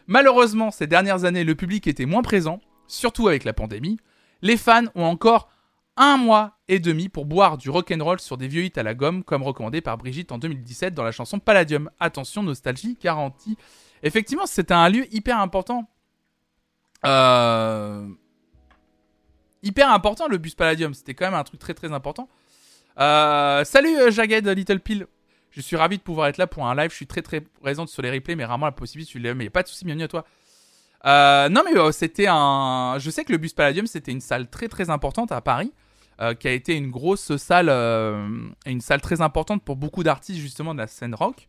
[0.07, 3.99] Malheureusement, ces dernières années, le public était moins présent, surtout avec la pandémie.
[4.43, 5.49] Les fans ont encore
[5.97, 9.25] un mois et demi pour boire du rock'n'roll sur des vieux hits à la gomme,
[9.25, 11.91] comme recommandé par Brigitte en 2017 dans la chanson Palladium.
[12.01, 13.57] Attention, nostalgie garantie.
[14.03, 15.89] Effectivement, c'était un lieu hyper important.
[17.07, 18.09] Euh...
[19.63, 20.95] Hyper important, le bus Palladium.
[20.95, 22.29] C'était quand même un truc très très important.
[22.99, 25.07] Euh, Salut euh, Jagged Little Pill.
[25.51, 26.91] Je suis ravi de pouvoir être là pour un live.
[26.91, 29.13] Je suis très très présente sur les replays, mais rarement la possibilité.
[29.13, 29.85] Tu l'aimes, mais a pas de souci.
[29.85, 30.25] Bienvenue à toi.
[31.05, 32.97] Non mais c'était un.
[32.99, 35.73] Je sais que le bus Palladium c'était une salle très très importante à Paris,
[36.39, 38.29] qui a été une grosse salle, euh,
[38.67, 41.49] une salle très importante pour beaucoup d'artistes justement de la scène rock.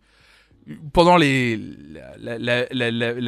[0.92, 1.26] Pendant la,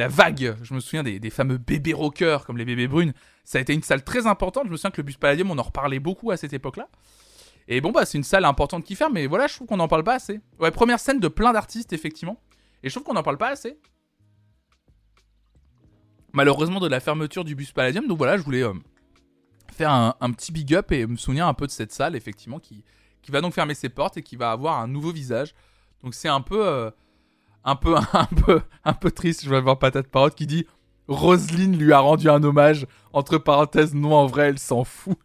[0.08, 3.12] vague, je me souviens des, fameux bébés rockers comme les bébés brunes,
[3.44, 4.66] ça a été une salle très importante.
[4.66, 6.88] Je me souviens que le bus Palladium on en reparlait beaucoup à cette époque-là.
[7.68, 9.88] Et bon bah c'est une salle importante qui ferme, mais voilà je trouve qu'on n'en
[9.88, 10.40] parle pas assez.
[10.58, 12.40] Ouais première scène de plein d'artistes effectivement,
[12.82, 13.78] et je trouve qu'on n'en parle pas assez
[16.32, 18.06] malheureusement de la fermeture du bus Palladium.
[18.06, 18.74] Donc voilà, je voulais euh,
[19.72, 22.58] faire un, un petit big up et me souvenir un peu de cette salle, effectivement,
[22.58, 22.84] qui,
[23.22, 25.54] qui va donc fermer ses portes et qui va avoir un nouveau visage.
[26.02, 26.90] Donc c'est un peu, euh,
[27.64, 29.44] un peu, un peu, un peu triste.
[29.44, 30.66] Je vais voir Patate Parotte qui dit
[31.08, 32.86] Roselyne lui a rendu un hommage.
[33.12, 35.18] Entre parenthèses, non, en vrai, elle s'en fout.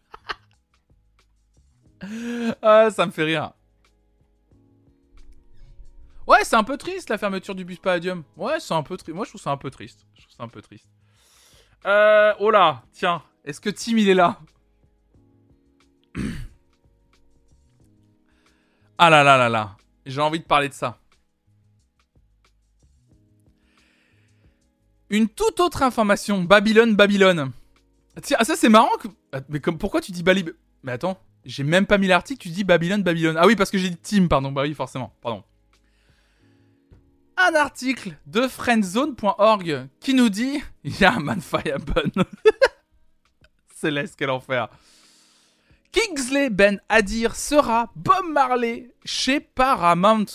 [2.62, 3.52] ah, ça me fait rire.
[6.26, 8.24] Ouais, c'est un peu triste la fermeture du bus Palladium.
[8.36, 9.14] Ouais, c'est un peu triste.
[9.14, 10.04] Moi, je trouve ça un peu triste.
[10.14, 10.88] Je trouve ça un peu triste.
[11.84, 14.40] Euh, oh là, tiens, est-ce que Tim il est là?
[18.98, 19.76] Ah là là là là.
[20.06, 20.98] J'ai envie de parler de ça.
[25.10, 26.42] Une toute autre information.
[26.42, 27.52] Babylone, Babylone.
[28.22, 28.96] Tiens, ça c'est marrant.
[29.00, 29.08] Que...
[29.32, 30.44] Ah, mais comme, pourquoi tu dis Bali...
[30.82, 33.36] Mais attends, j'ai même pas mis l'article, tu dis Babylone, Babylone.
[33.38, 34.52] Ah oui, parce que j'ai dit team, pardon.
[34.52, 35.42] Bah oui, forcément, pardon.
[37.36, 42.24] Un article de friendzone.org qui nous dit Yeah man, fire bun.
[43.74, 44.68] Céleste, quel enfer.
[45.92, 50.26] Kingsley Ben Adir sera Bob Marley chez Paramount.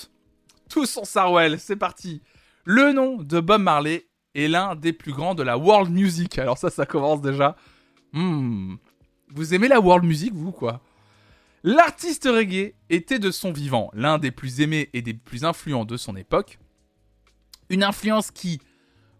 [0.69, 2.21] Tous en Sarwell, c'est parti.
[2.63, 6.37] Le nom de Bob Marley est l'un des plus grands de la world music.
[6.39, 7.55] Alors ça, ça commence déjà.
[8.13, 8.75] Hmm.
[9.29, 10.81] Vous aimez la world music, vous, quoi?
[11.63, 15.95] L'artiste reggae était de son vivant l'un des plus aimés et des plus influents de
[15.95, 16.59] son époque.
[17.69, 18.59] Une influence qui,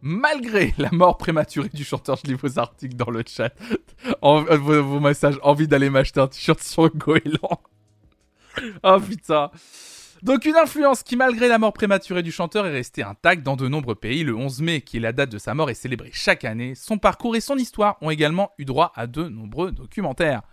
[0.01, 3.53] malgré la mort prématurée du chanteur, je lis vos articles dans le chat,
[4.23, 7.61] euh, vos, messages, envie d'aller m'acheter un t-shirt sur Goéland.
[8.83, 9.51] oh putain.
[10.23, 13.68] Donc une influence qui, malgré la mort prématurée du chanteur, est restée intacte dans de
[13.68, 14.23] nombreux pays.
[14.23, 16.76] Le 11 mai, qui est la date de sa mort, est célébré chaque année.
[16.76, 20.43] Son parcours et son histoire ont également eu droit à de nombreux documentaires.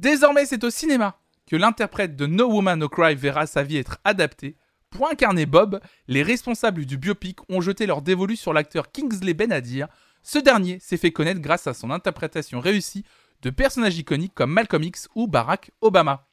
[0.00, 3.98] Désormais, c'est au cinéma que l'interprète de No Woman No Cry verra sa vie être
[4.02, 4.56] adaptée.
[4.90, 9.86] Pour incarner Bob, les responsables du biopic ont jeté leur dévolu sur l'acteur Kingsley Benadir.
[10.24, 13.04] Ce dernier s'est fait connaître grâce à son interprétation réussie
[13.42, 16.26] de personnages iconiques comme Malcolm X ou Barack Obama.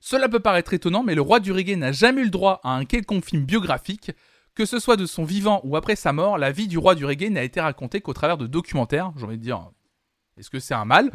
[0.00, 2.70] Cela peut paraître étonnant, mais le roi du reggae n'a jamais eu le droit à
[2.70, 4.12] un quelconque film biographique.
[4.54, 7.04] Que ce soit de son vivant ou après sa mort, la vie du roi du
[7.04, 9.12] reggae n'a été racontée qu'au travers de documentaires.
[9.16, 9.70] J'ai envie de dire,
[10.36, 11.10] est-ce que c'est un mal?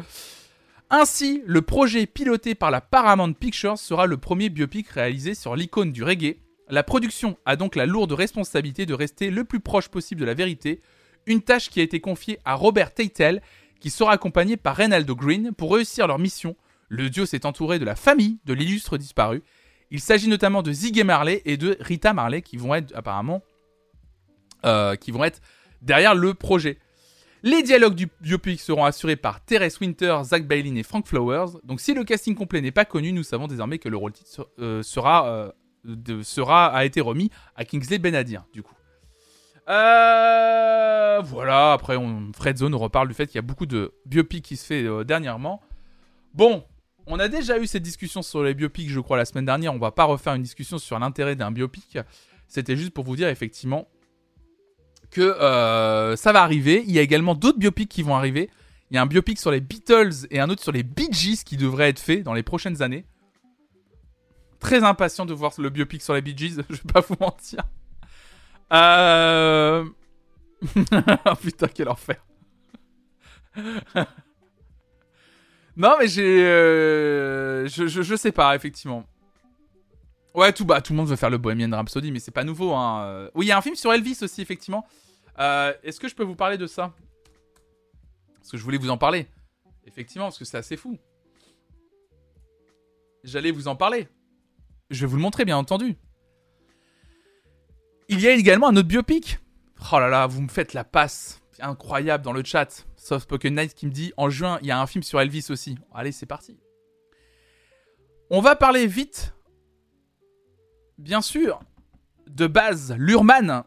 [0.88, 5.90] Ainsi, le projet piloté par la Paramount Pictures sera le premier biopic réalisé sur l'icône
[5.90, 6.36] du reggae.
[6.68, 10.34] La production a donc la lourde responsabilité de rester le plus proche possible de la
[10.34, 10.80] vérité,
[11.26, 13.42] une tâche qui a été confiée à Robert Teitel,
[13.80, 16.56] qui sera accompagné par Reynaldo Green pour réussir leur mission.
[16.88, 19.42] Le duo s'est entouré de la famille de l'illustre disparu.
[19.90, 23.42] Il s'agit notamment de Ziggy Marley et de Rita Marley qui vont être apparemment
[24.64, 25.40] euh, être
[25.82, 26.78] derrière le projet.
[27.42, 31.58] Les dialogues du biopic seront assurés par Terence Winter, Zach Bailey et Frank Flowers.
[31.62, 34.48] Donc si le casting complet n'est pas connu, nous savons désormais que le rôle titre
[34.58, 35.52] euh, sera, euh,
[36.22, 38.74] sera, a été remis à Kingsley Benadir, du coup.
[41.24, 44.56] Voilà, après on, Fred Zone reparle du fait qu'il y a beaucoup de biopics qui
[44.56, 45.60] se fait dernièrement.
[46.34, 46.64] Bon,
[47.06, 49.72] on a déjà eu cette discussion sur les biopics, je crois, la semaine dernière.
[49.72, 51.98] On va pas refaire une discussion sur l'intérêt d'un biopic.
[52.48, 53.88] C'était juste pour vous dire effectivement
[55.10, 56.84] que euh, ça va arriver.
[56.86, 58.50] Il y a également d'autres biopics qui vont arriver.
[58.90, 61.42] Il y a un biopic sur les Beatles et un autre sur les Bee Gees
[61.44, 63.04] qui devrait être fait dans les prochaines années.
[64.60, 67.62] Très impatient de voir le biopic sur les Bee Gees, je vais pas vous mentir.
[68.72, 69.84] Euh...
[71.26, 72.16] oh putain, quel enfer.
[75.76, 76.44] non, mais j'ai.
[76.44, 79.04] Euh, je, sais pas, effectivement.
[80.34, 82.74] Ouais, tout, bah, tout le monde veut faire le Bohemian Rhapsody, mais c'est pas nouveau.
[82.74, 83.28] Hein.
[83.34, 84.86] Oui, il y a un film sur Elvis aussi, effectivement.
[85.38, 86.92] Euh, est-ce que je peux vous parler de ça?
[88.38, 89.26] Parce que je voulais vous en parler.
[89.86, 90.98] Effectivement, parce que c'est assez fou.
[93.24, 94.08] J'allais vous en parler.
[94.90, 95.96] Je vais vous le montrer, bien entendu.
[98.08, 99.40] Il y a également un autre biopic.
[99.92, 101.40] Oh là là, vous me faites la passe.
[101.58, 102.86] Incroyable dans le chat.
[103.06, 105.46] Soft Spoken Night qui me dit en juin, il y a un film sur Elvis
[105.50, 105.78] aussi.
[105.94, 106.58] Allez, c'est parti.
[108.30, 109.32] On va parler vite
[110.98, 111.60] bien sûr,
[112.26, 113.64] de base, Lurman,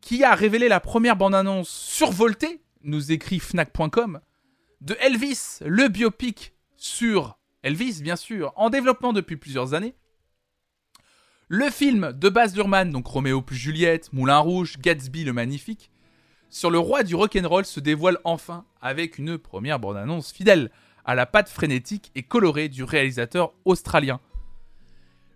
[0.00, 4.20] qui a révélé la première bande-annonce survoltée, nous écrit Fnac.com,
[4.80, 9.94] de Elvis, le biopic sur Elvis, bien sûr, en développement depuis plusieurs années.
[11.48, 15.90] Le film de base Lurman, donc Roméo plus Juliette, Moulin Rouge, Gatsby le Magnifique,
[16.50, 20.70] sur le roi du rock'n'roll se dévoile enfin avec une première bande-annonce fidèle
[21.04, 24.20] à la patte frénétique et colorée du réalisateur australien.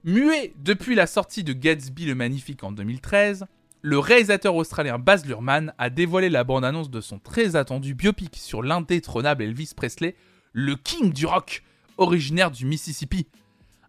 [0.04, 3.46] Muet depuis la sortie de Gatsby le Magnifique en 2013,
[3.82, 8.62] le réalisateur australien Baz Luhrmann a dévoilé la bande-annonce de son très attendu biopic sur
[8.62, 10.14] l'indétrônable Elvis Presley,
[10.52, 11.62] le king du rock,
[11.98, 13.26] originaire du Mississippi,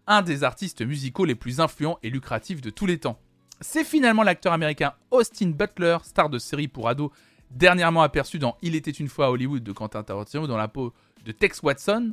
[0.06, 3.18] un des artistes musicaux les plus influents et lucratifs de tous les temps.
[3.66, 7.10] C'est finalement l'acteur américain Austin Butler, star de série pour ados,
[7.50, 10.92] dernièrement aperçu dans Il était une fois à Hollywood de Quentin Tarantino dans la peau
[11.24, 12.12] de Tex Watson,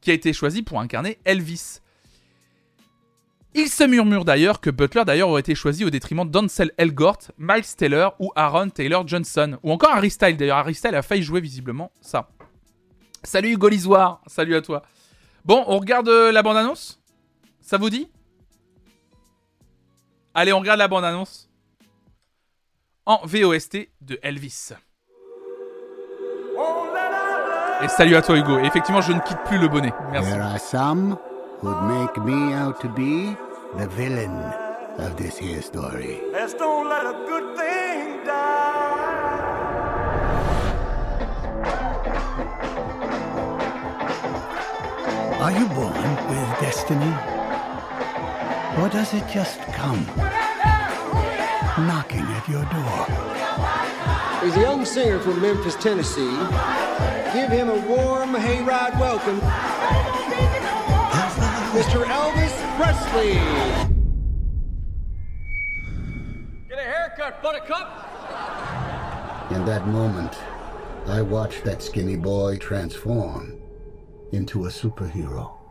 [0.00, 1.80] qui a été choisi pour incarner Elvis.
[3.52, 8.14] Il se murmure d'ailleurs que Butler aurait été choisi au détriment d'Ansel Elgort, Miles Taylor
[8.20, 9.58] ou Aaron Taylor Johnson.
[9.64, 10.58] Ou encore Harry Styles d'ailleurs.
[10.58, 12.28] Harry Styles a failli jouer visiblement ça.
[13.24, 13.68] Salut Hugo
[14.28, 14.82] salut à toi.
[15.44, 17.02] Bon, on regarde euh, la bande-annonce?
[17.60, 18.08] Ça vous dit?
[20.38, 21.48] Allez, on regarde la bande-annonce.
[23.06, 24.74] En VOST de Elvis.
[27.82, 28.58] Et salut à toi Hugo.
[28.58, 29.94] effectivement, je ne quitte plus le bonnet.
[30.12, 30.76] Merci.
[31.62, 33.34] who'd make me out to be
[33.78, 34.36] the villain
[34.98, 36.20] of this here story.
[36.30, 39.06] Let's don't let a good thing die.
[45.40, 47.35] Are you born with destiny?
[48.78, 50.04] Or does it just come
[51.86, 53.06] knocking at your door?
[54.44, 56.36] He's a young singer from Memphis, Tennessee.
[57.32, 59.40] Give him a warm hayride welcome.
[61.72, 62.04] Mr.
[62.04, 63.32] Elvis Presley.
[66.68, 67.88] Get a haircut, buttercup!
[69.52, 70.34] In that moment,
[71.06, 73.58] I watched that skinny boy transform
[74.32, 75.65] into a superhero.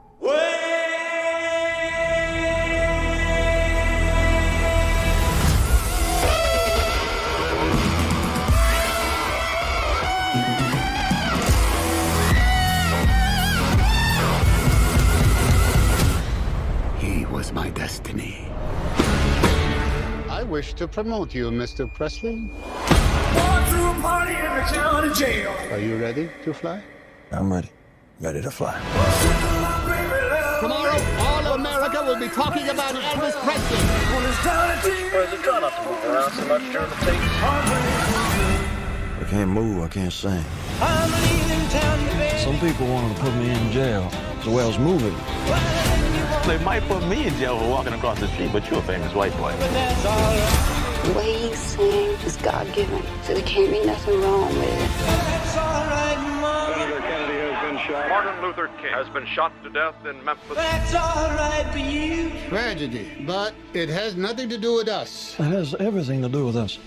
[17.85, 18.47] Destiny.
[20.27, 21.85] I wish to promote you, Mr.
[21.97, 22.37] Presley.
[22.37, 25.53] Going to a party in the county jail.
[25.69, 26.81] Are you ready to fly?
[27.31, 27.69] I'm ready.
[28.19, 28.73] Ready to fly.
[30.61, 33.81] Tomorrow, all of America will be talking about Elvis Presley.
[34.15, 36.99] On his tiny Or is it try not to move around so much during the
[37.05, 37.35] tapes?
[39.21, 39.83] I can't move.
[39.83, 40.43] I can't sing.
[40.81, 42.39] I'm leaving town, baby.
[42.39, 44.09] Some people wanted to put me in jail
[44.39, 45.94] as well as moving.
[46.47, 49.13] They might put me in jail for walking across the street, but you're a famous
[49.15, 49.51] white boy.
[49.51, 54.91] The way he sings is God given, so there can't be nothing wrong with it.
[55.41, 56.73] It's all right, Mom.
[56.73, 58.09] Senator Kennedy has been shot.
[58.09, 60.55] Martin Luther King has been shot to death in Memphis.
[60.55, 62.31] That's all right for you.
[62.49, 65.35] Tragedy, but it has nothing to do with us.
[65.39, 66.77] It has everything to do with us.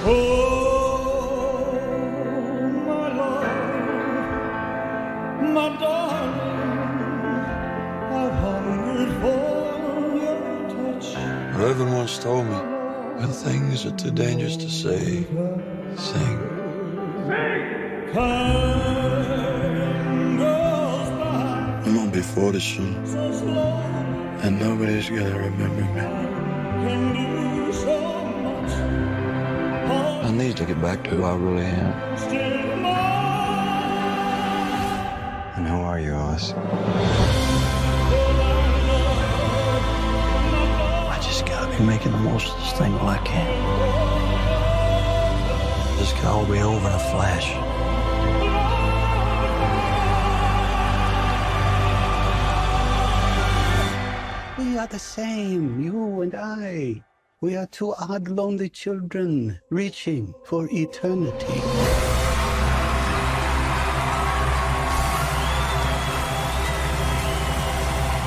[0.00, 1.72] Oh,
[2.84, 3.46] my Lord,
[5.54, 6.45] my darling, I've
[8.96, 11.14] hungered for your touch.
[11.56, 12.56] Reverend once told me,
[13.18, 15.26] when things are too dangerous to say,
[15.96, 16.38] sing.
[21.84, 22.94] I'm gonna be 40 soon,
[24.42, 26.02] and nobody's gonna remember me.
[26.86, 27.96] can do so
[28.44, 28.72] much.
[30.24, 31.92] I need to get back to who I really am.
[35.56, 37.45] And who are you, Oz?
[41.78, 43.46] Be making the most of this thing while I can.
[45.98, 47.48] This can all be over in a flash.
[54.58, 57.02] We are the same, you and I.
[57.42, 61.60] We are two odd, lonely children reaching for eternity.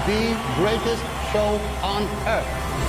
[0.05, 2.89] The greatest show on earth.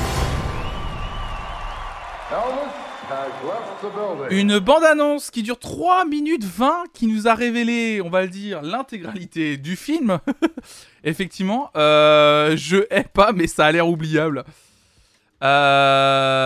[4.30, 8.62] Une bande-annonce qui dure 3 minutes 20 qui nous a révélé, on va le dire,
[8.62, 10.20] l'intégralité du film.
[11.04, 14.44] Effectivement, euh, je hais pas, mais ça a l'air oubliable.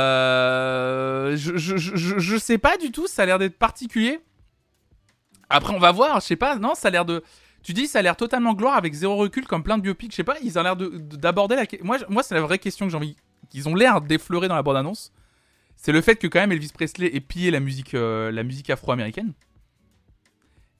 [0.04, 4.20] Euh, je, sais pas du tout, ça a l'air d'être particulier.
[5.50, 7.22] Après, on va voir, je sais pas, non, ça a l'air de.
[7.62, 10.16] Tu dis, ça a l'air totalement gloire avec zéro recul, comme plein de biopics, je
[10.16, 11.64] sais pas, ils ont l'air de- de- d'aborder la.
[11.82, 13.16] Moi, moi c'est la vraie question que j'ai envie.
[13.50, 15.12] qu'ils ont l'air d'effleurer dans la bande-annonce.
[15.84, 18.70] C'est le fait que, quand même, Elvis Presley ait pillé la musique, euh, la musique
[18.70, 19.34] afro-américaine.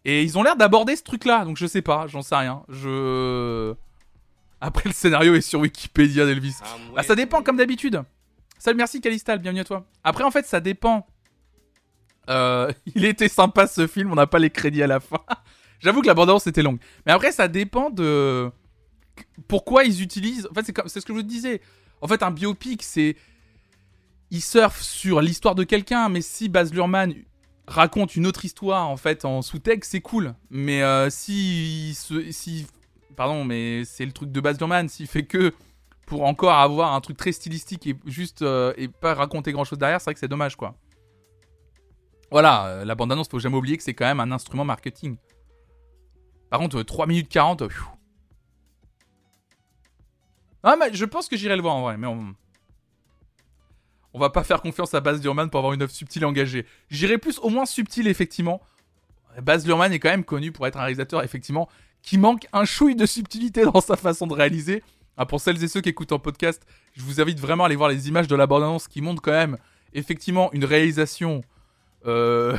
[0.07, 2.63] Et ils ont l'air d'aborder ce truc-là, donc je sais pas, j'en sais rien.
[2.71, 3.75] Je.
[4.63, 6.55] Après, le scénario est sur Wikipédia d'Elvis.
[6.95, 8.03] Bah, ça dépend, comme d'habitude.
[8.57, 9.85] Salut, merci Calistal, bienvenue à toi.
[10.05, 11.07] Après, en fait, ça dépend.
[12.31, 15.21] Euh, il était sympa ce film, on n'a pas les crédits à la fin.
[15.81, 16.79] J'avoue que la bande-annonce était longue.
[17.05, 18.51] Mais après, ça dépend de.
[19.49, 20.49] Pourquoi ils utilisent.
[20.51, 21.61] En fait, c'est comme- c'est ce que je vous disais.
[22.01, 23.17] En fait, un biopic, c'est.
[24.35, 27.15] Il surfe sur l'histoire de quelqu'un, mais si Baz Luhrmann
[27.69, 30.35] raconte une autre histoire, en fait, en sous-texte, c'est cool.
[30.51, 31.97] Mais euh, si.
[32.33, 32.67] si
[33.15, 35.55] pardon, mais c'est le truc de Baz Luhrmann, s'il fait que
[36.05, 39.79] pour encore avoir un truc très stylistique et juste euh, et pas raconter grand chose
[39.79, 40.75] derrière, c'est vrai que c'est dommage quoi.
[42.33, 45.17] Voilà, euh, la bande-annonce, faut jamais oublier que c'est quand même un instrument marketing.
[46.51, 47.63] Par contre, euh, 3 minutes 40.
[47.63, 47.87] euh, pfiou.
[50.65, 52.35] Ah, mais je pense que j'irai le voir en vrai, mais on.
[54.15, 56.67] On va pas faire confiance à Baz Luhrmann pour avoir une œuvre subtile engagée.
[56.89, 58.63] J'irai plus au moins subtile, effectivement.
[59.43, 61.69] Baz Luhrmann est quand même connu pour être un réalisateur, effectivement,
[62.01, 64.85] qui manque un chouille de subtilité dans sa façon de réaliser.
[65.17, 66.65] Ah, pour celles et ceux qui écoutent en podcast,
[66.97, 69.33] je vous invite vraiment à aller voir les images de la bande-annonce qui montrent quand
[69.33, 69.59] même,
[69.95, 71.43] effectivement, une réalisation
[72.07, 72.57] euh...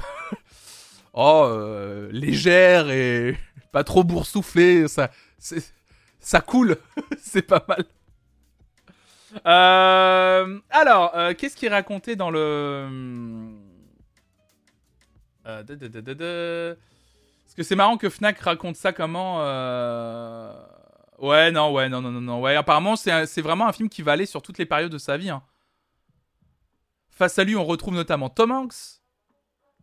[1.13, 3.37] oh, euh, légère et
[3.71, 4.87] pas trop boursouflée.
[4.89, 6.75] Ça coule.
[7.21, 7.85] c'est pas mal.
[9.45, 12.87] Euh, alors, euh, qu'est-ce qui est raconté dans le.
[15.47, 16.75] Euh,
[17.45, 19.37] Parce que c'est marrant que Fnac raconte ça comment.
[21.19, 22.41] Ouais, non, ouais, non, non, non, non.
[22.41, 25.17] Ouais, apparemment, c'est vraiment un film qui va aller sur toutes les périodes de sa
[25.17, 25.29] vie.
[25.29, 25.43] hein.
[27.09, 28.99] Face à lui, on retrouve notamment Tom Hanks,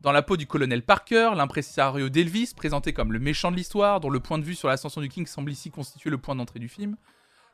[0.03, 4.11] dans la peau du colonel Parker, l'impresario d'Elvis, présenté comme le méchant de l'histoire, dont
[4.11, 6.69] le point de vue sur l'ascension du King semble ici constituer le point d'entrée du
[6.69, 6.97] film.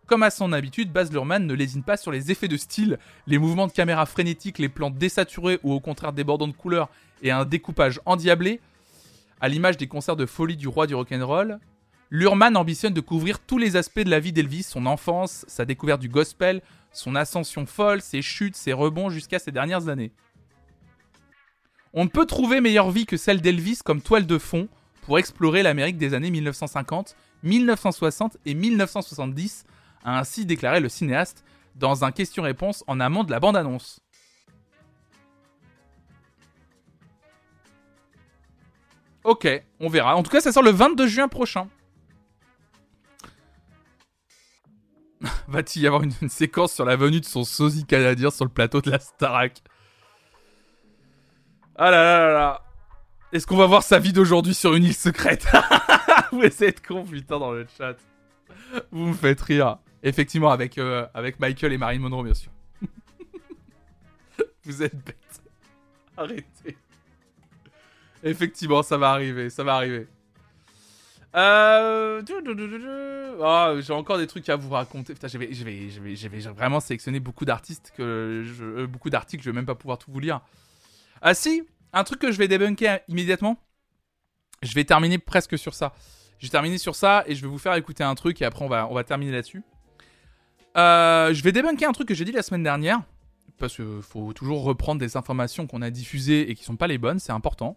[0.09, 3.37] Comme à son habitude, Baz Luhrmann ne lésine pas sur les effets de style, les
[3.37, 6.89] mouvements de caméra frénétiques, les plans désaturés ou au contraire débordants de couleurs
[7.23, 8.59] et un découpage endiablé,
[9.43, 11.59] à l'image des concerts de folie du roi du rock'n'roll.
[12.11, 16.01] Luhrmann ambitionne de couvrir tous les aspects de la vie d'Elvis, son enfance, sa découverte
[16.01, 20.11] du gospel, son ascension folle, ses chutes, ses rebonds jusqu'à ses dernières années.
[21.93, 24.69] On ne peut trouver meilleure vie que celle d'Elvis comme toile de fond
[25.03, 29.67] pour explorer l'Amérique des années 1950, 1960 et 1970,
[30.05, 31.45] a ainsi déclaré le cinéaste
[31.75, 34.01] dans un question-réponse en amont de la bande-annonce.
[39.25, 39.47] Ok,
[39.81, 40.17] on verra.
[40.17, 41.69] En tout cas, ça sort le 22 juin prochain.
[45.49, 48.81] Va-t-il y avoir une, séquence sur la venue de son sosie canadien sur le plateau
[48.81, 49.63] de la Starac?
[51.77, 52.63] Ah là là là là
[53.33, 55.47] Est-ce qu'on va voir sa vie d'aujourd'hui sur une île secrète?
[56.33, 57.97] Vous êtes con putain dans le chat.
[58.91, 59.79] Vous me faites rire.
[60.03, 62.53] Effectivement, avec, euh, avec Michael et Marilyn Monroe, bien sûr.
[64.65, 65.43] Vous êtes bêtes.
[66.17, 66.77] Arrêtez.
[68.23, 70.09] Effectivement, ça va arriver, ça va arriver.
[71.35, 72.23] Euh...
[73.43, 75.15] Ah, j'ai encore des trucs à vous raconter.
[75.15, 79.45] Putain, je vais, je vais, je vais, vraiment sélectionner beaucoup d'artistes que euh, beaucoup d'articles,
[79.45, 80.41] je vais même pas pouvoir tout vous lire.
[81.21, 81.63] Ah si,
[81.93, 83.57] un truc que je vais débunker immédiatement.
[84.63, 85.95] Je vais terminer presque sur ça.
[86.39, 88.65] Je vais terminer sur ça et je vais vous faire écouter un truc et après
[88.65, 89.63] on va, on va terminer là-dessus.
[90.77, 93.03] Euh, je vais débunker un truc que j'ai dit la semaine dernière
[93.59, 96.99] parce qu'il faut toujours reprendre des informations qu'on a diffusées et qui sont pas les
[96.99, 97.77] bonnes, c'est important.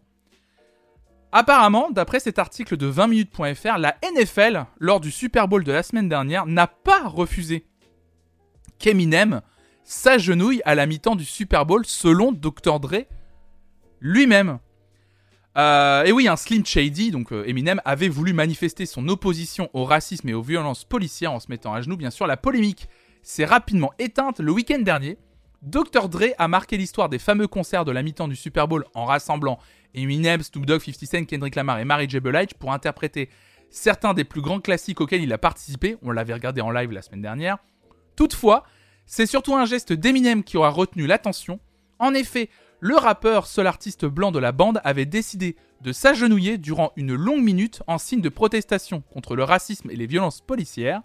[1.31, 6.09] Apparemment, d'après cet article de 20minutes.fr, la NFL, lors du Super Bowl de la semaine
[6.09, 7.65] dernière, n'a pas refusé
[8.80, 9.41] qu'Eminem
[9.84, 12.80] s'agenouille à la mi-temps du Super Bowl selon Dr.
[12.80, 13.05] Dre
[14.01, 14.59] lui-même.
[15.57, 19.84] Euh, et oui, un Slim Shady, donc euh, Eminem, avait voulu manifester son opposition au
[19.84, 21.98] racisme et aux violences policières en se mettant à genoux.
[21.98, 22.88] Bien sûr, la polémique
[23.22, 25.18] s'est rapidement éteinte le week-end dernier.
[25.61, 26.10] Dr.
[26.10, 29.60] Dre a marqué l'histoire des fameux concerts de la mi-temps du Super Bowl en rassemblant
[29.94, 32.19] Eminem, Snoop Dogg, 50 Cent, Kendrick Lamar et Mary J.
[32.19, 33.30] Blige pour interpréter
[33.69, 35.98] certains des plus grands classiques auxquels il a participé.
[36.02, 37.57] On l'avait regardé en live la semaine dernière.
[38.15, 38.64] Toutefois,
[39.06, 41.60] c'est surtout un geste d'Eminem qui aura retenu l'attention.
[41.99, 42.49] En effet,
[42.81, 47.43] le rappeur, seul artiste blanc de la bande, avait décidé de s'agenouiller durant une longue
[47.43, 51.03] minute en signe de protestation contre le racisme et les violences policières.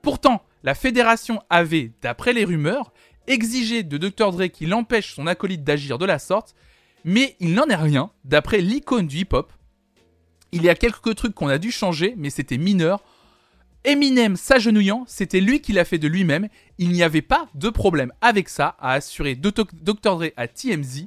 [0.00, 2.94] Pourtant, la fédération avait, d'après les rumeurs,
[3.26, 4.32] exigé de Dr.
[4.32, 6.54] Dre qu'il empêche son acolyte d'agir de la sorte,
[7.04, 9.52] mais il n'en est rien, d'après l'icône du hip-hop.
[10.52, 13.04] Il y a quelques trucs qu'on a dû changer, mais c'était mineur.
[13.86, 16.48] Eminem s'agenouillant, c'était lui qui l'a fait de lui-même.
[16.76, 19.64] Il n'y avait pas de problème avec ça, a assuré Dr.
[19.72, 21.06] Dre à TMZ.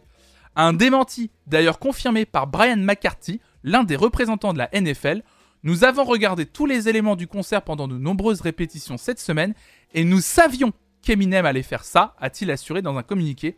[0.56, 5.24] Un démenti, d'ailleurs confirmé par Brian McCarthy, l'un des représentants de la NFL.
[5.64, 9.54] Nous avons regardé tous les éléments du concert pendant de nombreuses répétitions cette semaine
[9.94, 13.58] et nous savions qu'Eminem allait faire ça, a-t-il assuré dans un communiqué.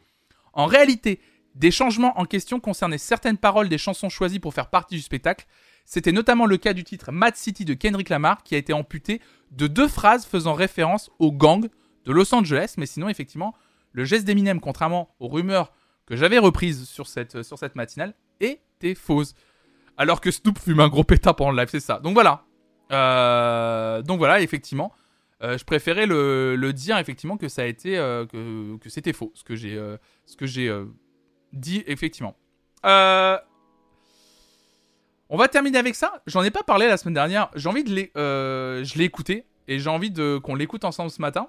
[0.54, 1.20] En réalité,
[1.54, 5.46] des changements en question concernaient certaines paroles des chansons choisies pour faire partie du spectacle.
[5.86, 9.22] C'était notamment le cas du titre Mad City de Kendrick Lamar qui a été amputé
[9.52, 11.68] de deux phrases faisant référence au gang
[12.06, 12.76] de Los Angeles.
[12.78, 13.54] Mais sinon, effectivement,
[13.92, 15.74] le geste d'Eminem, contrairement aux rumeurs
[16.06, 19.34] que j'avais reprises sur cette, matinale, était fausse.
[19.98, 22.00] Alors que Snoop fume un gros pétard pendant le live, c'est ça.
[22.00, 22.46] Donc voilà.
[22.92, 24.92] Euh, donc voilà, effectivement.
[25.44, 28.26] Euh, je préférais le, dire effectivement que ça a euh,
[28.78, 29.76] que, c'était faux ce que j'ai
[30.26, 30.72] ce que j'ai
[31.54, 32.36] dit effectivement.
[35.34, 36.22] On va terminer avec ça.
[36.28, 37.50] J'en ai pas parlé la semaine dernière.
[37.56, 41.10] J'ai envie de les, euh, je l'ai écouté et j'ai envie de qu'on l'écoute ensemble
[41.10, 41.48] ce matin.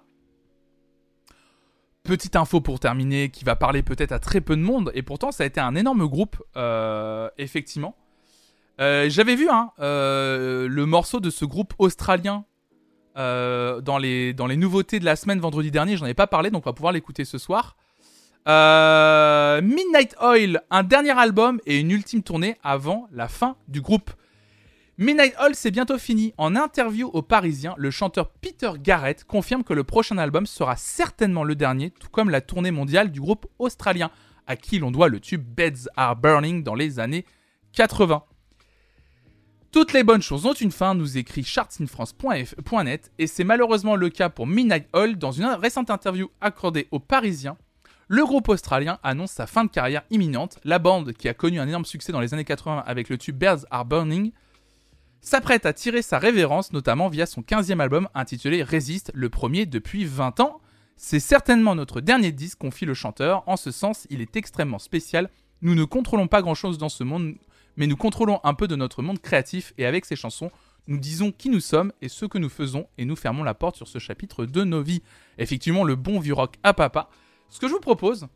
[2.04, 5.32] Petite info pour terminer qui va parler peut-être à très peu de monde et pourtant
[5.32, 7.96] ça a été un énorme groupe euh, effectivement.
[8.80, 12.44] Euh, J'avais vu hein, le morceau de ce groupe australien
[13.16, 15.96] dans, les, dans les nouveautés de la semaine vendredi dernier.
[15.96, 17.76] J'en ai pas parlé donc on va pouvoir l'écouter ce soir.
[18.48, 24.10] Euh, Midnight Oil, un dernier album et une ultime tournée avant la fin du groupe.
[24.98, 26.34] Midnight Oil, c'est bientôt fini.
[26.38, 31.44] En interview au Parisien, le chanteur Peter Garrett confirme que le prochain album sera certainement
[31.44, 34.10] le dernier, tout comme la tournée mondiale du groupe australien,
[34.46, 37.24] à qui l'on doit le tube Beds Are Burning dans les années
[37.74, 38.24] 80.
[39.70, 44.28] Toutes les bonnes choses ont une fin, nous écrit chartsinfrance.net, et c'est malheureusement le cas
[44.28, 45.16] pour Midnight Hall.
[45.16, 47.56] Dans une récente interview accordée aux Parisiens,
[48.08, 50.58] le groupe australien annonce sa fin de carrière imminente.
[50.64, 53.36] La bande, qui a connu un énorme succès dans les années 80 avec le tube
[53.36, 54.32] Birds Are Burning,
[55.20, 60.04] s'apprête à tirer sa révérence, notamment via son 15e album intitulé Résiste, le premier depuis
[60.04, 60.60] 20 ans.
[60.96, 63.42] C'est certainement notre dernier disque, confie le chanteur.
[63.46, 65.30] En ce sens, il est extrêmement spécial.
[65.62, 67.34] Nous ne contrôlons pas grand-chose dans ce monde,
[67.76, 70.50] mais nous contrôlons un peu de notre monde créatif et avec ces chansons,
[70.88, 73.76] nous disons qui nous sommes et ce que nous faisons et nous fermons la porte
[73.76, 75.02] sur ce chapitre de nos vies.
[75.38, 77.08] Effectivement, le bon vieux rock à papa.
[77.52, 78.28] Ce que je vous propose,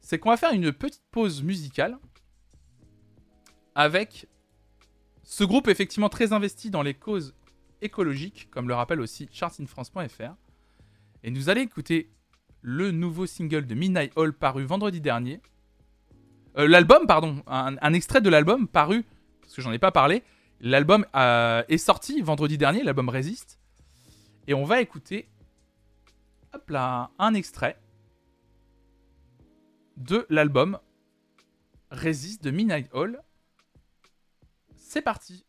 [0.00, 1.98] c'est qu'on va faire une petite pause musicale
[3.74, 4.28] avec
[5.22, 7.34] ce groupe effectivement très investi dans les causes
[7.82, 10.36] écologiques, comme le rappelle aussi chartsinfrance.fr.
[11.22, 12.10] Et nous allons écouter
[12.62, 15.42] le nouveau single de Midnight Hall paru vendredi dernier.
[16.56, 19.04] Euh, l'album, pardon, un, un extrait de l'album paru,
[19.42, 20.22] parce que j'en ai pas parlé.
[20.62, 23.60] L'album euh, est sorti vendredi dernier, l'album Résiste.
[24.46, 25.28] Et on va écouter,
[26.54, 27.78] hop là, un extrait
[29.96, 30.78] de l'album
[31.90, 33.22] Résiste de Midnight Hall.
[34.76, 35.45] C'est parti.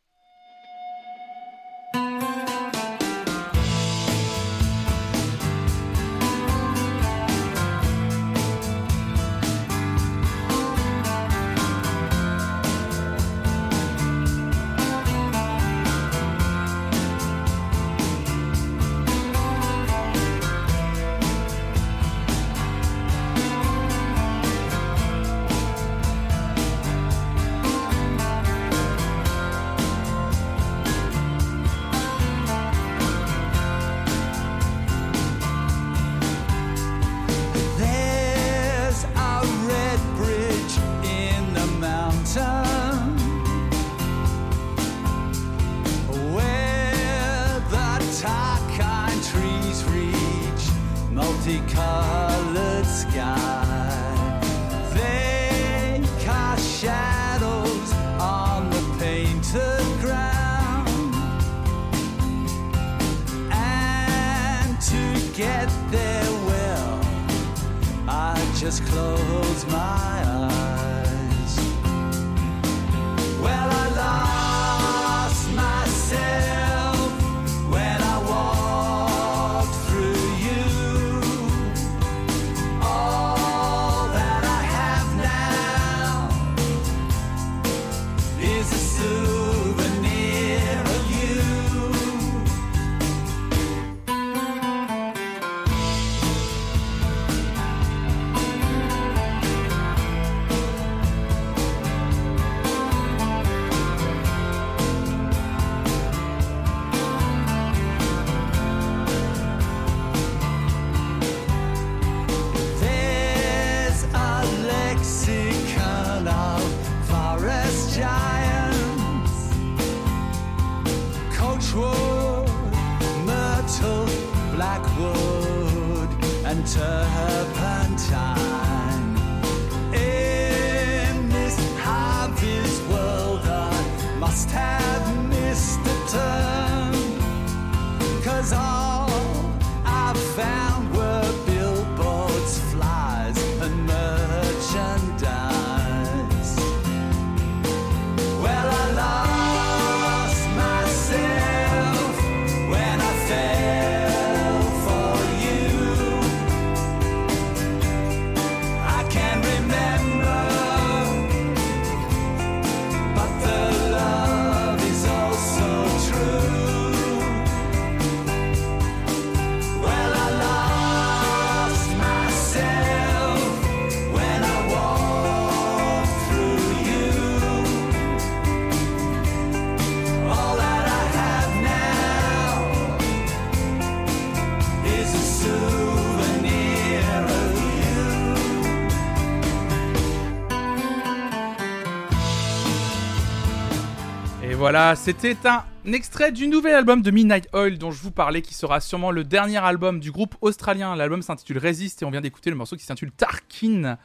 [194.43, 198.41] Et voilà, c'était un extrait du nouvel album de Midnight Oil dont je vous parlais,
[198.41, 200.95] qui sera sûrement le dernier album du groupe australien.
[200.95, 203.97] L'album s'intitule Resist et on vient d'écouter le morceau qui s'intitule Tarkin.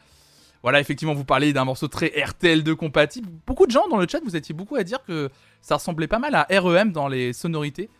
[0.62, 3.28] Voilà, effectivement, vous parlez d'un morceau très RTL2 compatible.
[3.46, 5.28] Beaucoup de gens dans le chat, vous étiez beaucoup à dire que
[5.60, 7.90] ça ressemblait pas mal à REM dans les sonorités.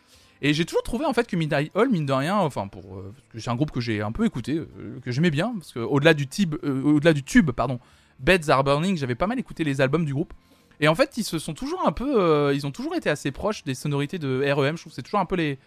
[0.45, 3.15] Et j'ai toujours trouvé en fait que Midnight Oil, mine de rien, enfin pour, euh,
[3.39, 6.15] c'est un groupe que j'ai un peu écouté, euh, que j'aimais bien, parce que au-delà
[6.15, 7.79] du tube, euh, du tube, pardon,
[8.19, 10.35] Beds Are Burning, j'avais pas mal écouté les albums du groupe.
[10.81, 13.31] Et en fait, ils se sont toujours un peu, euh, ils ont toujours été assez
[13.31, 14.77] proches des sonorités de REM.
[14.77, 15.61] Je trouve c'est toujours un peu les,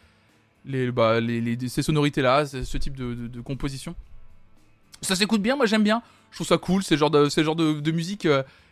[0.65, 3.95] les, bah, les, les- ces sonorités-là, ce ce type de, composition.
[5.01, 6.01] Ça s'écoute bien, moi j'aime bien.
[6.31, 8.27] Je trouve ça cool, c'est le genre de, c'est le genre de, musique,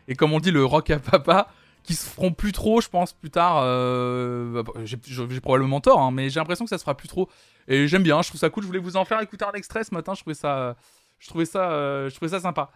[0.09, 1.47] et comme on dit, le rock à papa,
[1.83, 3.61] qui se feront plus trop, je pense, plus tard.
[3.63, 7.07] euh, bah, j'ai, j'ai probablement tort, hein, mais j'ai l'impression que ça se fera plus
[7.07, 7.29] trop.
[7.67, 8.63] Et j'aime bien, je trouve ça cool.
[8.63, 10.75] Je voulais vous en faire écouter un extrait ce matin, je trouvais ça,
[11.19, 12.71] je trouvais ça, euh, je trouvais ça sympa.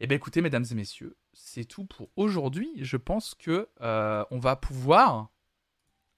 [0.00, 2.70] Eh bien écoutez, mesdames et messieurs, c'est tout pour aujourd'hui.
[2.76, 5.28] Je pense que euh, on va pouvoir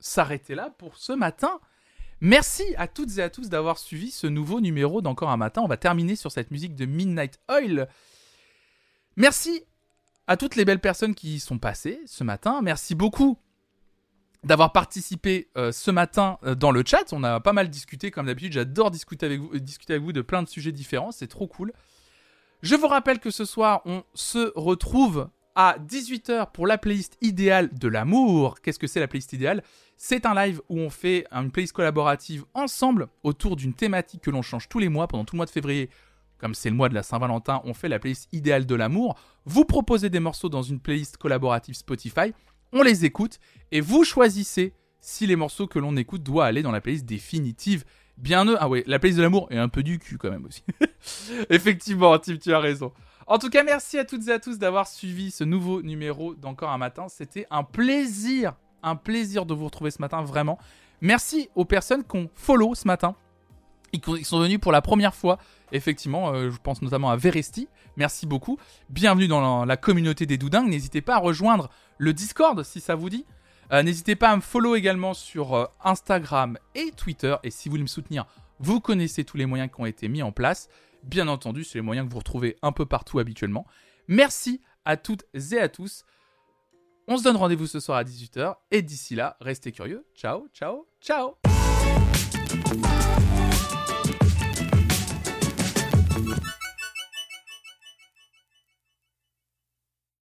[0.01, 1.61] s'arrêter là pour ce matin.
[2.21, 5.63] Merci à toutes et à tous d'avoir suivi ce nouveau numéro d'Encore un matin.
[5.63, 7.89] On va terminer sur cette musique de Midnight Oil.
[9.17, 9.65] Merci
[10.29, 12.61] à toutes les belles personnes qui y sont passées ce matin.
[12.63, 13.39] Merci beaucoup
[14.45, 17.13] d'avoir participé euh, ce matin euh, dans le chat.
[17.13, 18.53] On a pas mal discuté comme d'habitude.
[18.53, 21.11] J'adore discuter avec vous, discuter avec vous de plein de sujets différents.
[21.11, 21.73] C'est trop cool.
[22.63, 27.71] Je vous rappelle que ce soir, on se retrouve à 18h pour la playlist idéale
[27.73, 28.61] de l'amour.
[28.61, 29.63] Qu'est-ce que c'est la playlist idéale?
[29.97, 34.43] C'est un live où on fait une playlist collaborative ensemble autour d'une thématique que l'on
[34.43, 35.89] change tous les mois pendant tout le mois de février.
[36.39, 39.19] Comme c'est le mois de la Saint-Valentin, on fait la playlist idéale de l'amour.
[39.45, 42.33] Vous proposez des morceaux dans une playlist collaborative Spotify.
[42.73, 43.39] On les écoute
[43.73, 47.85] et vous choisissez si les morceaux que l'on écoute doivent aller dans la playlist définitive.
[48.17, 48.57] Bien eux.
[48.61, 50.63] Ah ouais, la playlist de l'amour est un peu du cul quand même aussi.
[51.51, 52.93] Effectivement, Tim, tu as raison.
[53.27, 56.71] En tout cas, merci à toutes et à tous d'avoir suivi ce nouveau numéro d'Encore
[56.71, 57.09] un matin.
[57.09, 60.59] C'était un plaisir, un plaisir de vous retrouver ce matin, vraiment.
[61.01, 63.15] Merci aux personnes qui ont follow ce matin.
[63.93, 65.39] Ils sont venus pour la première fois,
[65.73, 67.69] effectivement, euh, je pense notamment à Veresti.
[67.97, 68.59] Merci beaucoup.
[68.91, 70.69] Bienvenue dans la, communauté des Doudingues.
[70.69, 71.69] N'hésitez pas à rejoindre
[71.99, 73.25] le Discord si ça vous dit.
[73.73, 77.37] Euh, N'hésitez pas à me follow également sur euh, Instagram et Twitter.
[77.43, 78.27] Et si vous voulez me soutenir,
[78.61, 80.69] vous connaissez tous les moyens qui ont été mis en place.
[81.05, 83.67] Bien entendu, c'est les moyens que vous retrouvez un peu partout habituellement.
[84.09, 86.05] Merci à toutes et à tous.
[87.07, 88.57] On se donne rendez-vous ce soir à 18h.
[88.71, 90.05] Et d'ici là, restez curieux.
[90.15, 91.37] Ciao, ciao, ciao